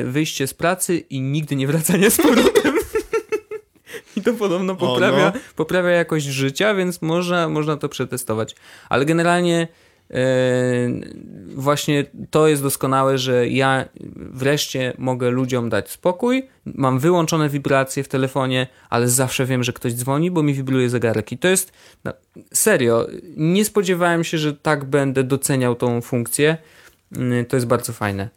wyjście 0.05 0.47
z 0.47 0.53
pracy 0.53 0.97
i 0.97 1.21
nigdy 1.21 1.55
nie 1.55 1.67
wracanie 1.67 2.11
z 2.11 2.17
powrotem. 2.17 2.73
I 4.17 4.21
to 4.21 4.34
podobno 4.34 4.76
poprawia, 4.76 5.32
no. 5.36 5.41
poprawia 5.55 5.89
jakość 5.89 6.26
życia, 6.26 6.73
więc 6.73 7.01
można, 7.01 7.49
można 7.49 7.78
to 7.78 7.89
przetestować. 7.89 8.55
Ale 8.89 9.05
generalnie 9.05 9.67
e, 10.11 10.17
właśnie 11.55 12.05
to 12.30 12.47
jest 12.47 12.63
doskonałe, 12.63 13.17
że 13.17 13.47
ja 13.47 13.86
wreszcie 14.15 14.93
mogę 14.97 15.30
ludziom 15.30 15.69
dać 15.69 15.89
spokój. 15.89 16.47
Mam 16.65 16.99
wyłączone 16.99 17.49
wibracje 17.49 18.03
w 18.03 18.07
telefonie, 18.07 18.67
ale 18.89 19.09
zawsze 19.09 19.45
wiem, 19.45 19.63
że 19.63 19.73
ktoś 19.73 19.93
dzwoni, 19.93 20.32
bo 20.32 20.43
mi 20.43 20.53
wibruje 20.53 20.89
zegarek. 20.89 21.32
I 21.32 21.38
to 21.38 21.47
jest 21.47 21.71
no, 22.03 22.13
serio. 22.53 23.07
Nie 23.38 23.65
spodziewałem 23.65 24.23
się, 24.23 24.38
że 24.38 24.53
tak 24.53 24.86
będę 24.86 25.23
doceniał 25.23 25.76
tą 25.76 26.01
funkcję. 26.01 26.57
Mm, 27.15 27.45
To 27.45 27.57
jest 27.57 27.67
bardzo 27.67 27.93
fajne. 27.93 28.30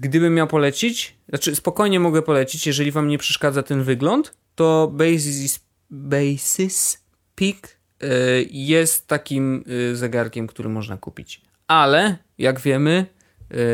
Gdybym 0.00 0.34
miał 0.34 0.46
polecić, 0.46 1.16
znaczy 1.28 1.56
spokojnie 1.56 2.00
mogę 2.00 2.22
polecić, 2.22 2.66
jeżeli 2.66 2.90
wam 2.90 3.08
nie 3.08 3.18
przeszkadza 3.18 3.62
ten 3.62 3.82
wygląd, 3.82 4.34
to 4.54 4.90
Basis, 4.92 5.60
Basis 5.90 7.04
Peak 7.34 7.56
y, 8.02 8.08
jest 8.50 9.06
takim 9.06 9.64
y, 9.92 9.96
zegarkiem, 9.96 10.46
który 10.46 10.68
można 10.68 10.96
kupić. 10.96 11.42
Ale, 11.66 12.16
jak 12.38 12.60
wiemy, 12.60 13.06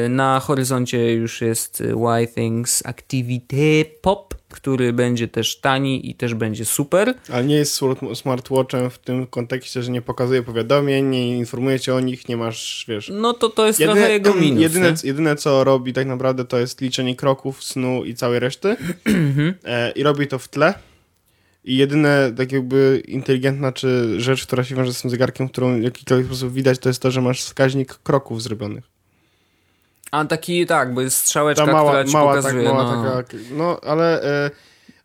y, 0.05 0.09
na 0.09 0.41
horyzoncie 0.41 1.13
już 1.13 1.41
jest 1.41 1.81
y, 1.81 1.95
Y-Things 2.23 2.87
Activity 2.87 3.85
Pop, 4.03 4.35
który 4.49 4.93
będzie 4.93 5.29
też 5.29 5.61
tani 5.61 6.11
i 6.11 6.15
też 6.15 6.35
będzie 6.35 6.65
super. 6.65 7.15
Ale 7.33 7.45
nie 7.45 7.55
jest 7.55 7.81
smart- 7.83 8.15
smartwatchem 8.15 8.91
w 8.91 8.99
tym 8.99 9.27
kontekście, 9.27 9.83
że 9.83 9.91
nie 9.91 10.03
pokazuje 10.03 10.43
powiadomień, 10.43 11.07
nie 11.07 11.39
informuje 11.39 11.81
cię 11.81 11.95
o 11.95 12.01
nich, 12.01 12.29
nie 12.29 12.37
masz, 12.37 12.85
wiesz... 12.89 13.11
No 13.15 13.33
to 13.33 13.49
to 13.49 13.67
jest 13.67 13.79
trochę 13.79 14.13
jego 14.13 14.35
minus. 14.41 14.63
jedyne, 14.63 14.95
jedyne, 15.05 15.37
co 15.37 15.65
robi 15.65 15.93
tak 15.93 16.07
naprawdę, 16.07 16.45
to 16.45 16.59
jest 16.59 16.81
liczenie 16.81 17.17
kroków, 17.17 17.65
snu 17.65 18.05
i 18.05 18.15
całej 18.15 18.41
reszty. 18.41 18.77
E, 19.65 19.91
I 19.91 20.03
robi 20.03 20.27
to 20.27 20.39
w 20.39 20.49
tle. 20.49 20.75
I 21.65 21.77
jedyne 21.77 22.33
tak 22.37 22.53
jakby 22.53 23.03
inteligentna 23.09 23.73
czy 23.73 24.21
rzecz, 24.21 24.47
która 24.47 24.65
się 24.65 24.75
wiąże 24.75 24.95
z 24.95 25.03
tym 25.03 25.11
zegarkiem, 25.11 25.49
którą 25.49 25.81
w 25.81 25.83
jakikolwiek 25.83 26.27
sposób 26.27 26.53
widać, 26.53 26.79
to 26.79 26.89
jest 26.89 27.03
to, 27.03 27.11
że 27.11 27.21
masz 27.21 27.41
wskaźnik 27.43 27.95
kroków 27.95 28.43
zrobionych. 28.43 28.85
A 30.17 30.25
taki, 30.25 30.67
tak, 30.67 30.95
bo 30.95 31.01
jest 31.01 31.17
strzałeczka, 31.17 31.67
Ta 31.67 31.73
mała, 31.73 31.91
która 31.91 32.05
ci 32.05 32.13
mała, 32.13 32.33
tak, 32.35 32.43
pokazuje. 32.43 32.69
mała 32.69 32.97
no. 32.97 33.23
taka... 33.23 33.37
No, 33.51 33.81
ale 33.83 34.23
e, 34.23 34.51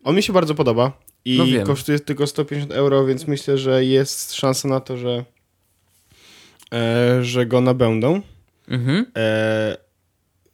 on 0.03 0.16
mi 0.16 0.24
się 0.24 0.34
bardzo 0.34 0.55
podoba. 0.55 0.91
I 1.26 1.38
No 1.38 1.45
wiem. 1.45 1.68
kosztuje 1.68 1.99
tylko 1.99 2.28
150 2.28 2.72
euro, 2.72 3.05
więc 3.05 3.28
myślę, 3.28 3.57
że 3.57 3.86
jest 3.86 4.34
szansa 4.34 4.68
na 4.68 4.80
to, 4.80 4.97
że, 4.97 5.26
e, 6.74 7.24
że 7.24 7.45
go 7.45 7.62
nabędą. 7.62 8.22
Mhm. 8.68 9.05
E, 9.18 9.78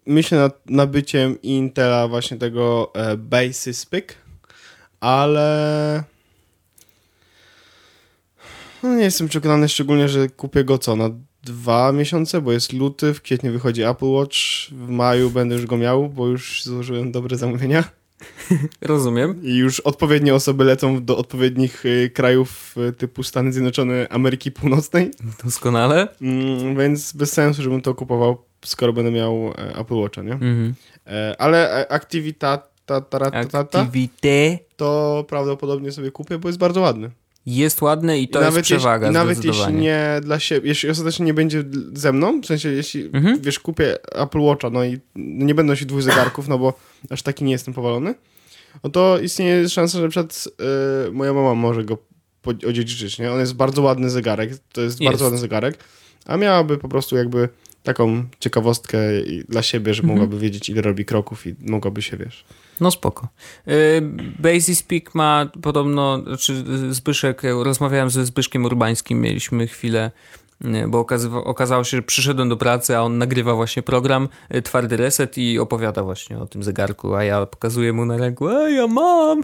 myślę 0.06 0.38
nad 0.38 0.70
nabyciem 0.70 1.42
Intela 1.42 2.08
właśnie 2.08 2.38
tego 2.38 2.92
e, 2.96 3.18
Basis 3.18 3.86
Pick, 3.86 4.16
ale 5.00 6.04
no 8.84 8.96
nie 8.96 9.04
jestem 9.04 9.28
przekonany 9.28 9.70
szczególnie, 9.70 10.10
że 10.10 10.30
kupię 10.30 10.64
go 10.64 10.78
co, 10.78 10.96
na 10.96 11.10
dwa 11.48 11.92
miesiące, 11.92 12.42
bo 12.42 12.52
jest 12.52 12.74
luty, 12.74 13.14
w 13.14 13.22
kwietniu 13.22 13.52
wychodzi 13.52 13.84
Apple 13.84 14.06
Watch, 14.06 14.38
w 14.72 14.90
maju 14.90 15.30
będę 15.30 15.56
już 15.56 15.66
go 15.66 15.78
miał, 15.78 16.10
bo 16.10 16.28
już 16.28 16.64
złożyłem 16.64 17.12
dobre 17.12 17.38
zamówienia 17.38 17.84
Rozumiem. 18.82 19.44
i 19.44 19.56
już 19.56 19.80
odpowiednie 19.80 20.36
osoby 20.36 20.64
lecą 20.64 21.06
do 21.06 21.18
odpowiednich 21.18 21.86
y, 21.86 22.12
krajów 22.14 22.76
y, 22.90 22.94
typu 22.94 23.24
Stany 23.24 23.54
Zjednoczone 23.54 24.08
Ameryki 24.10 24.52
Północnej, 24.52 25.12
Doskonale. 25.44 26.08
mm, 26.22 26.78
więc 26.78 27.14
bez 27.14 27.34
sensu, 27.34 27.62
żebym 27.62 27.82
to 27.82 27.96
kupował, 27.96 28.38
skoro 28.66 28.94
będę 28.94 29.12
miał 29.12 29.54
e, 29.58 29.76
Apple 29.76 29.96
Watcha, 29.96 30.22
nie? 30.22 30.34
Mhm. 30.34 30.74
E, 31.08 31.36
ale 31.40 31.72
e, 31.72 31.92
Activita 31.92 32.58
ta, 32.86 33.02
ta, 33.02 33.20
ta, 33.32 33.46
ta, 33.46 33.64
ta, 33.64 33.80
Activity 33.80 34.60
to 34.78 35.26
prawdopodobnie 35.30 35.92
sobie 35.92 36.12
kupię, 36.12 36.38
bo 36.38 36.50
jest 36.50 36.60
bardzo 36.60 36.82
ładny. 36.82 37.12
Jest 37.56 37.82
ładne 37.82 38.20
i 38.20 38.28
to 38.28 38.42
I 38.42 38.46
jest 38.46 38.62
przewaga 38.62 39.08
jeśli, 39.08 39.14
nawet 39.14 39.46
jeśli 39.46 39.74
nie 39.74 40.20
dla 40.24 40.40
siebie, 40.40 40.70
jeśli 40.70 40.90
ostatecznie 40.90 41.26
nie 41.26 41.34
będzie 41.34 41.64
ze 41.94 42.14
mną, 42.14 42.42
w 42.42 42.46
sensie 42.46 42.70
jeśli, 42.70 43.10
Mhm. 43.14 43.42
wiesz, 43.42 43.60
kupię 43.60 43.98
Apple 44.16 44.40
Watcha, 44.40 44.70
no 44.70 44.84
i 44.86 45.00
nie 45.16 45.56
będą 45.56 45.76
się 45.76 45.86
dwóch 45.86 46.02
zegarków, 46.02 46.48
no 46.48 46.58
bo 46.60 46.74
aż 47.10 47.22
taki 47.22 47.44
nie 47.44 47.52
jestem 47.52 47.74
powalony, 47.74 48.16
no 48.84 48.90
to 48.90 49.20
istnieje 49.20 49.70
szansa, 49.70 50.00
że 50.00 50.10
przed 50.10 50.48
y, 51.08 51.12
moja 51.12 51.34
mama 51.34 51.56
może 51.56 51.84
go 51.84 51.98
odziedziczyć, 52.68 53.20
nie? 53.20 53.32
On 53.32 53.40
jest 53.40 53.54
bardzo 53.54 53.82
ładny 53.82 54.10
zegarek, 54.10 54.52
to 54.74 54.82
jest, 54.82 55.02
Jest. 55.02 55.12
bardzo 55.12 55.24
ładny 55.26 55.40
zegarek, 55.40 55.78
a 56.26 56.38
miałaby 56.38 56.78
po 56.78 56.90
prostu 56.90 57.16
jakby 57.18 57.50
taką 57.88 58.24
ciekawostkę 58.40 59.00
dla 59.50 59.64
siebie, 59.64 59.94
że 59.94 60.04
mogłaby 60.04 60.40
wiedzieć, 60.40 60.70
ile 60.70 60.82
robi 60.82 61.06
kroków 61.06 61.48
i 61.48 61.56
mogłaby 61.60 62.02
się, 62.02 62.18
wiesz. 62.18 62.46
No 62.82 62.92
spoko. 62.92 63.28
Y, 63.68 64.02
Basic 64.40 64.80
Speak 64.80 65.16
ma 65.16 65.50
podobno, 65.62 66.24
znaczy 66.24 66.64
Zbyszek, 66.90 67.42
rozmawiałem 67.44 68.10
ze 68.10 68.26
Zbyszkiem 68.26 68.66
Urbańskim, 68.66 69.22
mieliśmy 69.22 69.68
chwilę, 69.68 70.12
y, 70.66 70.88
bo 70.88 71.06
okazało 71.44 71.84
się, 71.84 71.98
że 71.98 72.04
przyszedłem 72.04 72.50
do 72.50 72.58
pracy, 72.58 72.98
a 72.98 73.02
on 73.02 73.18
nagrywa 73.18 73.56
właśnie 73.56 73.84
program 73.84 74.30
y, 74.56 74.62
Twardy 74.62 74.98
Reset 74.98 75.38
i 75.38 75.60
opowiada 75.60 76.04
właśnie 76.04 76.40
o 76.40 76.46
tym 76.46 76.64
zegarku, 76.64 77.16
a 77.16 77.24
ja 77.24 77.46
pokazuję 77.46 77.94
mu 77.94 78.06
na 78.06 78.18
ręku, 78.18 78.50
ej, 78.50 78.76
ja 78.76 78.88
mam! 78.88 79.44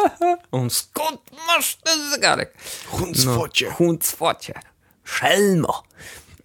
on, 0.52 0.70
skąd 0.70 1.20
masz 1.46 1.76
ten 1.76 2.10
zegarek? 2.10 2.54
Huncwocie. 2.86 3.66
No, 3.66 3.72
Huncwocie. 3.72 4.54
Szelmo. 5.04 5.82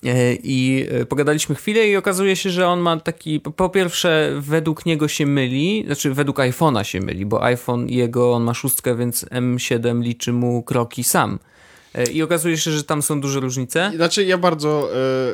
E, 0.05 0.35
I 0.43 0.85
e, 0.91 1.05
pogadaliśmy 1.05 1.55
chwilę 1.55 1.87
i 1.87 1.95
okazuje 1.95 2.35
się, 2.35 2.49
że 2.49 2.67
on 2.67 2.79
ma 2.79 2.99
taki, 2.99 3.39
po- 3.39 3.69
pierwsze 3.69 4.31
według 4.39 4.85
niego 4.85 5.07
się 5.07 5.25
myli, 5.25 5.83
znaczy 5.85 6.13
według 6.13 6.37
iPhone'a 6.37 6.83
się 6.83 6.99
myli, 6.99 7.25
bo 7.25 7.43
iPhone 7.43 7.89
jego, 7.89 8.33
on 8.33 8.43
ma 8.43 8.53
szóstkę, 8.53 8.95
więc 8.95 9.25
M7 9.25 10.01
liczy 10.01 10.33
mu 10.33 10.63
kroki 10.63 11.03
sam. 11.03 11.39
E, 11.95 12.03
I 12.11 12.21
okazuje 12.21 12.57
się, 12.57 12.71
że 12.71 12.83
tam 12.83 13.01
są 13.01 13.21
duże 13.21 13.39
różnice. 13.39 13.91
Znaczy 13.95 14.25
ja 14.25 14.37
bardzo, 14.37 14.89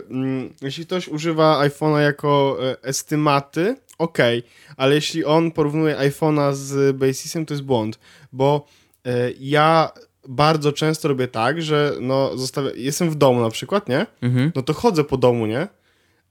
mm, 0.09 0.53
jeśli 0.61 0.85
ktoś 0.85 1.07
używa 1.07 1.61
iPhone'a 1.67 1.99
jako 1.99 2.57
estymaty, 2.81 3.75
okej, 3.97 4.43
ale 4.77 4.95
jeśli 4.95 5.25
on 5.25 5.51
porównuje 5.51 5.95
iPhone'a 5.95 6.53
z 6.53 6.97
Basisem, 6.97 7.45
to 7.45 7.53
jest 7.53 7.63
błąd, 7.63 7.99
bo 8.33 8.65
e, 9.05 9.31
ja 9.39 9.91
bardzo 10.27 10.71
często 10.73 11.07
robię 11.07 11.27
tak, 11.27 11.61
że 11.61 11.93
no 12.01 12.37
zostawię, 12.37 12.71
jestem 12.75 13.09
w 13.09 13.15
domu 13.15 13.41
na 13.41 13.49
przykład, 13.49 13.89
nie? 13.89 14.05
Mhm. 14.21 14.51
No 14.55 14.61
to 14.61 14.73
chodzę 14.73 15.03
po 15.03 15.17
domu, 15.17 15.45
nie? 15.45 15.67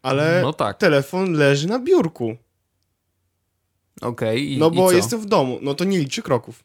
Ale 0.03 0.41
No 0.43 0.53
tak. 0.53 0.77
telefon 0.79 1.33
leży 1.33 1.69
na 1.69 1.79
biurku. 1.79 2.37
Okej, 4.01 4.53
i, 4.53 4.59
No 4.59 4.71
i 4.71 4.75
bo 4.77 4.89
co? 4.91 4.97
jestem 4.97 5.21
w 5.21 5.27
domu, 5.27 5.59
no 5.63 5.75
to 5.75 5.85
nie 5.85 5.99
liczy 5.99 6.23
kroków. 6.23 6.65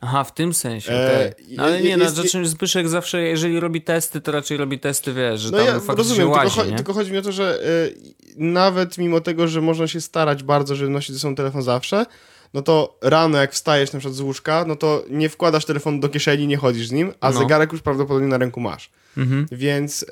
Aha, 0.00 0.24
w 0.24 0.34
tym 0.34 0.54
sensie, 0.54 0.92
E, 0.92 1.30
okej. 1.34 1.56
No, 1.56 1.62
ale 1.62 1.80
nie, 1.80 1.88
jest- 1.88 1.98
no, 1.98 2.04
jest- 2.04 2.14
znaczy 2.16 2.46
Zbyszek 2.48 2.88
zawsze, 2.88 3.22
jeżeli 3.22 3.60
robi 3.60 3.82
testy, 3.82 4.20
to 4.20 4.32
raczej 4.32 4.56
robi 4.56 4.78
testy, 4.78 5.12
wiesz, 5.12 5.40
że 5.40 5.50
No 5.50 5.58
tam 5.58 5.66
ja 5.66 5.72
faktycznie 5.72 5.96
rozumiem, 5.96 6.30
łazi, 6.30 6.54
tylko, 6.54 6.70
cho- 6.70 6.76
tylko 6.76 6.92
chodzi 6.92 7.12
mi 7.12 7.18
o 7.18 7.22
to, 7.22 7.32
że 7.32 7.58
y, 7.66 7.94
nawet 8.36 8.98
mimo 8.98 9.20
tego, 9.20 9.48
że 9.48 9.60
można 9.60 9.88
się 9.88 10.00
starać 10.00 10.42
bardzo, 10.42 10.74
żeby 10.76 10.90
nosić 10.90 11.14
ze 11.14 11.18
sobą 11.20 11.34
telefon 11.34 11.62
zawsze, 11.62 12.06
no 12.54 12.62
to 12.62 12.98
rano 13.02 13.38
jak 13.38 13.52
wstajesz 13.52 13.92
na 13.92 13.98
przykład 13.98 14.14
z 14.16 14.20
łóżka, 14.20 14.64
no 14.68 14.76
to 14.76 15.04
nie 15.10 15.28
wkładasz 15.28 15.64
telefonu 15.64 16.00
do 16.00 16.08
kieszeni, 16.08 16.46
nie 16.46 16.56
chodzisz 16.56 16.88
z 16.88 16.92
nim, 16.92 17.12
a 17.20 17.30
No. 17.30 17.38
zegarek 17.38 17.72
już 17.72 17.82
prawdopodobnie 17.82 18.28
na 18.28 18.38
ręku 18.38 18.60
masz. 18.60 18.90
Mhm. 19.16 19.46
Więc 19.52 20.02
y, 20.02 20.06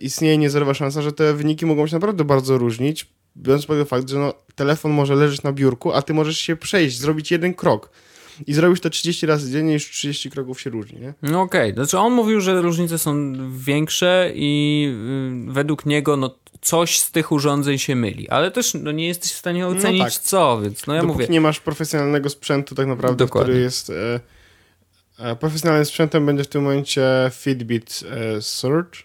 istnieje 0.00 0.38
niezerowa 0.38 0.74
szansa, 0.74 1.02
że 1.02 1.12
te 1.12 1.34
wyniki 1.34 1.66
mogą 1.66 1.86
się 1.86 1.96
naprawdę 1.96 2.24
bardzo 2.24 2.58
różnić, 2.58 3.06
biorąc 3.36 3.66
pod 3.66 3.74
uwagę 3.76 3.88
fakt, 3.88 4.08
że 4.10 4.18
no, 4.18 4.34
telefon 4.54 4.92
może 4.92 5.14
leżeć 5.14 5.42
na 5.42 5.52
biurku, 5.52 5.92
a 5.92 6.02
ty 6.02 6.14
możesz 6.14 6.38
się 6.38 6.56
przejść, 6.56 6.98
zrobić 6.98 7.30
jeden 7.30 7.54
krok. 7.54 7.90
I 8.46 8.54
zrobisz 8.54 8.80
to 8.80 8.90
30 8.90 9.26
razy 9.26 9.52
dziennie, 9.52 9.72
już 9.72 9.90
30 9.90 10.30
kroków 10.30 10.60
się 10.60 10.70
różni, 10.70 11.00
nie? 11.00 11.14
No 11.22 11.40
okej, 11.40 11.74
znaczy 11.74 11.98
on 11.98 12.12
mówił, 12.12 12.40
że 12.40 12.62
różnice 12.62 12.98
są 12.98 13.32
większe 13.58 14.30
i 14.34 14.88
y, 15.48 15.52
według 15.52 15.86
niego 15.86 16.16
no, 16.16 16.38
coś 16.60 17.00
z 17.00 17.10
tych 17.10 17.32
urządzeń 17.32 17.78
się 17.78 17.96
myli, 17.96 18.28
ale 18.28 18.50
też 18.50 18.74
no, 18.74 18.92
nie 18.92 19.06
jesteś 19.06 19.32
w 19.32 19.36
stanie 19.36 19.66
ocenić 19.66 20.02
tak. 20.02 20.12
co, 20.12 20.60
więc 20.62 20.86
no 20.86 20.94
ja 20.94 21.00
Dopóki 21.00 21.18
mówię, 21.18 21.32
nie 21.32 21.40
masz 21.40 21.60
profesjonalnego 21.60 22.30
sprzętu 22.30 22.74
tak 22.74 22.86
naprawdę, 22.86 23.24
Dokładnie. 23.24 23.52
który 23.52 23.62
jest... 23.62 23.90
E, 23.90 24.20
e, 25.18 25.36
profesjonalnym 25.36 25.84
sprzętem 25.84 26.26
będzie 26.26 26.44
w 26.44 26.48
tym 26.48 26.62
momencie 26.62 27.30
Fitbit 27.34 28.00
e, 28.10 28.42
Surge? 28.42 28.98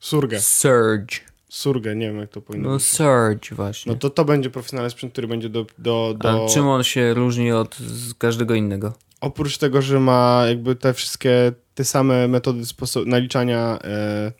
Surge. 0.00 0.40
Surge, 0.40 1.16
Surge, 1.52 1.96
nie 1.96 2.06
wiem 2.06 2.18
jak 2.18 2.30
to 2.30 2.40
powinno 2.40 2.68
no 2.68 2.74
być. 2.74 2.84
Surge 2.84 3.54
właśnie. 3.54 3.92
No 3.92 3.98
to 3.98 4.10
to 4.10 4.24
będzie 4.24 4.50
profesjonalny 4.50 4.90
sprzęt, 4.90 5.12
który 5.12 5.28
będzie 5.28 5.48
do... 5.48 5.66
do, 5.78 6.16
A 6.18 6.22
do... 6.22 6.46
czym 6.54 6.68
on 6.68 6.84
się 6.84 7.14
różni 7.14 7.52
od 7.52 7.78
każdego 8.18 8.54
innego? 8.54 8.92
Oprócz 9.20 9.58
tego, 9.58 9.82
że 9.82 10.00
ma 10.00 10.44
jakby 10.48 10.76
te 10.76 10.94
wszystkie 10.94 11.52
te 11.74 11.84
same 11.84 12.28
metody 12.28 12.62
sposo- 12.62 13.06
naliczania 13.06 13.78
e, 13.84 14.32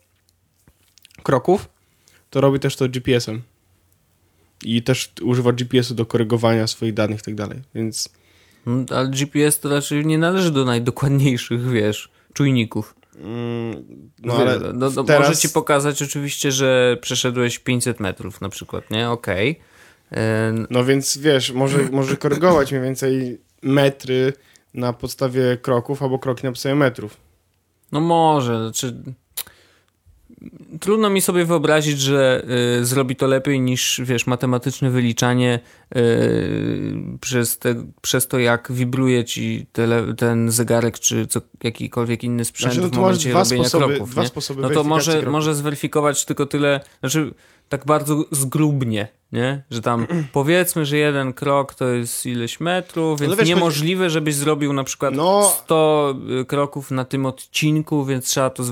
kroków, 1.23 1.69
to 2.31 2.41
robi 2.41 2.61
też 2.61 2.77
to 2.77 2.89
GPS-em. 2.89 3.43
I 4.65 4.83
też 4.83 5.13
używa 5.23 5.53
GPS-u 5.53 5.95
do 5.95 6.07
korygowania 6.07 6.67
swoich 6.67 6.95
danych 6.95 7.21
i 7.21 7.25
tak 7.25 7.35
dalej, 7.35 7.61
więc... 7.75 8.09
No, 8.67 8.85
ale 8.97 9.09
GPS 9.09 9.61
to 9.61 9.69
raczej 9.69 10.07
nie 10.07 10.19
należy 10.19 10.51
do 10.51 10.65
najdokładniejszych, 10.65 11.71
wiesz, 11.71 12.11
czujników. 12.33 12.95
Mm, 13.17 14.11
no 14.23 14.35
ale 14.35 14.59
no, 14.59 14.91
no, 14.91 15.05
teraz... 15.05 15.29
Może 15.29 15.41
ci 15.41 15.49
pokazać 15.49 16.03
oczywiście, 16.03 16.53
że 16.53 16.97
przeszedłeś 17.01 17.59
500 17.59 18.01
metrów 18.01 18.41
na 18.41 18.49
przykład, 18.49 18.91
nie? 18.91 19.11
Okej. 19.11 19.61
E, 20.13 20.53
No 20.71 20.85
więc 20.85 21.19
wiesz, 21.19 21.53
może, 21.53 21.79
może 21.93 22.17
korygować 22.17 22.73
mniej 22.73 22.85
więcej 22.85 23.41
metry 23.63 24.33
na 24.75 24.93
podstawie 24.93 25.57
kroków 25.57 26.03
albo 26.03 26.19
kroki 26.19 26.45
na 26.45 26.51
podstawie 26.51 26.75
metrów. 26.75 27.17
No 27.93 28.01
może, 28.01 28.59
znaczy... 28.59 29.03
Trudno 30.81 31.11
mi 31.11 31.21
sobie 31.21 31.45
wyobrazić, 31.45 32.01
że 32.01 32.45
y, 32.81 32.85
zrobi 32.85 33.17
to 33.17 33.27
lepiej 33.27 33.61
niż, 33.61 34.01
wiesz, 34.05 34.27
matematyczne 34.27 34.91
wyliczanie 34.91 35.61
y, 35.97 37.19
przez, 37.21 37.59
te, 37.59 37.75
przez 38.03 38.29
to, 38.29 38.39
jak 38.39 38.73
wibruje 38.73 39.25
ci 39.25 39.67
tele, 39.73 40.15
ten 40.15 40.51
zegarek, 40.51 40.99
czy 40.99 41.27
co, 41.27 41.41
jakikolwiek 41.63 42.25
inny 42.25 42.45
sprzęt 42.45 42.75
Znaczy, 42.75 42.89
no 42.89 42.95
w 42.95 43.01
momencie 43.01 43.33
robienia 43.33 43.65
sposoby, 43.65 43.95
kroków. 43.95 44.11
dwa 44.11 44.23
nie? 44.23 44.29
sposoby 44.29 44.63
No 44.63 44.71
to 44.71 44.85
może, 44.85 45.23
może 45.23 45.55
zweryfikować 45.55 46.25
tylko 46.25 46.47
tyle, 46.47 46.81
znaczy 47.01 47.35
tak 47.73 47.87
bardzo 47.87 48.25
zgrubnie, 48.31 49.09
nie? 49.33 49.63
Że 49.71 49.81
tam 49.81 50.07
powiedzmy, 50.33 50.87
że 50.87 50.97
jeden 50.97 51.33
krok 51.33 51.75
to 51.75 51.89
jest 51.89 52.27
ileś 52.27 52.61
metrów, 52.61 53.21
więc 53.21 53.31
No 53.31 53.37
wiesz, 53.37 53.49
niemożliwe, 53.49 54.11
żebyś 54.11 54.35
zrobił 54.35 54.73
na 54.73 54.85
przykład 54.85 55.15
No- 55.15 55.53
100 55.65 56.15
kroków 56.47 56.91
na 56.91 57.05
tym 57.05 57.27
odcinku, 57.27 58.05
więc 58.05 58.25
trzeba 58.27 58.51
to 58.51 58.63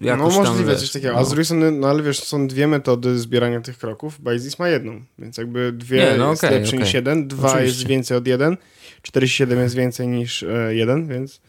jakoś 0.00 0.34
No 0.34 0.42
tam, 0.42 0.46
możliwe 0.50 0.72
wiesz, 0.72 0.80
coś 0.80 0.90
takiego. 0.92 1.12
no. 1.12 1.18
A 1.20 1.24
z 1.24 1.28
drugiej 1.28 1.44
strony, 1.44 1.70
no 1.70 1.88
ale 1.88 2.02
wiesz, 2.02 2.22
są 2.22 2.48
dwie 2.48 2.68
metody 2.68 3.18
zbierania 3.18 3.60
tych 3.60 3.78
kroków. 3.78 4.20
Basis 4.20 4.58
ma 4.58 4.68
jedną, 4.68 5.00
więc 5.18 5.36
jakby 5.38 5.72
dwie 5.72 5.96
Nie, 5.98 6.16
no 6.18 6.30
jest 6.30 6.42
lepsze 6.42 6.68
okej. 6.68 6.78
niż 6.80 6.94
jeden, 6.94 7.28
dwa 7.28 7.48
Oczywiście. 7.48 7.76
jest 7.78 7.86
więcej 7.88 8.16
od 8.16 8.26
jeden, 8.26 8.56
47 9.02 9.58
jest 9.58 9.74
więcej 9.74 10.08
niż 10.08 10.42
e, 10.42 10.74
jeden, 10.74 11.06
więc 11.08 11.40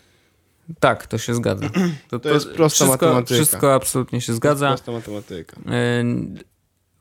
Tak, 0.80 1.08
to 1.08 1.18
się 1.18 1.36
zgadza. 1.36 1.70
To, 2.24 2.30
jest 2.34 2.50
prosta 2.50 2.86
wszystko, 2.86 3.06
matematyka. 3.06 3.36
Wszystko 3.36 3.74
absolutnie 3.74 4.22
się 4.22 4.34
zgadza. 4.34 4.68
prosta 4.68 4.92
matematyka. 4.92 5.58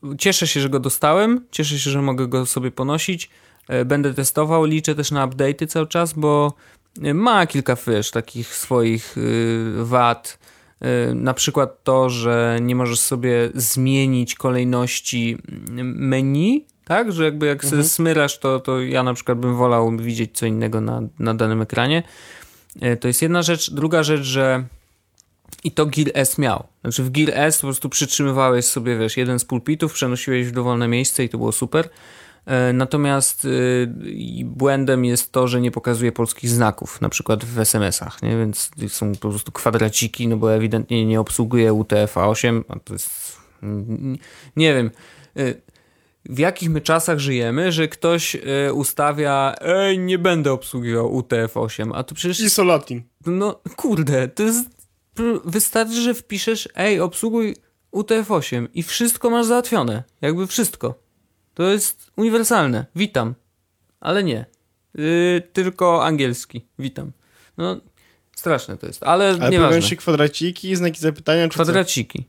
E, 0.03 0.17
Cieszę 0.17 0.47
się, 0.47 0.59
że 0.59 0.69
go 0.69 0.79
dostałem. 0.79 1.45
Cieszę 1.51 1.79
się, 1.79 1.89
że 1.91 2.01
mogę 2.01 2.27
go 2.27 2.45
sobie 2.45 2.71
ponosić. 2.71 3.29
E, 3.67 3.85
Będę 3.85 4.13
testował. 4.13 4.65
Liczę 4.65 4.95
też 4.95 5.11
na 5.11 5.27
update'y 5.27 5.67
cały 5.67 5.87
czas, 5.87 6.13
bo 6.13 6.53
e, 7.03 7.13
ma 7.13 7.47
kilka 7.47 7.77
wiesz, 7.87 8.11
takich 8.11 8.55
swoich 8.55 9.17
y, 9.17 9.71
wad. 9.77 10.39
Na 11.15 11.33
przykład 11.33 11.83
to, 11.83 12.09
że 12.09 12.59
nie 12.61 12.75
możesz 12.75 12.99
sobie 12.99 13.49
zmienić 13.55 14.35
kolejności 14.35 15.37
mm, 15.69 16.07
menu, 16.07 16.65
tak? 16.85 17.11
Że 17.11 17.23
jakby 17.25 17.45
jak 17.45 17.65
sobie 17.65 17.83
smyrasz, 17.83 18.39
to, 18.39 18.59
to 18.59 18.81
ja 18.81 19.03
na 19.03 19.13
przykład 19.13 19.39
bym 19.39 19.55
wolał 19.55 19.97
widzieć 19.97 20.37
co 20.37 20.45
innego 20.45 20.81
na, 20.81 21.01
na 21.19 21.33
danym 21.33 21.61
ekranie. 21.61 22.03
E, 22.81 22.97
To 22.97 23.07
jest 23.07 23.21
jedna 23.21 23.41
rzecz. 23.41 23.71
Druga 23.71 24.03
rzecz, 24.03 24.21
że 24.21 24.63
i 25.63 25.71
to 25.71 25.85
Gear 25.85 26.11
S 26.13 26.37
miał. 26.37 26.67
Znaczy 26.81 27.03
w 27.03 27.09
Gear 27.09 27.29
S 27.33 27.57
po 27.57 27.61
prostu 27.67 27.89
przytrzymywałeś 27.89 28.65
sobie, 28.65 28.97
wiesz, 28.97 29.17
jeden 29.17 29.39
z 29.39 29.45
pulpitów, 29.45 29.93
przenosiłeś 29.93 30.47
w 30.47 30.51
dowolne 30.51 30.87
miejsce 30.87 31.23
i 31.23 31.29
to 31.29 31.37
było 31.37 31.51
super. 31.51 31.89
E, 32.45 32.73
Natomiast 32.73 33.47
i 34.05 34.45
błędem 34.45 35.05
jest 35.05 35.31
to, 35.31 35.47
że 35.47 35.61
nie 35.61 35.71
pokazuje 35.71 36.11
polskich 36.11 36.49
znaków, 36.49 37.01
na 37.01 37.09
przykład 37.09 37.45
w 37.45 37.59
SMS-ach, 37.59 38.21
nie? 38.21 38.37
Więc 38.37 38.71
są 38.87 39.11
po 39.11 39.29
prostu 39.29 39.51
kwadraciki, 39.51 40.27
no 40.27 40.37
bo 40.37 40.53
ewidentnie 40.53 41.05
nie 41.05 41.19
obsługuje 41.19 41.73
UTF-8, 41.73 42.63
a 42.69 42.79
to 42.79 42.93
jest... 42.93 43.37
Nie 44.55 44.73
wiem... 44.73 44.91
y, 45.37 45.61
w 46.25 46.39
jakich 46.39 46.69
my 46.69 46.81
czasach 46.81 47.19
żyjemy, 47.19 47.71
że 47.71 47.87
ktoś 47.87 48.37
ustawia, 48.73 49.55
ej, 49.61 49.99
nie 49.99 50.19
będę 50.19 50.51
obsługiwał 50.51 51.19
UTF-8, 51.19 51.91
a 51.93 52.03
to 52.03 52.15
przecież 52.15 52.39
Isolatin. 52.39 53.03
no 53.25 53.61
kurde, 53.75 54.27
to 54.27 54.43
jest. 54.43 54.69
Wystarczy, 55.45 56.01
że 56.01 56.13
wpiszesz, 56.13 56.69
ej, 56.75 56.99
obsługuj 56.99 57.55
UTF-8 57.91 58.67
i 58.73 58.83
wszystko 58.83 59.29
masz 59.29 59.45
załatwione. 59.45 60.03
Jakby 60.21 60.47
wszystko. 60.47 60.99
To 61.53 61.63
jest 61.63 62.11
uniwersalne. 62.15 62.85
Witam. 62.95 63.35
Ale 63.99 64.23
nie. 64.23 64.45
Yy, 64.95 65.41
tylko 65.53 66.05
angielski. 66.05 66.65
Witam. 66.79 67.11
No, 67.57 67.81
straszne 68.35 68.77
to 68.77 68.87
jest, 68.87 69.03
ale, 69.03 69.25
Ale 69.25 69.33
nieważne. 69.33 69.57
pojawiają 69.57 69.81
się 69.81 69.95
kwadraciki, 69.95 70.75
znaki 70.75 70.99
zapytania, 70.99 71.49
czy 71.49 71.57
co? 71.57 71.63
Kwadraciki. 71.63 72.27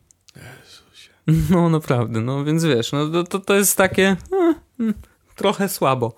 No 1.51 1.69
naprawdę, 1.69 2.21
no 2.21 2.45
więc 2.45 2.65
wiesz, 2.65 2.93
no 2.93 3.25
to, 3.25 3.39
to, 3.39 3.55
jest 3.55 3.77
takie 3.77 4.17
e, 4.33 4.55
mm, 4.81 4.95
trochę 5.37 5.69
słabo. 5.69 6.17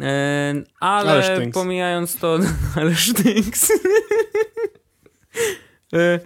E, 0.00 0.54
ale 0.80 1.12
Ale 1.12 1.46
pomijając 1.46 2.16
to, 2.16 2.38
ale 2.76 2.94
sztynks. 2.94 3.72
e, 5.94 6.20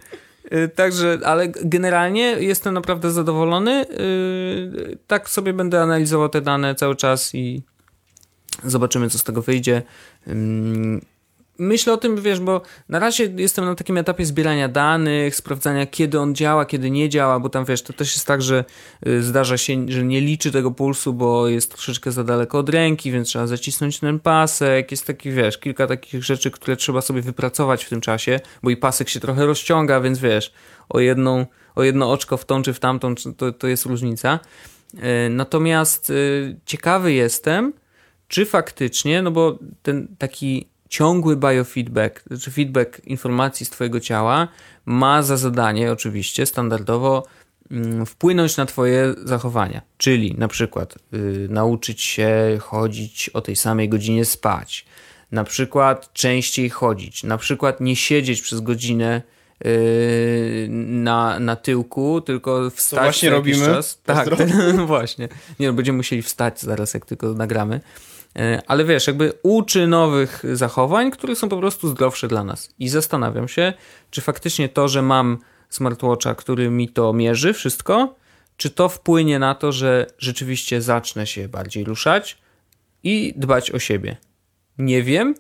Y, 0.53 0.69
Także, 0.69 1.19
ale 1.25 1.49
generalnie 1.49 2.23
jestem 2.23 2.75
naprawdę 2.75 3.11
zadowolony. 3.11 3.87
Y, 3.91 4.99
Tak 5.07 5.29
sobie 5.31 5.53
będę 5.53 5.83
analizował 5.83 6.29
te 6.29 6.41
dane 6.41 6.75
cały 6.75 6.97
czas 6.97 7.35
i 7.35 7.63
zobaczymy, 8.65 9.11
co 9.11 9.19
z 9.19 9.25
tego 9.25 9.43
wyjdzie. 9.43 9.83
Myślę 11.61 11.93
o 11.93 11.97
tym, 11.97 12.23
wiesz, 12.23 12.41
bo 12.41 12.63
na 12.89 12.99
razie 12.99 13.33
jestem 13.37 13.65
na 13.65 13.75
takim 13.75 13.97
etapie 13.97 14.27
zbierania 14.27 14.69
danych, 14.69 15.37
sprawdzania, 15.37 15.87
kiedy 15.87 16.21
on 16.21 16.35
działa, 16.35 16.65
kiedy 16.67 16.91
nie 16.91 17.09
działa, 17.09 17.41
bo 17.41 17.49
tam 17.49 17.65
wiesz, 17.65 17.83
to 17.83 17.93
też 17.93 18.15
jest 18.15 18.27
tak, 18.27 18.43
że 18.43 18.65
y, 19.07 19.23
zdarza 19.23 19.59
się, 19.59 19.87
że 19.89 20.05
nie 20.05 20.21
liczy 20.21 20.53
tego 20.53 20.71
pulsu, 20.71 21.13
bo 21.13 21.49
jest 21.49 21.73
troszeczkę 21.73 22.13
za 22.13 22.25
daleko 22.25 22.59
od 22.59 22.69
ręki, 22.69 23.13
więc 23.13 23.29
trzeba 23.29 23.47
zacisnąć 23.47 24.01
ten 24.01 24.21
pasek. 24.21 24.91
Jest 24.91 25.07
taki, 25.07 25.31
wiesz, 25.31 25.59
kilka 25.59 25.87
takich 25.87 26.25
rzeczy, 26.25 26.51
które 26.51 26.77
trzeba 26.77 27.01
sobie 27.01 27.23
wypracować 27.23 27.85
w 27.85 27.89
tym 27.89 28.01
czasie, 28.01 28.41
bo 28.63 28.71
i 28.71 28.77
pasek 28.77 29.09
się 29.09 29.21
trochę 29.21 29.47
rozciąga, 29.47 30.01
więc 30.01 30.19
wiesz, 30.19 30.53
o 30.89 31.01
jedną, 31.01 31.47
o 31.75 31.83
jedno 31.83 32.13
oczko 32.13 32.37
w 32.37 32.45
tą 32.45 32.63
czy 32.63 32.73
w 32.73 32.81
tamtą, 32.81 33.15
to, 33.37 33.53
to 33.53 33.69
jest 33.69 33.87
różnica. 33.87 34.41
Y, 34.95 34.99
Natomiast 35.31 36.11
y, 36.11 36.57
ciekawy 36.67 37.13
jestem, 37.13 37.73
czy 38.29 38.47
faktycznie, 38.47 39.23
no 39.23 39.31
bo 39.31 39.59
ten 39.83 40.09
taki 40.19 40.69
ciągły 40.89 41.37
biofeedback, 41.37 42.25
czy 42.41 42.51
feedback 42.51 43.01
informacji 43.07 43.67
z 43.67 43.71
Twojego 43.71 44.01
ciała 44.01 44.49
ma 44.87 45.23
za 45.23 45.37
zadanie 45.37 45.93
oczywiście 45.93 46.47
standardowo 46.47 47.27
mm, 47.71 48.07
wpłynąć 48.07 48.57
na 48.57 48.67
Twoje 48.67 49.15
zachowania. 49.25 49.83
Czyli 49.99 50.35
na 50.39 50.49
przykład 50.49 50.95
y, 51.15 51.47
nauczyć 51.51 52.03
się 52.03 52.59
chodzić 52.61 53.29
o 53.29 53.41
tej 53.41 53.57
samej 53.57 53.89
godzinie 53.89 54.25
spać, 54.25 54.87
na 55.33 55.45
przykład 55.45 56.13
częściej 56.13 56.71
chodzić, 56.71 57.25
na 57.25 57.39
przykład 57.39 57.81
nie 57.81 57.97
siedzieć 57.97 58.43
przez 58.43 58.61
godzinę 58.61 59.23
y, 59.67 60.69
na, 60.71 61.41
na 61.41 61.57
tyłku, 61.57 62.21
tylko 62.21 62.71
wstać 62.71 63.01
właśnie 63.01 63.31
co 63.31 63.35
jakiś 63.35 63.53
robimy. 63.55 63.67
Czas. 63.67 64.01
Tak, 64.03 64.29
Pozdro. 64.29 64.87
właśnie. 64.87 65.29
Nie 65.61 65.67
no, 65.67 65.73
będziemy 65.73 65.97
musieli 65.97 66.23
wstać 66.23 66.61
zaraz, 66.61 66.95
jak 66.95 67.07
tylko 67.07 67.35
nagramy. 67.35 67.81
E, 68.37 68.63
Ale 68.67 68.85
wiesz, 68.85 69.07
jakby 69.07 69.33
uczy 69.43 69.87
nowych 69.87 70.43
zachowań, 70.53 71.11
które 71.11 71.37
są 71.37 71.49
po 71.49 71.59
prostu 71.59 71.89
zdrowsze 71.89 72.29
dla 72.29 72.45
nas. 72.45 72.75
I 72.79 72.89
zastanawiam 72.89 73.49
się, 73.49 73.73
czy 74.11 74.21
faktycznie 74.21 74.69
to, 74.69 74.89
że 74.89 75.03
mam 75.03 75.39
smartwatcha, 75.69 76.35
który 76.35 76.71
mi 76.71 76.89
to 76.89 77.13
mierzy 77.13 77.53
wszystko, 77.53 78.15
czy 78.57 78.71
to 78.71 78.89
wpłynie 78.89 79.39
na 79.39 79.55
to, 79.55 79.73
że 79.73 80.07
rzeczywiście 80.19 80.83
zacznę 80.83 81.27
się 81.27 81.49
bardziej 81.49 81.85
ruszać 81.85 82.39
i 83.03 83.35
dbać 83.37 83.71
o 83.71 83.79
siebie. 83.79 84.17
Nie 84.79 85.03
wiem. 85.03 85.35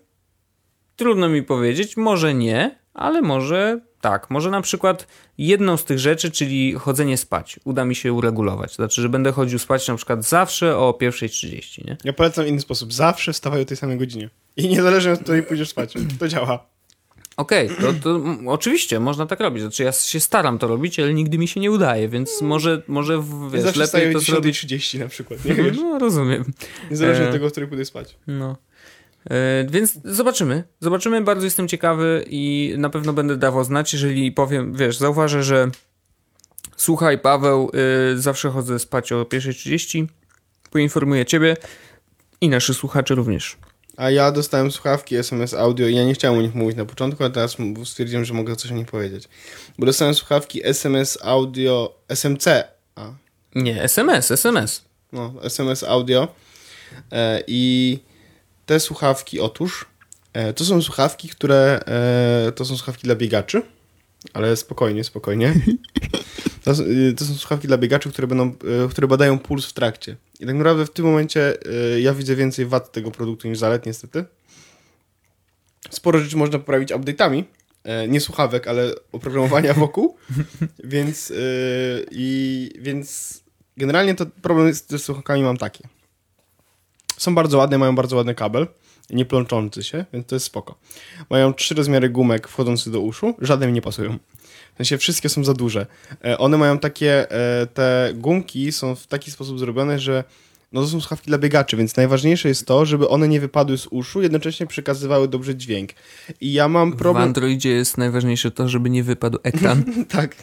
Trudno 0.96 1.28
mi 1.28 1.42
powiedzieć, 1.42 1.96
może 1.96 2.34
nie, 2.34 2.78
ale 2.94 3.22
może 3.22 3.80
tak. 4.00 4.30
Może 4.30 4.50
na 4.50 4.60
przykład 4.60 5.06
jedną 5.38 5.76
z 5.76 5.84
tych 5.84 5.98
rzeczy, 5.98 6.30
czyli 6.30 6.72
chodzenie 6.74 7.16
spać, 7.16 7.60
uda 7.64 7.84
mi 7.84 7.94
się 7.94 8.12
uregulować. 8.12 8.74
Znaczy, 8.74 9.02
że 9.02 9.08
będę 9.08 9.32
chodził 9.32 9.58
spać 9.58 9.88
na 9.88 9.96
przykład 9.96 10.24
zawsze 10.24 10.76
o 10.76 10.90
1.30, 11.00 11.84
nie? 11.86 11.96
Ja 12.04 12.12
polecam 12.12 12.46
inny 12.46 12.60
sposób. 12.60 12.92
Zawsze 12.92 13.32
wstawaj 13.32 13.62
o 13.62 13.64
tej 13.64 13.76
samej 13.76 13.98
godzinie. 13.98 14.30
I 14.56 14.68
niezależnie 14.68 15.12
od 15.12 15.20
której 15.20 15.42
pójdziesz 15.42 15.68
spać. 15.68 15.94
To 16.18 16.28
działa. 16.28 16.66
Okej, 17.36 17.70
to, 17.80 17.92
to 18.02 18.10
mm, 18.16 18.48
oczywiście 18.48 19.00
można 19.00 19.26
tak 19.26 19.40
robić. 19.40 19.62
Znaczy, 19.62 19.82
ja 19.82 19.92
się 19.92 20.20
staram 20.20 20.58
to 20.58 20.68
robić, 20.68 21.00
ale 21.00 21.14
nigdy 21.14 21.38
mi 21.38 21.48
się 21.48 21.60
nie 21.60 21.70
udaje, 21.70 22.08
więc 22.08 22.42
może, 22.42 22.82
może 22.88 23.18
w- 23.18 23.50
wiesz, 23.52 23.62
Zawsze 23.62 23.80
lepiej 23.98 24.12
to 24.12 24.20
zrobić. 24.20 24.64
10.30 24.66 24.98
na 24.98 25.08
przykład. 25.08 25.44
Nie 25.44 25.54
wiesz? 25.54 25.76
No, 25.82 25.98
rozumiem. 25.98 26.44
Niezależnie 26.90 27.24
E, 27.24 27.28
od 27.28 27.32
tego, 27.32 27.46
o 27.46 27.50
której 27.50 27.68
pójdziesz 27.68 27.88
spać. 27.88 28.16
No. 28.26 28.56
E, 29.30 29.64
więc 29.70 29.98
zobaczymy. 30.04 30.64
Zobaczymy, 30.80 31.20
bardzo 31.20 31.44
jestem 31.44 31.68
ciekawy 31.68 32.24
i 32.28 32.74
na 32.78 32.90
pewno 32.90 33.12
będę 33.12 33.36
dawał 33.36 33.64
znać, 33.64 33.92
jeżeli 33.92 34.32
powiem, 34.32 34.74
wiesz, 34.74 34.96
zauważę, 34.96 35.42
że 35.42 35.70
słuchaj, 36.76 37.18
Paweł, 37.18 37.70
y, 38.14 38.20
zawsze 38.20 38.50
chodzę 38.50 38.78
spać 38.78 39.12
o 39.12 39.24
1.30, 39.24 40.06
poinformuję 40.70 41.26
ciebie 41.26 41.56
i 42.40 42.48
naszych 42.48 42.76
słuchaczy 42.76 43.14
również. 43.14 43.56
A 43.96 44.10
ja 44.10 44.32
dostałem 44.32 44.70
słuchawki 44.72 45.16
SMS 45.16 45.54
audio 45.54 45.86
i 45.88 45.94
ja 45.94 46.04
nie 46.04 46.14
chciałem 46.14 46.38
o 46.38 46.42
nich 46.42 46.54
mówić 46.54 46.76
na 46.76 46.84
początku, 46.84 47.24
a 47.24 47.30
teraz 47.30 47.56
stwierdziłem, 47.84 48.24
że 48.24 48.34
mogę 48.34 48.56
coś 48.56 48.70
o 48.72 48.74
nich 48.74 48.86
powiedzieć. 48.86 49.28
Bo 49.78 49.86
dostałem 49.86 50.14
słuchawki 50.14 50.66
SMS 50.66 51.18
audio 51.22 51.94
SMC. 52.08 52.46
A, 52.96 53.12
Nie, 53.54 53.82
SMS, 53.82 54.30
SMS. 54.30 54.84
no, 55.12 55.34
SMS 55.42 55.82
audio. 55.82 56.28
E, 57.12 57.42
I 57.46 57.98
te 58.68 58.80
słuchawki, 58.80 59.40
otóż, 59.40 59.86
e, 60.32 60.52
to 60.52 60.64
są 60.64 60.82
słuchawki, 60.82 61.28
które. 61.28 61.80
E, 61.86 62.52
to 62.52 62.64
są 62.64 62.76
słuchawki 62.76 63.02
dla 63.02 63.14
biegaczy. 63.14 63.62
Ale 64.32 64.56
spokojnie, 64.56 65.04
spokojnie. 65.04 65.54
To, 66.64 66.72
y, 66.72 67.14
to 67.16 67.24
są 67.24 67.34
słuchawki 67.34 67.68
dla 67.68 67.78
biegaczy, 67.78 68.10
które, 68.12 68.26
będą, 68.26 68.52
które 68.90 69.08
badają 69.08 69.38
puls 69.38 69.66
w 69.66 69.72
trakcie. 69.72 70.16
I 70.40 70.46
tak 70.46 70.54
naprawdę 70.54 70.86
w 70.86 70.90
tym 70.90 71.04
momencie 71.04 71.54
ja 72.00 72.14
widzę 72.14 72.36
więcej 72.36 72.66
wad 72.66 72.92
tego 72.92 73.10
produktu 73.10 73.48
niż 73.48 73.58
zalet, 73.58 73.86
niestety. 73.86 74.24
Sporo 75.90 76.18
rzeczy 76.18 76.36
można 76.36 76.58
poprawić 76.58 76.92
update'ami. 76.92 77.44
e, 77.84 78.08
Nie 78.08 78.20
słuchawek, 78.20 78.68
ale 78.68 78.92
oprogramowania 79.12 79.74
wokół. 79.74 80.16
więc, 80.84 81.32
i, 82.10 82.70
więc 82.78 83.40
generalnie 83.76 84.14
to 84.14 84.26
problem 84.42 84.74
z 84.74 84.86
ze 84.88 84.98
słuchawkami 84.98 85.42
mam 85.42 85.56
taki. 85.56 85.84
Są 87.18 87.34
bardzo 87.34 87.58
ładne, 87.58 87.78
mają 87.78 87.94
bardzo 87.94 88.16
ładny 88.16 88.34
kabel, 88.34 88.66
nie 89.10 89.24
plączący 89.24 89.84
się, 89.84 90.04
więc 90.12 90.26
to 90.26 90.36
jest 90.36 90.46
spoko. 90.46 90.78
Mają 91.30 91.54
trzy 91.54 91.74
rozmiary 91.74 92.08
gumek 92.08 92.48
wchodzących 92.48 92.92
do 92.92 93.00
uszu, 93.00 93.34
żadne 93.40 93.66
mi 93.66 93.72
nie 93.72 93.82
pasują. 93.82 94.18
W 94.74 94.76
sensie 94.76 94.98
wszystkie 94.98 95.28
są 95.28 95.44
za 95.44 95.54
duże. 95.54 95.86
E, 96.24 96.38
One 96.38 96.58
mają 96.58 96.78
takie, 96.78 97.30
e, 97.30 97.66
te 97.66 98.12
gumki 98.14 98.72
są 98.72 98.94
w 98.94 99.06
taki 99.06 99.30
sposób 99.30 99.58
zrobione, 99.58 99.98
że 99.98 100.24
no 100.72 100.80
to 100.80 100.88
są 100.88 101.00
słuchawki 101.00 101.26
dla 101.26 101.38
biegaczy, 101.38 101.76
więc 101.76 101.96
najważniejsze 101.96 102.48
jest 102.48 102.66
to, 102.66 102.86
żeby 102.86 103.08
one 103.08 103.28
nie 103.28 103.40
wypadły 103.40 103.78
z 103.78 103.86
uszu, 103.86 104.22
jednocześnie 104.22 104.66
przekazywały 104.66 105.28
dobrze 105.28 105.56
dźwięk. 105.56 105.90
I 106.40 106.52
ja 106.52 106.68
mam 106.68 106.92
W 106.92 106.96
problem... 106.96 107.24
Androidzie 107.24 107.70
jest 107.70 107.98
najważniejsze 107.98 108.50
to, 108.50 108.68
żeby 108.68 108.90
nie 108.90 109.02
wypadł 109.02 109.38
ekran. 109.42 109.84
tak. 110.08 110.36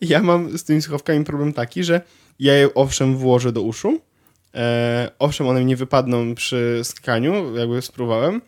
Ja 0.00 0.22
mam 0.22 0.58
z 0.58 0.64
tymi 0.64 0.82
słuchawkami 0.82 1.24
problem 1.24 1.52
taki, 1.52 1.84
że 1.84 2.00
ja 2.38 2.54
je 2.54 2.74
owszem 2.74 3.16
włożę 3.16 3.52
do 3.52 3.62
uszu, 3.62 4.00
e, 4.54 5.10
owszem 5.18 5.46
one 5.46 5.60
mi 5.60 5.66
nie 5.66 5.76
wypadną 5.76 6.34
przy 6.34 6.80
skakaniu, 6.82 7.56
jakby 7.56 7.82
spróbowałem, 7.82 8.42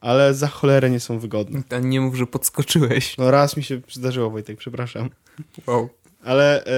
ale 0.00 0.34
za 0.34 0.46
cholerę 0.46 0.90
nie 0.90 1.00
są 1.00 1.18
wygodne. 1.18 1.62
A 1.70 1.78
nie 1.78 2.00
mów, 2.00 2.14
że 2.16 2.26
podskoczyłeś. 2.26 3.16
No 3.18 3.30
raz 3.30 3.56
mi 3.56 3.62
się 3.62 3.80
zdarzyło, 3.92 4.30
Wojtek, 4.30 4.58
przepraszam. 4.58 5.10
Wow. 5.66 5.88
Ale 6.24 6.64
e, 6.64 6.70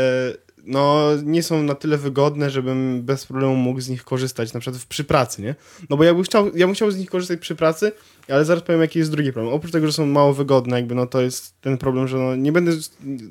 no 0.65 1.09
nie 1.25 1.43
są 1.43 1.63
na 1.63 1.75
tyle 1.75 1.99
wygodne, 1.99 2.51
żebym 2.51 3.03
bez 3.03 3.27
problemu 3.27 3.55
mógł 3.57 3.81
z 3.81 3.89
nich 3.89 4.05
korzystać, 4.05 4.53
na 4.53 4.61
przykład 4.61 4.83
w- 4.83 4.87
przy 4.87 5.05
pracy, 5.05 5.43
nie? 5.43 5.55
No 5.91 5.97
bo 5.97 6.05
ja 6.05 6.15
bym 6.15 6.23
chciał, 6.23 6.57
ja 6.57 6.67
bym 6.67 6.75
chciał 6.75 6.91
z 6.91 6.97
nich 6.99 7.11
korzystać 7.11 7.41
przy 7.41 7.57
pracy, 7.57 7.93
ale 8.29 8.45
zaraz 8.45 8.63
powiem, 8.63 8.81
jaki 8.81 8.99
jest 8.99 9.11
drugi 9.11 9.33
problem. 9.33 9.55
Oprócz 9.55 9.73
tego, 9.73 9.87
że 9.87 9.93
są 9.93 10.07
mało 10.07 10.35
wygodne, 10.35 10.77
jakby 10.77 10.95
no 10.95 11.07
to 11.07 11.21
jest 11.21 11.61
ten 11.61 11.79
problem, 11.79 12.09
że 12.09 12.17
no, 12.17 12.37
nie 12.37 12.53
będę 12.53 12.73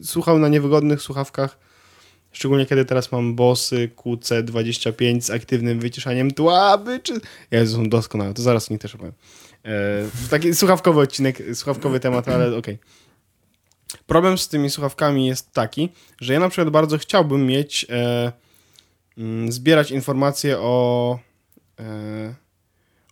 słuchał 0.03 0.39
na 0.39 0.47
niewygodnych 0.47 1.01
słuchawkach, 1.01 1.57
szczególnie 2.32 2.65
kiedy 2.65 2.86
teraz 2.86 3.11
mam 3.11 3.36
Bosy 3.36 3.89
QC25 3.95 5.21
z 5.21 5.30
aktywnym 5.30 5.80
wyciszaniem 5.80 6.32
tłaby, 6.32 6.99
czy... 6.99 7.21
Jezu, 7.51 7.75
są 7.78 7.89
doskonałe, 7.89 8.34
to 8.34 8.41
zaraz 8.41 8.71
o 8.71 8.73
nich 8.73 8.82
też 8.82 8.95
opowiem. 8.95 9.13
E, 9.65 10.30
taki 10.30 10.55
słuchawkowy 10.55 11.01
odcinek, 11.01 11.43
słuchawkowy 11.53 11.99
temat, 11.99 12.28
ale 12.28 12.57
okej. 12.57 12.78
Problem 14.07 14.38
z 14.38 14.47
tymi 14.47 14.69
słuchawkami 14.69 15.28
jest 15.28 15.51
taki, 15.51 15.89
że 16.21 16.34
ja 16.34 16.39
na 16.39 16.49
przykład 16.49 16.69
bardzo 16.69 16.97
chciałbym 16.97 17.45
mieć, 17.45 17.86
e, 17.89 18.32
mm, 19.17 19.51
zbierać 19.51 19.91
informacje 19.91 20.59
o, 20.59 21.19
e, 21.80 22.36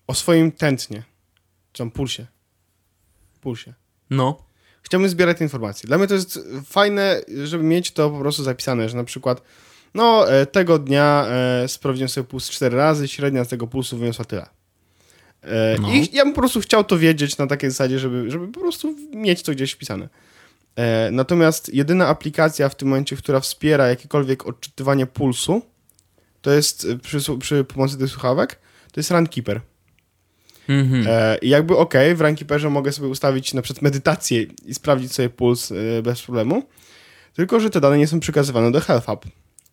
o 0.08 0.14
swoim 0.14 0.52
tętnie, 0.52 1.04
czy 1.72 1.78
tam 1.78 1.92
pulsie. 1.92 2.26
Pulsie. 3.42 3.74
No. 4.10 4.46
Chciałbym 4.86 5.10
zbierać 5.10 5.38
te 5.38 5.44
informacje. 5.44 5.88
Dla 5.88 5.98
mnie 5.98 6.08
to 6.08 6.14
jest 6.14 6.40
fajne, 6.66 7.22
żeby 7.44 7.64
mieć 7.64 7.92
to 7.92 8.10
po 8.10 8.20
prostu 8.20 8.44
zapisane, 8.44 8.90
że 8.90 8.98
na 8.98 9.04
przykład 9.04 9.42
no, 9.94 10.32
e, 10.32 10.46
tego 10.46 10.80
dnia 10.80 11.28
e, 11.30 11.68
sprawdziłem 11.68 12.10
sobie 12.10 12.28
puls 12.28 12.50
cztery 12.50 12.78
razy, 12.78 13.08
średnia 13.08 13.44
z 13.44 13.48
tego 13.48 13.68
pulsu 13.68 13.98
wyniosła 13.98 14.26
tyle. 14.26 14.46
E, 15.44 15.76
No. 15.82 15.90
I 15.90 16.10
ja 16.14 16.26
bym 16.26 16.34
po 16.34 16.42
prostu 16.42 16.62
chciał 16.62 16.84
to 16.84 16.98
wiedzieć 16.98 17.38
na 17.38 17.48
takiej 17.48 17.70
zasadzie, 17.70 18.00
żeby, 18.00 18.32
żeby 18.32 18.48
po 18.48 18.60
prostu 18.60 18.96
mieć 19.14 19.44
to 19.44 19.52
gdzieś 19.52 19.72
wpisane. 19.72 20.10
Natomiast 21.12 21.74
jedyna 21.74 22.08
aplikacja 22.08 22.70
w 22.70 22.76
tym 22.76 22.88
momencie, 22.88 23.16
która 23.16 23.40
wspiera 23.40 23.88
jakiekolwiek 23.88 24.48
odczytywanie 24.48 25.06
pulsu, 25.06 25.62
to 26.42 26.52
jest 26.52 26.88
przy, 27.02 27.20
przy 27.40 27.64
pomocy 27.64 27.98
tych 27.98 28.10
słuchawek, 28.10 28.60
to 28.92 29.00
jest 29.00 29.12
Runkeeper. 29.12 29.62
Mhm. 30.70 31.06
E, 31.08 31.38
I 31.38 31.50
jakby 31.50 31.78
okej, 31.78 32.16
w 32.16 32.22
Runkeeperze 32.22 32.70
mogę 32.70 32.92
sobie 32.92 33.08
ustawić 33.08 33.54
na 33.54 33.62
przykład 33.62 33.82
medytację 33.82 34.46
i 34.66 34.74
sprawdzić 34.74 35.14
sobie 35.14 35.30
puls 35.30 35.72
e, 35.72 36.02
bez 36.02 36.22
problemu, 36.22 36.64
tylko 37.34 37.60
że 37.60 37.70
te 37.70 37.82
dane 37.82 37.98
nie 37.98 38.08
są 38.08 38.20
przekazywane 38.20 38.72
do 38.72 38.82
Health 38.82 39.06
Hub. 39.06 39.26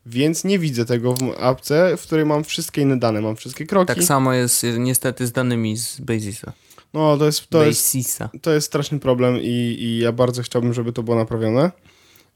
Więc 0.07 0.45
nie 0.45 0.59
widzę 0.59 0.85
tego 0.85 1.15
w 1.15 1.23
apce, 1.41 1.97
w 1.97 2.03
której 2.03 2.27
mam 2.27 2.45
wszystkie 2.45 2.83
inne 2.83 2.99
dane, 2.99 3.21
mam 3.21 3.37
wszystkie 3.37 3.67
kroki. 3.67 3.87
Tak 3.87 4.03
samo 4.03 4.33
jest 4.33 4.65
y, 4.65 4.79
niestety 4.79 5.27
z 5.27 5.33
danymi 5.33 5.77
z 5.77 6.01
Basisa. 6.01 6.53
No, 6.95 7.17
to 7.17 7.27
jest, 7.27 7.49
to 7.49 7.65
jest, 7.65 7.97
to 8.43 8.53
jest 8.53 8.67
straszny 8.67 8.99
problem 8.99 9.39
i, 9.43 9.77
i 9.79 9.99
ja 9.99 10.13
bardzo 10.13 10.43
chciałbym, 10.43 10.75
żeby 10.75 10.93
to 10.93 11.03
było 11.03 11.17
naprawione, 11.17 11.71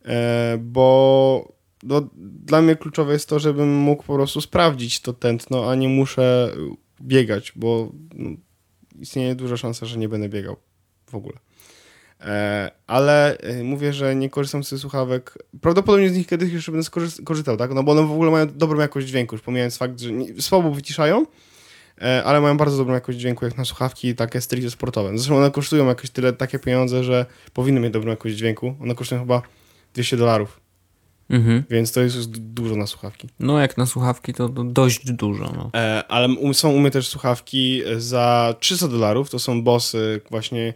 e, 0.04 0.58
bo 0.60 1.52
no, 1.82 2.08
dla 2.44 2.62
mnie 2.62 2.76
kluczowe 2.76 3.12
jest 3.12 3.28
to, 3.28 3.38
żebym 3.38 3.74
mógł 3.74 4.02
po 4.02 4.14
prostu 4.14 4.40
sprawdzić 4.40 5.00
to 5.00 5.12
tętno, 5.12 5.70
a 5.70 5.74
nie 5.74 5.88
muszę 5.88 6.52
biegać, 7.00 7.52
bo 7.56 7.92
no, 8.14 8.30
istnieje 9.00 9.34
duża 9.34 9.56
szansa, 9.56 9.86
że 9.86 9.98
nie 9.98 10.08
będę 10.08 10.28
biegał 10.28 10.56
w 11.10 11.14
ogóle. 11.14 11.38
E, 12.20 12.70
ale 12.86 13.38
e, 13.38 13.64
mówię, 13.64 13.92
że 13.92 14.14
nie 14.14 14.30
korzystam 14.30 14.64
z 14.64 14.68
tych 14.68 14.78
słuchawek. 14.78 15.38
Prawdopodobnie 15.60 16.10
z 16.10 16.16
nich 16.16 16.26
kiedyś 16.26 16.52
jeszcze 16.52 16.72
będę 16.72 16.88
korzystał, 17.24 17.56
tak? 17.56 17.74
No 17.74 17.82
bo 17.82 17.92
one 17.92 18.02
w 18.02 18.12
ogóle 18.12 18.30
mają 18.30 18.46
dobrą 18.46 18.80
jakość 18.80 19.06
dźwięku, 19.06 19.34
już 19.34 19.42
pomijając 19.42 19.76
fakt, 19.76 20.00
że 20.00 20.10
słabo 20.40 20.70
wyciszają, 20.70 21.26
e, 22.02 22.24
ale 22.24 22.40
mają 22.40 22.56
bardzo 22.56 22.76
dobrą 22.76 22.94
jakość 22.94 23.18
dźwięku 23.18 23.44
jak 23.44 23.56
na 23.56 23.64
słuchawki 23.64 24.14
takie 24.14 24.40
stricte 24.40 24.70
sportowe. 24.70 25.18
Zresztą 25.18 25.36
one 25.36 25.50
kosztują 25.50 25.86
jakieś 25.86 26.10
tyle, 26.10 26.32
takie 26.32 26.58
pieniądze, 26.58 27.04
że 27.04 27.26
powinny 27.52 27.80
mieć 27.80 27.92
dobrą 27.92 28.10
jakość 28.10 28.36
dźwięku. 28.36 28.74
One 28.82 28.94
kosztują 28.94 29.20
chyba 29.20 29.42
200 29.94 30.16
dolarów, 30.16 30.60
Mhm. 31.30 31.64
więc 31.70 31.92
to 31.92 32.00
jest 32.00 32.16
już 32.16 32.26
du- 32.26 32.40
dużo 32.40 32.76
na 32.76 32.86
słuchawki. 32.86 33.28
No 33.40 33.58
jak 33.58 33.76
na 33.78 33.86
słuchawki 33.86 34.34
to, 34.34 34.48
dość 34.48 35.12
dużo. 35.12 35.52
No. 35.56 35.70
E, 35.80 36.04
ale 36.08 36.28
są 36.52 36.70
u 36.72 36.78
mnie 36.78 36.90
też 36.90 37.08
słuchawki 37.08 37.82
za 37.96 38.54
300 38.60 38.88
dolarów, 38.88 39.30
to 39.30 39.38
są 39.38 39.62
Bossy 39.62 40.20
właśnie 40.30 40.74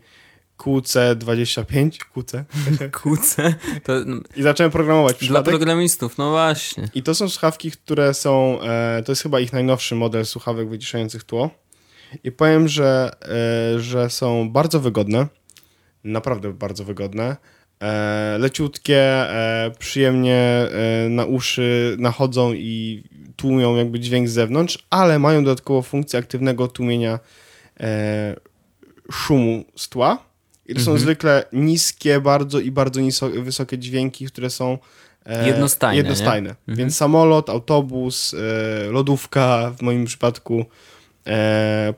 QC25, 0.58 1.90
QC. 2.14 2.44
Kuce. 3.02 3.54
To, 3.84 3.92
no, 4.06 4.16
I 4.36 4.42
zacząłem 4.42 4.70
programować 4.72 5.16
dla 5.16 5.18
przypadek. 5.26 5.50
programistów, 5.50 6.18
no 6.18 6.30
właśnie. 6.30 6.88
I 6.94 7.02
to 7.02 7.14
są 7.14 7.28
słuchawki, 7.28 7.70
które 7.70 8.14
są, 8.14 8.60
e, 8.62 9.02
to 9.06 9.12
jest 9.12 9.22
chyba 9.22 9.40
ich 9.40 9.52
najnowszy 9.52 9.94
model 9.94 10.26
słuchawek 10.26 10.68
wyciszających 10.68 11.24
tło. 11.24 11.50
I 12.24 12.32
powiem, 12.32 12.68
że, 12.68 13.10
e, 13.76 13.80
że 13.80 14.10
są 14.10 14.50
bardzo 14.50 14.80
wygodne, 14.80 15.26
naprawdę 16.04 16.52
bardzo 16.52 16.84
wygodne, 16.84 17.36
e, 17.80 18.36
leciutkie, 18.38 18.98
e, 19.00 19.70
przyjemnie 19.78 20.36
e, 20.36 21.08
na 21.08 21.24
uszy 21.24 21.96
nachodzą 21.98 22.52
i 22.52 23.02
tłumią 23.36 23.76
jakby 23.76 24.00
dźwięk 24.00 24.28
z 24.28 24.32
zewnątrz, 24.32 24.86
ale 24.90 25.18
mają 25.18 25.44
dodatkowo 25.44 25.82
funkcję 25.82 26.18
aktywnego 26.18 26.68
tłumienia 26.68 27.18
e, 27.80 28.36
szumu 29.12 29.64
z 29.76 29.88
tła. 29.88 30.30
I 30.66 30.74
to 30.74 30.80
są 30.80 30.90
Mhm. 30.90 30.98
zwykle 30.98 31.44
niskie 31.52 32.20
bardzo 32.20 32.60
i 32.60 32.70
bardzo 32.70 33.00
niso- 33.00 33.42
wysokie 33.42 33.78
dźwięki, 33.78 34.26
które 34.26 34.50
są 34.50 34.78
e, 35.26 35.46
Jednostajne, 35.46 35.96
jednostajne. 35.96 36.50
Mhm. 36.50 36.76
Więc 36.78 36.96
samolot, 36.96 37.50
autobus, 37.50 38.34
e, 38.34 38.90
lodówka 38.90 39.72
w 39.78 39.82
moim 39.82 40.04
przypadku 40.04 40.64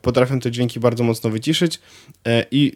potrafią 0.03 0.41
te 0.41 0.51
dźwięki 0.51 0.81
bardzo 0.81 1.05
mocno 1.05 1.31
wyciszyć 1.31 1.81
i 2.51 2.73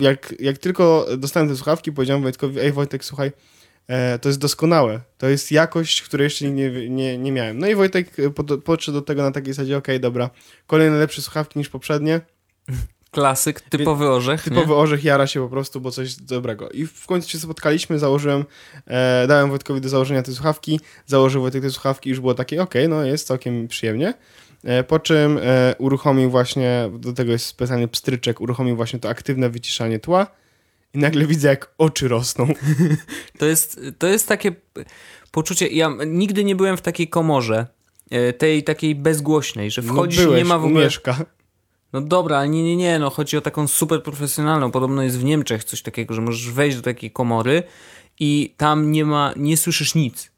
jak, 0.00 0.34
jak 0.38 0.58
tylko 0.58 1.06
dostałem 1.18 1.48
te 1.48 1.56
słuchawki, 1.56 1.92
powiedziałem 1.92 2.22
Wojtkowi, 2.22 2.60
ej 2.60 2.72
Wojtek, 2.72 3.04
słuchaj, 3.04 3.32
e, 3.86 4.18
to 4.18 4.28
jest 4.28 4.38
doskonałe, 4.38 5.00
to 5.18 5.28
jest 5.28 5.52
jakość, 5.52 6.02
której 6.02 6.24
jeszcze 6.24 6.50
nie, 6.50 6.90
nie, 6.90 7.18
nie 7.18 7.32
miałem. 7.32 7.58
No 7.58 7.66
i 7.66 7.74
Wojtek 7.74 8.18
e, 8.18 8.30
pod, 8.30 8.64
podszedł 8.64 8.98
do 8.98 9.02
tego 9.02 9.22
na 9.22 9.30
takiej 9.30 9.52
zasadzie, 9.52 9.76
okej, 9.76 10.00
dobra, 10.00 10.30
kolejne 10.66 10.98
lepsze 10.98 11.22
słuchawki 11.22 11.58
niż 11.58 11.68
poprzednie, 11.68 12.20
Klasyk, 13.12 13.60
typowy 13.60 14.08
orzech. 14.08 14.42
Typowy 14.42 14.68
nie? 14.68 14.74
orzech 14.74 15.04
jara 15.04 15.26
się 15.26 15.40
po 15.40 15.48
prostu, 15.48 15.80
bo 15.80 15.90
coś 15.90 16.14
dobrego. 16.14 16.70
I 16.70 16.86
w 16.86 17.06
końcu 17.06 17.28
się 17.28 17.38
spotkaliśmy, 17.38 17.98
założyłem, 17.98 18.44
e, 18.86 19.26
dałem 19.26 19.50
Wojtkowi 19.50 19.80
do 19.80 19.88
założenia 19.88 20.22
te 20.22 20.32
słuchawki, 20.32 20.80
założył 21.06 21.42
Wojtek 21.42 21.62
te 21.62 21.70
słuchawki 21.70 22.08
i 22.08 22.10
już 22.10 22.20
było 22.20 22.34
takie, 22.34 22.62
okej, 22.62 22.88
no 22.88 23.04
jest 23.04 23.26
całkiem 23.26 23.68
przyjemnie. 23.68 24.14
E, 24.64 24.84
po 24.84 24.98
czym 24.98 25.38
e, 25.42 25.74
uruchomił 25.78 26.30
właśnie, 26.30 26.90
do 26.98 27.12
tego 27.12 27.32
jest 27.32 27.46
specjalny 27.46 27.88
pstryczek, 27.88 28.40
uruchomił 28.40 28.76
właśnie 28.76 28.98
to 28.98 29.08
aktywne 29.08 29.50
wyciszanie 29.50 29.98
tła 29.98 30.26
i 30.94 30.98
nagle 30.98 31.26
widzę, 31.26 31.48
jak 31.48 31.74
oczy 31.78 32.08
rosną. 32.08 32.48
To 33.38 33.46
jest, 33.46 33.80
to 33.98 34.06
jest 34.06 34.28
takie 34.28 34.52
poczucie. 35.30 35.68
Ja 35.68 35.90
nigdy 36.06 36.44
nie 36.44 36.56
byłem 36.56 36.76
w 36.76 36.80
takiej 36.82 37.08
komorze. 37.08 37.66
e, 38.10 38.32
Tej 38.32 38.64
takiej 38.64 38.94
bezgłośnej, 38.94 39.70
że 39.70 39.82
wchodzisz 39.82 40.18
no, 40.18 40.24
byłeś, 40.24 40.40
i 40.40 40.42
nie 40.42 40.48
ma 40.48 40.58
w 40.58 40.64
ogóle. 40.64 40.84
Mieszka. 40.84 41.16
No 41.92 42.00
dobra, 42.00 42.38
ale 42.38 42.48
nie, 42.48 42.62
nie, 42.62 42.76
nie, 42.76 42.98
no 42.98 43.10
chodzi 43.10 43.36
o 43.36 43.40
taką 43.40 43.68
super 43.68 44.02
profesjonalną. 44.02 44.70
Podobno 44.70 45.02
jest 45.02 45.18
w 45.18 45.24
Niemczech 45.24 45.64
coś 45.64 45.82
takiego, 45.82 46.14
że 46.14 46.20
możesz 46.20 46.50
wejść 46.50 46.76
do 46.76 46.82
takiej 46.82 47.10
komory 47.10 47.62
i 48.20 48.54
tam 48.56 48.92
nie 48.92 49.04
ma, 49.04 49.32
nie 49.36 49.56
słyszysz 49.56 49.94
nic. 49.94 50.31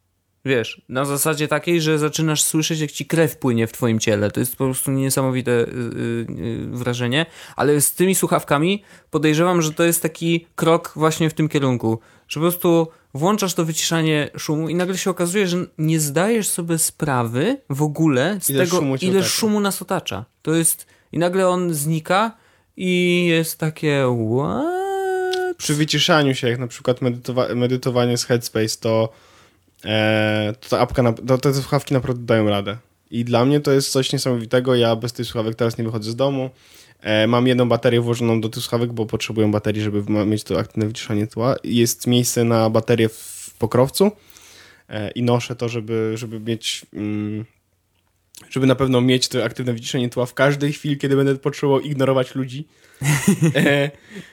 Wiesz, 0.44 0.80
na 0.88 1.04
zasadzie 1.04 1.48
takiej, 1.48 1.80
że 1.80 1.98
zaczynasz 1.98 2.42
słyszeć, 2.42 2.80
jak 2.80 2.90
ci 2.92 3.06
krew 3.06 3.36
płynie 3.36 3.66
w 3.66 3.72
twoim 3.72 3.98
ciele. 4.00 4.30
To 4.30 4.40
jest 4.40 4.56
po 4.56 4.64
prostu 4.64 4.90
niesamowite 4.90 5.50
y, 5.50 5.66
y, 5.66 6.66
wrażenie. 6.72 7.26
Ale 7.56 7.80
z 7.80 7.94
tymi 7.94 8.14
słuchawkami 8.14 8.82
podejrzewam, 9.10 9.62
że 9.62 9.72
to 9.72 9.84
jest 9.84 10.02
taki 10.02 10.46
krok 10.54 10.92
właśnie 10.96 11.30
w 11.30 11.34
tym 11.34 11.48
kierunku. 11.48 11.98
Że 12.28 12.34
po 12.34 12.40
prostu 12.40 12.88
włączasz 13.14 13.54
to 13.54 13.64
wyciszanie 13.64 14.30
szumu 14.36 14.68
i 14.68 14.74
nagle 14.74 14.98
się 14.98 15.10
okazuje, 15.10 15.46
że 15.48 15.56
nie 15.78 16.00
zdajesz 16.00 16.48
sobie 16.48 16.78
sprawy 16.78 17.56
w 17.70 17.82
ogóle 17.82 18.38
z 18.42 18.50
Ile 18.50 18.64
tego, 18.64 18.76
szumu 18.76 18.96
ile 18.96 19.18
otacza. 19.18 19.28
szumu 19.34 19.60
nas 19.60 19.82
otacza. 19.82 20.24
To 20.42 20.54
jest... 20.54 20.86
I 21.12 21.18
nagle 21.18 21.48
on 21.48 21.74
znika 21.74 22.36
i 22.76 23.24
jest 23.28 23.58
takie 23.58 24.04
what? 24.38 25.56
Przy 25.56 25.74
wyciszaniu 25.74 26.34
się, 26.34 26.48
jak 26.48 26.58
na 26.58 26.66
przykład 26.66 27.00
medytowa- 27.02 27.54
medytowanie 27.56 28.18
z 28.18 28.24
Headspace, 28.24 28.76
to, 28.80 29.08
e, 29.84 30.54
to 30.60 30.68
ta 30.68 30.80
apka, 30.80 31.02
na, 31.02 31.12
to 31.12 31.38
te 31.38 31.54
słuchawki 31.54 31.94
naprawdę 31.94 32.26
dają 32.26 32.50
radę. 32.50 32.76
I 33.10 33.24
dla 33.24 33.44
mnie 33.44 33.60
to 33.60 33.72
jest 33.72 33.92
coś 33.92 34.12
niesamowitego. 34.12 34.74
Ja 34.74 34.96
bez 34.96 35.12
tych 35.12 35.26
słuchawek 35.26 35.54
teraz 35.54 35.78
nie 35.78 35.84
wychodzę 35.84 36.10
z 36.10 36.16
domu. 36.16 36.50
E, 37.00 37.26
mam 37.26 37.46
jedną 37.46 37.68
baterię 37.68 38.00
włożoną 38.00 38.40
do 38.40 38.48
tych 38.48 38.62
słuchawek, 38.62 38.92
bo 38.92 39.06
potrzebuję 39.06 39.50
baterii, 39.50 39.82
żeby 39.82 40.26
mieć 40.26 40.44
to 40.44 40.58
aktywne 40.58 40.86
wyciszanie 40.86 41.26
tła. 41.26 41.56
Jest 41.64 42.06
miejsce 42.06 42.44
na 42.44 42.70
baterię 42.70 43.08
w 43.08 43.54
pokrowcu 43.58 44.10
e, 44.88 45.10
i 45.10 45.22
noszę 45.22 45.56
to, 45.56 45.68
żeby, 45.68 46.12
żeby 46.14 46.40
mieć... 46.40 46.86
Mm, 46.92 47.44
żeby 48.50 48.66
na 48.66 48.74
pewno 48.74 49.00
mieć 49.00 49.28
to 49.28 49.44
aktywne 49.44 49.72
wyciszenie 49.72 50.10
tła 50.10 50.26
w 50.26 50.34
każdej 50.34 50.72
chwili, 50.72 50.98
kiedy 50.98 51.16
będę 51.16 51.36
potrzebował 51.36 51.80
ignorować 51.80 52.34
ludzi. 52.34 52.66
E, 53.56 53.90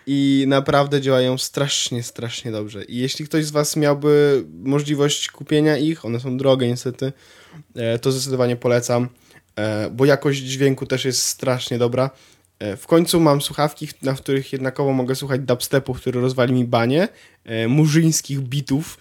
I 0.07 0.45
naprawdę 0.47 1.01
działają 1.01 1.37
strasznie, 1.37 2.03
strasznie 2.03 2.51
dobrze. 2.51 2.83
I 2.83 2.97
jeśli 2.97 3.25
ktoś 3.25 3.45
z 3.45 3.51
Was 3.51 3.75
miałby 3.75 4.43
możliwość 4.63 5.31
kupienia 5.31 5.77
ich, 5.77 6.05
one 6.05 6.19
są 6.19 6.37
drogie 6.37 6.67
niestety, 6.67 7.13
e, 7.75 7.99
to 7.99 8.11
zdecydowanie 8.11 8.55
polecam, 8.55 9.09
e, 9.55 9.89
bo 9.89 10.05
jakość 10.05 10.39
dźwięku 10.39 10.85
też 10.85 11.05
jest 11.05 11.23
strasznie 11.23 11.77
dobra. 11.77 12.09
W 12.77 12.87
końcu 12.87 13.19
mam 13.19 13.41
słuchawki, 13.41 13.87
na 14.01 14.13
których 14.13 14.53
jednakowo 14.53 14.93
mogę 14.93 15.15
słuchać 15.15 15.41
dubstepu, 15.41 15.93
który 15.93 16.21
rozwali 16.21 16.53
mi 16.53 16.65
banie, 16.65 17.07
murzyńskich 17.67 18.39
bitów. 18.39 18.97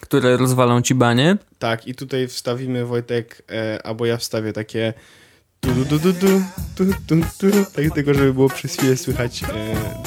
Które 0.00 0.36
rozwalą 0.36 0.82
ci 0.82 0.94
banie. 0.94 1.36
tak, 1.58 1.86
i 1.86 1.94
tutaj 1.94 2.28
wstawimy 2.28 2.86
Wojtek, 2.86 3.42
e, 3.50 3.86
albo 3.86 4.06
ja 4.06 4.16
wstawię 4.16 4.52
takie 4.52 4.94
tu 5.60 5.70
tu 5.84 5.98
tu 7.06 7.16
tu 7.38 7.64
tak 7.74 7.94
tylko, 7.94 8.14
żeby 8.14 8.34
było 8.34 8.48
przez 8.48 8.76
chwilę 8.76 8.96
słychać, 8.96 9.42
e, 9.42 9.48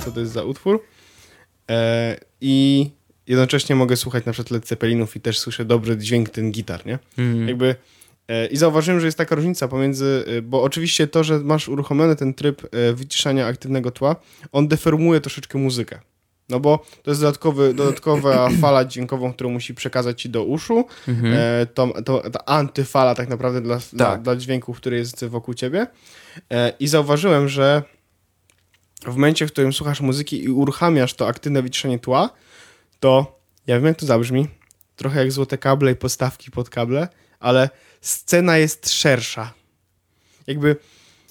co 0.05 0.11
to 0.11 0.19
jest 0.19 0.31
za 0.31 0.43
utwór. 0.43 0.83
E, 1.71 2.17
I 2.41 2.89
jednocześnie 3.27 3.75
mogę 3.75 3.97
słuchać 3.97 4.25
na 4.25 4.31
przykład 4.31 4.51
Led 4.51 4.67
Zeppelinów 4.67 5.15
i 5.15 5.21
też 5.21 5.39
słyszę 5.39 5.65
dobry 5.65 5.97
dźwięk 5.97 6.29
ten 6.29 6.51
gitar, 6.51 6.85
nie? 6.85 6.99
Mm. 7.17 7.47
Jakby 7.47 7.75
e, 8.27 8.45
i 8.45 8.57
zauważyłem, 8.57 8.99
że 8.99 9.05
jest 9.05 9.17
taka 9.17 9.35
różnica 9.35 9.67
pomiędzy, 9.67 10.25
e, 10.27 10.41
bo 10.41 10.63
oczywiście 10.63 11.07
to, 11.07 11.23
że 11.23 11.39
masz 11.39 11.69
uruchomiony 11.69 12.15
ten 12.15 12.33
tryb 12.33 12.61
e, 12.71 12.93
wyciszania 12.93 13.47
aktywnego 13.47 13.91
tła, 13.91 14.15
on 14.51 14.67
deformuje 14.67 15.21
troszeczkę 15.21 15.57
muzykę. 15.57 15.99
No 16.49 16.59
bo 16.59 16.85
to 17.03 17.11
jest 17.11 17.21
dodatkowy, 17.21 17.73
dodatkowa 17.73 18.49
fala 18.61 18.85
dźwiękową, 18.85 19.33
którą 19.33 19.49
musi 19.49 19.75
przekazać 19.75 20.21
ci 20.21 20.29
do 20.29 20.43
uszu. 20.43 20.85
Mhm. 21.07 21.33
E, 21.37 21.65
to, 21.65 22.01
to, 22.05 22.29
ta 22.29 22.45
antyfala 22.45 23.15
tak 23.15 23.29
naprawdę 23.29 23.61
dla, 23.61 23.79
dla, 23.93 24.05
Tak. 24.05 24.21
dla 24.21 24.35
dźwięku, 24.35 24.73
który 24.73 24.97
jest 24.97 25.25
wokół 25.25 25.53
ciebie. 25.53 25.87
E, 26.51 26.73
I 26.79 26.87
zauważyłem, 26.87 27.49
że 27.49 27.83
w 29.05 29.15
momencie, 29.15 29.47
w 29.47 29.51
którym 29.51 29.73
słuchasz 29.73 30.01
muzyki 30.01 30.43
i 30.43 30.49
uruchamiasz 30.49 31.13
to 31.13 31.27
aktywne 31.27 31.61
wyciszenie 31.61 31.99
tła, 31.99 32.29
to 32.99 33.39
ja 33.67 33.75
wiem, 33.75 33.85
jak 33.85 33.97
to 33.97 34.05
zabrzmi. 34.05 34.47
Trochę 34.95 35.19
jak 35.19 35.31
złote 35.31 35.57
kable 35.57 35.91
i 35.91 35.95
podstawki 35.95 36.51
pod 36.51 36.69
kable, 36.69 37.07
ale 37.39 37.69
scena 38.01 38.57
jest 38.57 38.89
szersza. 38.89 39.53
Jakby 40.47 40.75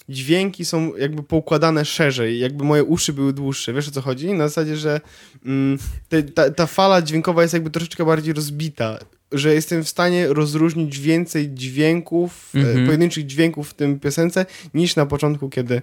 dźwięki 0.08 0.64
są 0.64 0.96
jakby 0.96 1.22
poukładane 1.22 1.84
szerzej, 1.84 2.38
jakby 2.38 2.64
moje 2.64 2.84
uszy 2.84 3.12
były 3.12 3.32
dłuższe. 3.32 3.72
Wiesz 3.72 3.88
o 3.88 3.90
co 3.90 4.00
chodzi? 4.02 4.32
Na 4.34 4.48
zasadzie, 4.48 4.76
że 4.76 5.00
mm, 5.46 5.78
te, 6.08 6.22
ta, 6.22 6.50
ta 6.50 6.66
fala 6.66 7.02
dźwiękowa 7.02 7.42
jest 7.42 7.54
jakby 7.54 7.70
troszeczkę 7.70 8.04
bardziej 8.04 8.34
rozbita, 8.34 8.98
że 9.32 9.54
jestem 9.54 9.84
w 9.84 9.88
stanie 9.88 10.28
rozróżnić 10.28 10.98
więcej 10.98 11.54
dźwięków, 11.54 12.50
Mhm. 12.54 12.82
e, 12.82 12.86
pojedynczych 12.86 13.26
dźwięków 13.26 13.70
w 13.70 13.74
tym 13.74 14.00
piosence, 14.00 14.46
niż 14.74 14.96
na 14.96 15.06
początku, 15.06 15.48
kiedy, 15.48 15.82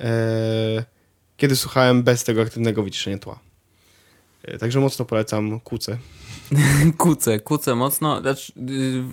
e, 0.00 0.84
kiedy 1.36 1.56
słuchałem 1.56 2.02
bez 2.02 2.24
tego 2.24 2.42
aktywnego 2.42 2.82
wyciszenia 2.82 3.18
tła. 3.18 3.38
E, 4.42 4.58
Także 4.58 4.80
mocno 4.80 5.04
polecam 5.04 5.60
kuce. 5.60 5.98
Kuce, 6.98 7.40
kuce 7.40 7.74
mocno. 7.74 8.20
Znaczy, 8.20 8.52
yy, 8.56 9.04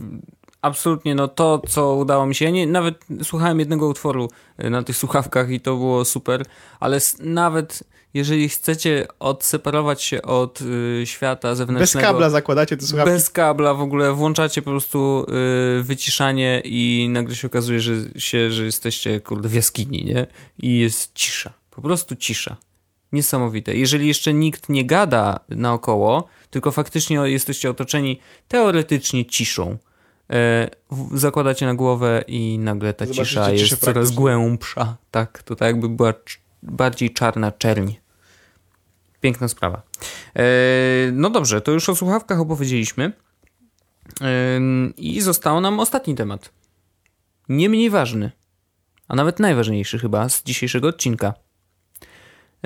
absolutnie 0.61 1.15
no 1.15 1.27
to, 1.27 1.61
co 1.67 1.95
udało 1.95 2.25
mi 2.25 2.35
się. 2.35 2.45
Ja 2.45 2.51
nie, 2.51 2.67
nawet 2.67 3.05
słuchałem 3.23 3.59
jednego 3.59 3.87
utworu 3.87 4.29
y, 4.63 4.69
na 4.69 4.83
tych 4.83 4.97
słuchawkach 4.97 5.49
i 5.49 5.59
to 5.59 5.75
było 5.75 6.05
super, 6.05 6.45
ale 6.79 6.99
nawet 7.19 7.83
jeżeli 8.13 8.49
chcecie 8.49 9.07
odseparować 9.19 10.03
się 10.03 10.21
od 10.21 10.61
y, 10.61 11.01
świata 11.05 11.55
zewnętrznego... 11.55 12.07
Bez 12.07 12.11
kabla 12.11 12.29
zakładacie 12.29 12.77
te 12.77 12.85
słuchawki? 12.85 13.11
Bez 13.11 13.29
kabla 13.29 13.73
w 13.73 13.81
ogóle 13.81 14.13
włączacie 14.13 14.61
po 14.61 14.71
prostu 14.71 15.25
y, 15.79 15.83
wyciszanie 15.83 16.61
i 16.65 17.09
nagle 17.11 17.35
się 17.35 17.47
okazuje, 17.47 17.79
że, 17.79 17.93
się, 18.17 18.51
że 18.51 18.65
jesteście 18.65 19.19
kurde 19.19 19.49
w 19.49 19.53
jaskini, 19.53 20.05
nie? 20.05 20.27
I 20.59 20.79
jest 20.79 21.13
cisza. 21.13 21.53
Po 21.71 21.81
prostu 21.81 22.15
cisza. 22.15 22.55
Niesamowite. 23.11 23.75
Jeżeli 23.75 24.07
jeszcze 24.07 24.33
nikt 24.33 24.69
nie 24.69 24.85
gada 24.85 25.39
naokoło, 25.49 26.27
tylko 26.49 26.71
faktycznie 26.71 27.15
jesteście 27.15 27.69
otoczeni 27.69 28.19
teoretycznie 28.47 29.25
ciszą, 29.25 29.71
e, 29.71 29.77
zakładacie 31.13 31.65
na 31.65 31.75
głowę 31.75 32.23
i 32.27 32.59
nagle 32.59 32.93
ta 32.93 33.05
Zobaczycie 33.05 33.25
cisza 33.25 33.51
jest 33.51 33.77
coraz 33.77 34.11
głębsza. 34.11 34.97
Tak, 35.11 35.43
to 35.43 35.55
tak 35.55 35.67
jakby 35.67 35.89
była 35.89 36.13
bardziej 36.63 37.13
czarna 37.13 37.51
czerń. 37.51 37.93
Piękna 39.21 39.47
sprawa. 39.47 39.81
E, 40.35 40.43
no 41.11 41.29
dobrze, 41.29 41.61
to 41.61 41.71
już 41.71 41.89
o 41.89 41.95
słuchawkach 41.95 42.39
opowiedzieliśmy. 42.39 43.11
E, 44.21 44.59
I 44.97 45.21
został 45.21 45.61
nam 45.61 45.79
ostatni 45.79 46.15
temat. 46.15 46.51
Nie 47.49 47.69
mniej 47.69 47.89
ważny, 47.89 48.31
a 49.07 49.15
nawet 49.15 49.39
najważniejszy 49.39 49.99
chyba 49.99 50.29
z 50.29 50.43
dzisiejszego 50.43 50.87
odcinka. 50.87 51.33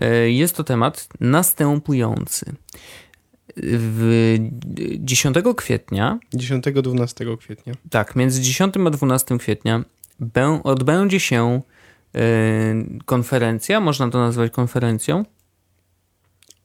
E, 0.01 0.29
jest 0.29 0.55
to 0.55 0.63
temat 0.63 1.07
następujący. 1.19 2.55
W 3.57 4.35
10 4.99 5.37
kwietnia. 5.57 6.19
10-12 6.35 7.37
kwietnia. 7.37 7.73
Tak, 7.89 8.15
między 8.15 8.41
10 8.41 8.73
a 8.87 8.89
12 8.89 9.37
kwietnia 9.37 9.83
odbędzie 10.63 11.19
się 11.19 11.61
konferencja, 13.05 13.79
można 13.79 14.09
to 14.09 14.17
nazwać 14.17 14.51
konferencją. 14.51 15.25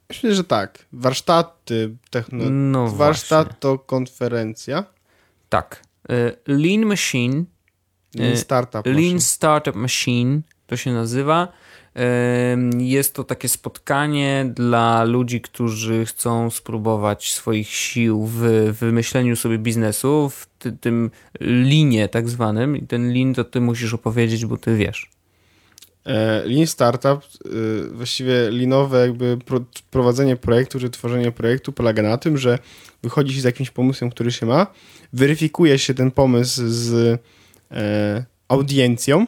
Myślę, 0.09 0.35
że 0.35 0.45
tak. 0.45 0.87
Warsztaty 0.93 1.97
techno... 2.11 2.45
No 2.51 2.89
Warsztat 2.89 3.47
właśnie. 3.47 3.61
to 3.61 3.79
konferencja. 3.79 4.85
Tak. 5.49 5.83
E, 6.09 6.33
Lean 6.47 6.87
Machine. 6.87 7.45
Lean 8.15 8.37
Startup 8.37 8.87
Lean 8.87 8.97
Machine. 8.97 9.21
Startup 9.21 9.77
Machine 9.77 10.41
to 10.67 10.77
się 10.77 10.93
nazywa. 10.93 11.49
Jest 12.79 13.15
to 13.15 13.25
takie 13.25 13.49
spotkanie 13.49 14.51
dla 14.55 15.05
ludzi, 15.05 15.41
którzy 15.41 16.07
chcą 16.07 16.51
spróbować 16.51 17.33
swoich 17.33 17.69
sił 17.69 18.27
w 18.27 18.41
wymyśleniu 18.81 19.37
sobie 19.37 19.59
biznesu, 19.59 20.31
w 20.31 20.47
tym 20.81 21.11
linie 21.41 22.09
tak 22.09 22.29
zwanym. 22.29 22.77
I 22.77 22.83
ten 22.83 23.13
lin 23.13 23.35
to 23.35 23.45
ty 23.45 23.61
musisz 23.61 23.95
opowiedzieć, 23.95 24.47
bo 24.47 24.57
ty 24.57 24.77
wiesz. 24.77 25.11
E, 26.09 26.43
lean 26.47 26.67
Startup, 26.67 27.23
e, 27.25 27.49
właściwie 27.93 28.51
linowe 28.51 29.01
jakby 29.01 29.39
prowadzenie 29.91 30.37
projektu 30.37 30.81
czy 30.81 30.91
tworzenie 30.91 31.33
projektu 31.33 31.73
polega 31.73 32.03
na 32.03 32.19
tym, 32.19 32.39
że 32.39 32.59
wychodzi 33.03 33.35
się 33.35 33.41
z 33.41 33.45
jakimś 33.45 33.71
pomysłem, 33.71 34.11
który 34.11 34.33
się 34.33 34.47
ma, 34.47 34.67
weryfikuje 35.13 35.79
się 35.79 35.95
ten 35.95 36.11
pomysł 36.11 36.63
z 36.67 37.21
e, 37.71 38.25
audiencją, 38.49 39.27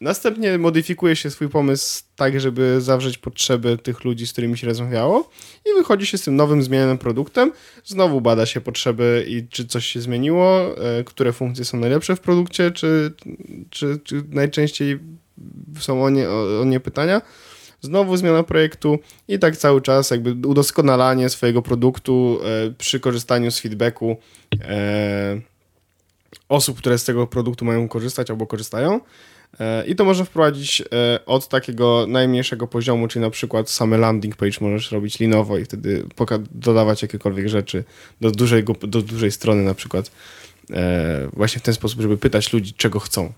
następnie 0.00 0.58
modyfikuje 0.58 1.16
się 1.16 1.30
swój 1.30 1.48
pomysł 1.48 2.02
tak, 2.16 2.40
żeby 2.40 2.80
zawrzeć 2.80 3.18
potrzeby 3.18 3.78
tych 3.78 4.04
ludzi, 4.04 4.26
z 4.26 4.32
którymi 4.32 4.58
się 4.58 4.66
rozmawiało 4.66 5.30
i 5.64 5.78
wychodzi 5.78 6.06
się 6.06 6.18
z 6.18 6.22
tym 6.22 6.36
nowym, 6.36 6.62
zmienionym 6.62 6.98
produktem, 6.98 7.52
znowu 7.84 8.20
bada 8.20 8.46
się 8.46 8.60
potrzeby 8.60 9.24
i 9.28 9.48
czy 9.48 9.66
coś 9.66 9.86
się 9.86 10.00
zmieniło, 10.00 10.74
które 11.06 11.32
funkcje 11.32 11.64
są 11.64 11.78
najlepsze 11.78 12.16
w 12.16 12.20
produkcie, 12.20 12.70
czy, 12.70 13.12
czy, 13.70 13.98
czy 14.04 14.22
najczęściej 14.28 14.98
są 15.80 16.04
o 16.04 16.10
nie, 16.10 16.28
o, 16.28 16.60
o 16.60 16.64
nie 16.64 16.80
pytania. 16.80 17.22
Znowu 17.80 18.16
zmiana 18.16 18.42
projektu 18.42 18.98
i 19.28 19.38
tak 19.38 19.56
cały 19.56 19.82
czas 19.82 20.10
jakby 20.10 20.48
udoskonalanie 20.48 21.28
swojego 21.28 21.62
produktu 21.62 22.38
e, 22.44 22.70
przy 22.70 23.00
korzystaniu 23.00 23.50
z 23.50 23.60
feedbacku 23.60 24.16
e, 24.60 25.40
osób, 26.48 26.78
które 26.78 26.98
z 26.98 27.04
tego 27.04 27.26
produktu 27.26 27.64
mają 27.64 27.88
korzystać 27.88 28.30
albo 28.30 28.46
korzystają. 28.46 29.00
E, 29.60 29.86
I 29.86 29.96
to 29.96 30.04
można 30.04 30.24
wprowadzić 30.24 30.80
e, 30.92 31.26
od 31.26 31.48
takiego 31.48 32.06
najmniejszego 32.08 32.66
poziomu, 32.66 33.08
czyli 33.08 33.22
na 33.22 33.30
przykład 33.30 33.70
same 33.70 33.98
landing 33.98 34.36
page 34.36 34.56
możesz 34.60 34.92
robić 34.92 35.18
linowo 35.18 35.58
i 35.58 35.64
wtedy 35.64 36.04
dodawać 36.50 37.02
jakiekolwiek 37.02 37.48
rzeczy 37.48 37.84
do 38.20 38.30
dużej, 38.30 38.64
do 38.80 39.02
dużej 39.02 39.32
strony 39.32 39.62
na 39.62 39.74
przykład 39.74 40.10
e, 40.70 41.28
właśnie 41.32 41.60
w 41.60 41.62
ten 41.62 41.74
sposób, 41.74 42.00
żeby 42.00 42.16
pytać 42.16 42.52
ludzi, 42.52 42.74
czego 42.74 43.00
chcą. 43.00 43.32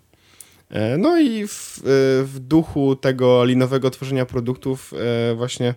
No 0.98 1.18
i 1.18 1.46
w, 1.46 1.80
w 2.24 2.38
duchu 2.38 2.96
tego 2.96 3.44
linowego 3.44 3.90
tworzenia 3.90 4.26
produktów 4.26 4.94
właśnie 5.36 5.74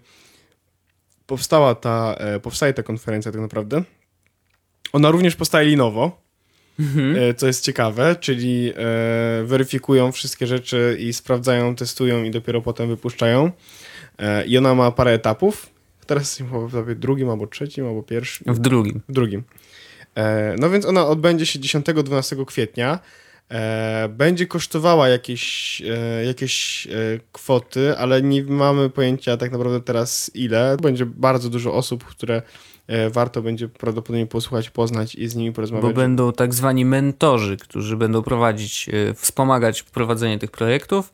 powstała 1.26 1.76
ta, 1.76 2.16
powstaje 2.42 2.74
ta 2.74 2.84
konferencja 2.84 3.32
tak 3.32 3.42
naprawdę. 3.42 3.84
Ona 4.94 5.12
również 5.12 5.36
powstaje 5.36 5.70
linowo, 5.70 6.22
mhm. 6.80 7.36
co 7.36 7.47
jest 7.47 7.63
ciekawe, 7.63 8.15
czyli 8.19 8.74
weryfikują 9.43 10.11
wszystkie 10.11 10.47
rzeczy 10.47 10.97
i 10.99 11.13
sprawdzają, 11.13 11.76
testują 11.76 12.24
i 12.24 12.32
dopiero 12.32 12.61
potem 12.61 12.88
wypuszczają. 12.88 13.51
I 14.47 14.57
ona 14.57 14.76
ma 14.76 14.91
parę 14.91 15.11
etapów. 15.11 15.69
Teraz 16.05 16.39
jestem 16.39 16.67
w 16.67 16.95
drugim 16.95 17.30
albo 17.30 17.47
trzecim, 17.47 17.88
albo 17.88 18.03
pierwszym. 18.03 18.53
W 18.53 18.59
drugim. 18.59 19.01
W 19.09 19.13
drugim. 19.13 19.43
No 20.59 20.69
więc 20.69 20.86
ona 20.86 21.07
odbędzie 21.07 21.45
się 21.45 21.59
10-12 21.59 22.45
kwietnia. 22.45 22.99
E, 23.51 24.09
będzie 24.09 24.47
kosztowała 24.47 25.09
jakieś, 25.09 25.82
e, 25.82 26.26
jakieś 26.26 26.88
e, 26.88 26.89
kwoty, 27.32 27.97
ale 27.97 28.22
nie 28.22 28.43
mamy 28.43 28.89
pojęcia 28.89 29.38
tak 29.38 29.51
naprawdę 29.51 29.82
teraz 29.82 30.32
ile. 30.34 30.78
Będzie 30.82 31.05
bardzo 31.05 31.49
dużo 31.49 31.74
osób, 31.74 32.03
które 32.03 32.41
warto 33.12 33.42
będzie 33.42 33.68
prawdopodobnie 33.68 34.28
posłuchać, 34.28 34.70
poznać 34.70 35.16
i 35.16 35.28
z 35.28 35.36
nimi 35.36 35.54
porozmawiać. 35.54 35.89
Bo 35.89 35.96
będą 36.02 36.34
tak 36.34 36.54
zwani 36.54 36.86
mentorzy, 36.86 37.58
którzy 37.58 37.98
będą 37.98 38.24
prowadzić, 38.24 38.89
wspomagać 39.16 39.84
prowadzenie 39.84 40.39
tych 40.39 40.52
projektów 40.52 41.14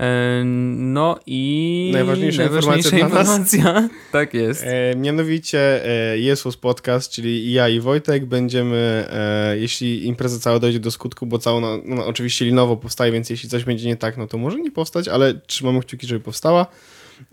E, 0.00 0.42
no 0.76 1.20
i 1.26 1.90
najważniejsza, 1.92 2.42
najważniejsza 2.42 2.98
informacja, 2.98 3.58
informacja 3.58 3.88
tak 4.12 4.34
jest. 4.34 4.64
E, 4.66 4.96
mianowicie 4.96 5.86
e, 5.86 6.18
Jesus 6.18 6.56
Podcast, 6.56 7.12
czyli 7.12 7.52
ja 7.52 7.68
i 7.68 7.80
Wojtek 7.80 8.26
będziemy, 8.26 9.06
e, 9.10 9.58
jeśli 9.58 10.06
impreza 10.06 10.38
cała 10.38 10.58
dojdzie 10.58 10.80
do 10.80 10.90
skutku, 10.90 11.26
bo 11.26 11.38
cała 11.38 11.60
no, 11.60 11.78
no, 11.84 12.06
oczywiście 12.06 12.44
linowo 12.44 12.76
powstaje, 12.76 13.12
więc 13.12 13.30
jeśli 13.30 13.48
coś 13.48 13.64
będzie 13.64 13.88
nie 13.88 13.96
tak, 13.96 14.16
no 14.16 14.26
to 14.26 14.38
może 14.38 14.58
nie 14.58 14.70
powstać, 14.70 15.08
ale 15.08 15.34
trzymamy 15.34 15.80
kciuki, 15.80 16.06
żeby 16.06 16.20
powstała. 16.20 16.66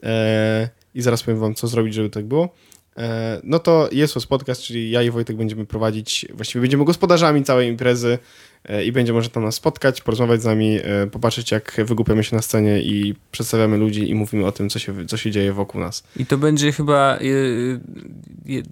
E, 0.04 0.70
I 0.96 1.02
zaraz 1.02 1.24
powiem 1.24 1.40
wam, 1.40 1.56
co 1.56 1.68
zrobić, 1.68 1.94
żeby 1.94 2.10
tak 2.10 2.26
było. 2.26 2.50
E, 2.98 3.42
no 3.44 3.60
to 3.60 3.90
Jesus 3.92 4.26
Podcast, 4.26 4.62
czyli 4.62 4.92
ja 4.92 5.02
i 5.02 5.12
Wojtek 5.12 5.38
będziemy 5.38 5.66
prowadzić, 5.66 6.26
właściwie 6.34 6.62
będziemy 6.62 6.86
gospodarzami 6.86 7.44
całej 7.44 7.68
imprezy 7.68 8.20
e, 8.66 8.86
i 8.86 8.92
będzie 8.92 9.14
można 9.14 9.30
tam 9.30 9.44
nas 9.44 9.56
spotkać, 9.56 10.02
porozmawiać 10.02 10.42
z 10.42 10.46
nami, 10.46 10.80
e, 10.84 11.08
popatrzeć 11.08 11.52
jak 11.52 11.82
wygłupiamy 11.86 12.24
się 12.24 12.36
na 12.36 12.42
scenie 12.42 12.82
i 12.82 13.16
przedstawiamy 13.32 13.78
ludzi 13.78 14.10
i 14.10 14.16
mówimy 14.16 14.46
o 14.46 14.52
tym, 14.52 14.70
co 14.70 14.80
się, 14.80 15.06
co 15.06 15.18
się 15.18 15.32
dzieje 15.32 15.54
wokół 15.54 15.82
nas. 15.82 16.04
I 16.16 16.26
to 16.26 16.38
będzie 16.38 16.72
chyba 16.72 17.20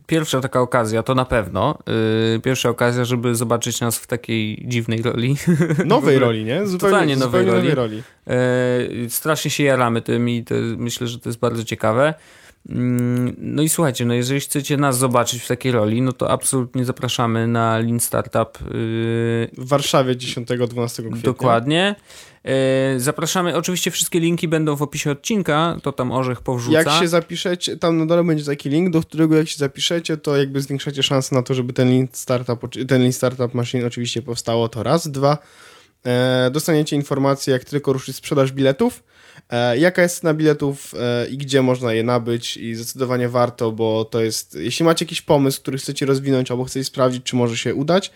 pierwsza 0.08 0.42
taka 0.42 0.62
okazja, 0.62 1.04
to 1.04 1.16
na 1.16 1.26
pewno, 1.26 1.78
pierwsza 2.44 2.70
okazja, 2.70 3.06
żeby 3.06 3.36
zobaczyć 3.36 3.82
nas 3.82 3.98
w 3.98 4.08
takiej 4.08 4.64
dziwnej 4.68 5.02
roli. 5.02 5.36
Nowej 5.86 6.20
roli, 6.20 6.46
nie? 6.46 6.68
Zupełnie, 6.68 6.94
Totalnie 6.94 7.16
nowej, 7.16 7.46
roli. 7.46 7.58
nowej 7.58 7.76
roli. 7.76 8.04
Strasznie 9.10 9.52
się 9.52 9.64
jaramy 9.64 10.02
tym 10.02 10.30
i 10.30 10.44
to, 10.44 10.56
myślę, 10.78 11.08
że 11.08 11.20
to 11.20 11.30
jest 11.30 11.40
bardzo 11.40 11.64
ciekawe. 11.64 12.14
Mm, 12.70 13.36
no 13.38 13.64
i 13.64 13.70
słuchajcie, 13.70 14.06
no 14.06 14.14
jeżeli 14.14 14.40
chcecie 14.40 14.78
nas 14.78 14.98
zobaczyć 14.98 15.42
w 15.42 15.48
takiej 15.48 15.72
roli, 15.72 16.02
no 16.02 16.14
to 16.14 16.32
absolutnie 16.32 16.86
zapraszamy 16.86 17.48
na 17.48 17.78
Lean 17.80 18.00
Startup. 18.00 18.60
Yy, 18.62 18.68
w 19.58 19.68
Warszawie 19.68 20.16
10-12 20.16 21.02
kwietnia. 21.02 21.22
Dokładnie. 21.22 21.96
Yy, 22.44 22.52
zapraszamy, 23.00 23.56
oczywiście 23.56 23.92
wszystkie 23.92 24.20
linki 24.20 24.48
będą 24.48 24.76
w 24.76 24.82
opisie 24.82 25.12
odcinka, 25.12 25.78
to 25.84 25.92
tam 25.92 26.12
Orzech 26.12 26.42
powrzuca. 26.42 26.78
Jak 26.78 26.90
się 26.90 27.08
zapiszecie, 27.08 27.78
tam 27.78 27.98
na 27.98 28.06
dole 28.06 28.24
będzie 28.24 28.46
taki 28.46 28.70
link, 28.70 28.90
do 28.90 29.02
którego 29.02 29.36
jak 29.36 29.48
się 29.48 29.58
zapiszecie, 29.58 30.18
to 30.18 30.38
jakby 30.38 30.62
zwiększacie 30.62 31.04
szanse 31.04 31.36
na 31.36 31.44
to, 31.44 31.54
żeby 31.54 31.74
ten 31.74 31.90
Lean 31.90 32.08
Startup, 32.12 32.60
ten 32.88 33.02
Lean 33.02 33.14
Startup 33.14 33.54
Machine 33.54 33.88
oczywiście 33.88 34.22
powstało, 34.22 34.70
to 34.70 34.84
raz. 34.84 35.12
Dwa, 35.12 35.38
e, 36.06 36.50
dostaniecie 36.52 36.96
informację, 36.96 37.54
jak 37.54 37.66
tylko 37.66 37.94
ruszy 37.94 38.14
sprzedaż 38.14 38.52
biletów, 38.52 39.04
jaka 39.78 40.02
jest 40.02 40.22
cena 40.22 40.34
biletów 40.34 40.94
e, 41.00 41.28
i 41.28 41.38
gdzie 41.38 41.62
można 41.62 41.94
je 41.94 42.04
nabyć? 42.04 42.58
I 42.58 42.76
zdecydowanie 42.76 43.30
warto, 43.30 43.72
bo 43.72 44.06
to 44.06 44.22
jest, 44.22 44.56
jeśli 44.56 44.86
macie 44.86 45.06
jakiś 45.06 45.22
pomysł, 45.22 45.62
który 45.62 45.78
chcecie 45.78 46.06
rozwinąć 46.06 46.52
albo 46.52 46.64
chcecie 46.64 46.84
sprawdzić, 46.84 47.24
czy 47.24 47.36
może 47.36 47.58
się 47.58 47.76
udać, 47.76 48.12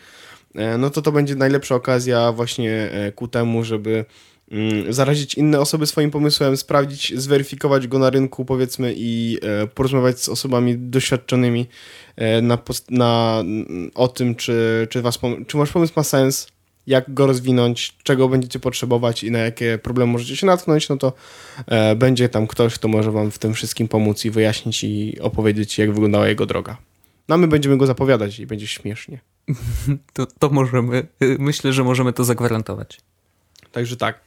e, 0.56 0.78
no 0.78 0.90
to 0.90 1.02
to 1.02 1.12
będzie 1.12 1.36
najlepsza 1.36 1.76
okazja 1.76 2.32
właśnie 2.32 2.90
ku 3.16 3.28
temu, 3.28 3.64
żeby 3.64 4.06
mm, 4.52 4.94
zarazić 4.94 5.34
inne 5.34 5.60
osoby 5.60 5.88
swoim 5.88 6.12
pomysłem, 6.12 6.58
sprawdzić, 6.58 7.14
zweryfikować 7.16 7.88
go 7.88 8.00
na 8.00 8.10
rynku, 8.10 8.46
powiedzmy, 8.46 8.94
i 8.98 9.38
e, 9.42 9.68
porozmawiać 9.68 10.20
z 10.20 10.30
osobami 10.30 10.78
doświadczonymi 10.78 11.68
e, 12.16 12.42
na, 12.42 12.58
na, 12.90 13.38
mm, 13.40 13.92
o 13.96 14.08
tym, 14.08 14.36
czy, 14.36 14.88
czy, 14.90 15.02
was 15.02 15.20
czy 15.48 15.58
wasz 15.58 15.72
pomysł 15.72 15.94
ma 15.96 16.04
sens, 16.04 16.48
jak 16.90 17.14
go 17.14 17.28
rozwinąć, 17.28 17.96
czego 18.04 18.30
będziecie 18.30 18.60
potrzebować 18.60 19.24
i 19.24 19.32
na 19.32 19.40
jakie 19.40 19.78
problemy 19.84 20.12
możecie 20.12 20.36
się 20.36 20.48
natknąć, 20.48 20.90
no 20.90 20.98
to 20.98 21.14
e, 21.68 21.96
będzie 21.96 22.30
tam 22.30 22.48
ktoś, 22.48 22.76
kto 22.76 22.88
może 22.88 23.12
wam 23.12 23.32
w 23.32 23.40
tym 23.40 23.54
wszystkim 23.54 23.88
pomóc 23.88 24.26
i 24.26 24.32
wyjaśnić 24.32 24.84
i 24.84 25.20
opowiedzieć, 25.22 25.78
jak 25.78 25.94
wyglądała 25.94 26.28
jego 26.28 26.46
droga. 26.46 26.78
No 27.28 27.36
a 27.36 27.38
my 27.38 27.48
będziemy 27.48 27.78
go 27.78 27.86
zapowiadać 27.86 28.40
i 28.40 28.48
będzie 28.48 28.68
śmiesznie. 28.68 29.20
To, 30.14 30.26
to 30.26 30.50
możemy, 30.50 31.08
y, 31.24 31.36
myślę, 31.40 31.74
że 31.74 31.84
możemy 31.84 32.14
to 32.14 32.24
zagwarantować. 32.24 32.98
Także 33.72 33.98
tak. 33.98 34.20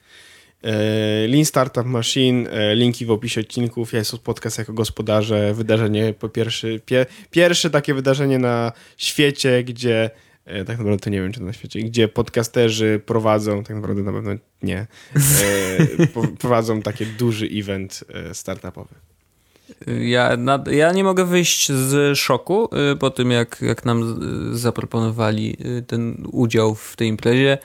E, 0.62 1.28
Lean 1.28 1.44
Startup 1.44 1.86
Machine, 1.86 2.48
e, 2.50 2.74
linki 2.74 3.06
w 3.06 3.10
opisie 3.10 3.40
odcinków. 3.40 3.92
Ja 3.92 3.98
jest 3.98 4.18
podcast 4.18 4.58
jako 4.58 4.72
gospodarze. 4.72 5.54
Wydarzenie 5.54 6.14
po 6.18 6.28
pierwszy, 6.28 6.80
pie, 6.86 7.06
pierwsze 7.30 7.70
takie 7.70 7.94
wydarzenie 7.94 8.38
na 8.38 8.72
świecie, 8.96 9.64
gdzie 9.64 10.10
tak 10.44 10.78
naprawdę 10.78 10.98
to 10.98 11.10
nie 11.10 11.22
wiem, 11.22 11.32
czy 11.32 11.42
na 11.42 11.52
świecie, 11.52 11.80
gdzie 11.80 12.08
podcasterzy 12.08 13.00
prowadzą, 13.06 13.64
tak 13.64 13.76
naprawdę 13.76 14.02
na 14.02 14.12
pewno 14.12 14.30
nie, 14.62 14.78
e, 14.78 16.06
prowadzą 16.40 16.82
taki 16.82 17.06
duży 17.06 17.48
event 17.52 18.04
e, 18.08 18.34
startupowy. 18.34 18.94
Ja, 20.00 20.36
nad, 20.36 20.68
ja 20.68 20.92
nie 20.92 21.04
mogę 21.04 21.24
wyjść 21.24 21.72
z 21.72 22.18
szoku 22.18 22.68
po 23.00 23.10
tym, 23.10 23.30
jak, 23.30 23.58
jak 23.62 23.84
nam 23.84 24.20
zaproponowali 24.56 25.56
ten 25.86 26.26
udział 26.32 26.74
w 26.74 26.96
tej 26.96 27.08
imprezie. 27.08 27.58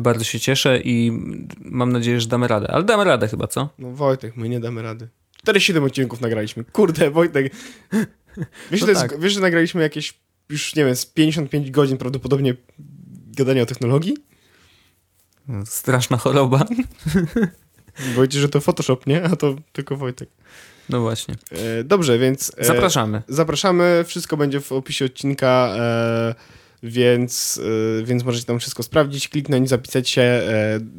Bardzo 0.00 0.24
się 0.24 0.40
cieszę 0.40 0.80
i 0.84 1.12
mam 1.60 1.92
nadzieję, 1.92 2.20
że 2.20 2.28
damy 2.28 2.48
radę. 2.48 2.70
Ale 2.70 2.84
damy 2.84 3.04
radę 3.04 3.28
chyba, 3.28 3.46
co? 3.46 3.68
No 3.78 3.90
Wojtek, 3.90 4.36
my 4.36 4.48
nie 4.48 4.60
damy 4.60 4.82
rady. 4.82 5.08
47 5.36 5.84
odcinków 5.84 6.20
nagraliśmy. 6.20 6.64
Kurde, 6.64 7.10
Wojtek. 7.10 7.52
Wiesz, 8.70 8.80
No 8.80 8.94
tak. 8.94 9.20
wiesz, 9.20 9.32
że 9.32 9.40
nagraliśmy 9.40 9.82
jakieś 9.82 10.14
już, 10.50 10.76
nie 10.76 10.84
wiem, 10.84 10.96
z 10.96 11.06
55 11.06 11.70
godzin 11.70 11.98
prawdopodobnie 11.98 12.54
gadania 13.36 13.62
o 13.62 13.66
technologii? 13.66 14.16
Straszna 15.64 16.16
choroba. 16.16 16.64
Wojciech, 18.16 18.40
że 18.40 18.48
to 18.48 18.60
Photoshop, 18.60 19.06
nie? 19.06 19.22
A 19.22 19.36
to 19.36 19.56
tylko 19.72 19.96
Wojtek. 19.96 20.28
No 20.88 21.00
właśnie. 21.00 21.34
E, 21.52 21.84
dobrze, 21.84 22.18
więc... 22.18 22.52
E, 22.56 22.64
Zapraszamy. 22.64 23.22
Zapraszamy, 23.28 24.04
wszystko 24.06 24.36
będzie 24.36 24.60
w 24.60 24.72
opisie 24.72 25.04
odcinka, 25.04 25.74
e, 25.76 26.34
więc, 26.82 27.60
więc 28.04 28.24
możecie 28.24 28.44
tam 28.44 28.58
wszystko 28.58 28.82
sprawdzić, 28.82 29.28
kliknąć, 29.28 29.68
zapisać 29.68 30.08
się, 30.08 30.42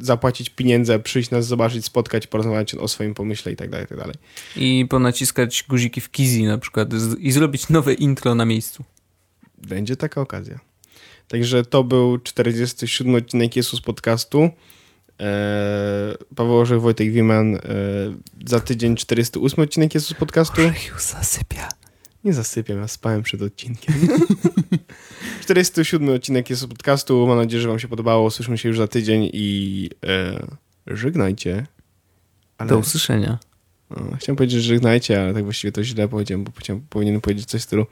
zapłacić 0.00 0.50
pieniądze, 0.50 0.98
przyjść 0.98 1.30
nas 1.30 1.46
zobaczyć, 1.46 1.84
spotkać, 1.84 2.26
porozmawiać 2.26 2.74
o 2.74 2.88
swoim 2.88 3.14
pomyśle 3.14 3.52
i 3.52 3.56
tak 3.56 3.70
dalej, 3.70 3.86
i 3.86 3.88
tak 3.88 3.98
dalej. 3.98 4.14
I 4.56 4.86
ponaciskać 4.90 5.64
guziki 5.68 6.00
w 6.00 6.10
Kizi 6.10 6.44
na 6.44 6.58
przykład 6.58 6.88
i 7.18 7.32
zrobić 7.32 7.68
nowe 7.68 7.94
intro 7.94 8.34
na 8.34 8.44
miejscu. 8.44 8.84
Będzie 9.68 9.96
taka 9.96 10.20
okazja. 10.20 10.60
Także 11.28 11.64
to 11.64 11.84
był 11.84 12.18
47 12.18 13.14
odcinek 13.14 13.56
Jesus 13.56 13.80
Podcastu. 13.80 14.50
E, 15.20 16.14
Paweł 16.36 16.56
Orzech, 16.58 16.80
Wojtek 16.80 17.10
Wiman. 17.12 17.56
E, 17.56 17.60
za 18.46 18.60
tydzień 18.60 18.96
408 18.96 19.64
odcinek 19.64 19.94
Jesus 19.94 20.14
Podcastu. 20.14 20.62
już 20.62 21.02
zasypia. 21.02 21.68
Nie 22.24 22.32
zasypiam, 22.32 22.78
ja 22.78 22.88
spałem 22.88 23.22
przed 23.22 23.42
odcinkiem. 23.42 23.94
47 25.42 26.08
odcinek 26.08 26.50
jest 26.50 26.66
podcastu. 26.66 27.26
Mam 27.26 27.38
nadzieję, 27.38 27.62
że 27.62 27.68
Wam 27.68 27.78
się 27.78 27.88
podobało. 27.88 28.30
Słyszymy 28.30 28.58
się 28.58 28.68
już 28.68 28.78
za 28.78 28.88
tydzień 28.88 29.30
i 29.32 29.90
e, 30.06 30.46
żegnajcie. 30.86 31.66
Ale, 32.58 32.68
Do 32.70 32.78
usłyszenia. 32.78 33.38
o, 33.90 34.16
chciałem 34.16 34.36
powiedzieć, 34.36 34.62
że 34.62 34.68
żegnajcie, 34.68 35.22
ale 35.22 35.34
tak 35.34 35.44
właściwie 35.44 35.72
to 35.72 35.84
źle 35.84 36.08
powiedziałem, 36.08 36.44
bo 36.44 36.52
powinienem 36.90 37.20
powiedzieć 37.20 37.46
coś 37.46 37.60
w 37.60 37.64
stylu, 37.64 37.86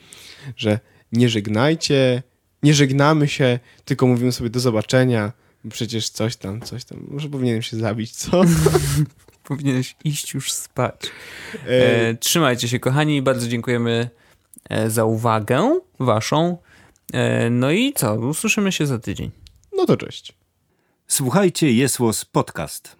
że 0.56 0.80
nie 1.12 1.28
żegnajcie, 1.28 2.22
nie 2.62 2.74
żegnamy 2.74 3.28
się, 3.28 3.58
tylko 3.84 4.06
mówimy 4.06 4.32
sobie 4.32 4.50
do 4.50 4.60
zobaczenia. 4.60 5.32
Bo 5.64 5.70
przecież 5.70 6.08
coś 6.08 6.36
tam, 6.36 6.60
coś 6.60 6.84
tam. 6.84 7.06
Może 7.08 7.28
powinienem 7.28 7.62
się 7.62 7.76
zabić, 7.76 8.12
co? 8.12 8.42
Powinieneś 9.44 9.96
iść 10.04 10.34
już 10.34 10.52
spać. 10.52 10.96
E, 11.66 12.08
E, 12.08 12.14
trzymajcie 12.14 12.68
się, 12.68 12.78
kochani, 12.78 13.22
bardzo 13.22 13.48
dziękujemy 13.48 14.10
e, 14.70 14.90
za 14.90 15.04
uwagę 15.04 15.80
waszą. 15.98 16.58
E, 17.12 17.50
no 17.50 17.70
i 17.70 17.92
co? 17.92 18.14
Usłyszymy 18.14 18.72
się 18.72 18.86
za 18.86 18.98
tydzień. 18.98 19.30
no 19.76 19.86
to 19.86 19.96
cześć. 19.96 20.32
Słuchajcie 21.06 21.72
Jesłos 21.72 22.24
Podcast. 22.24 22.99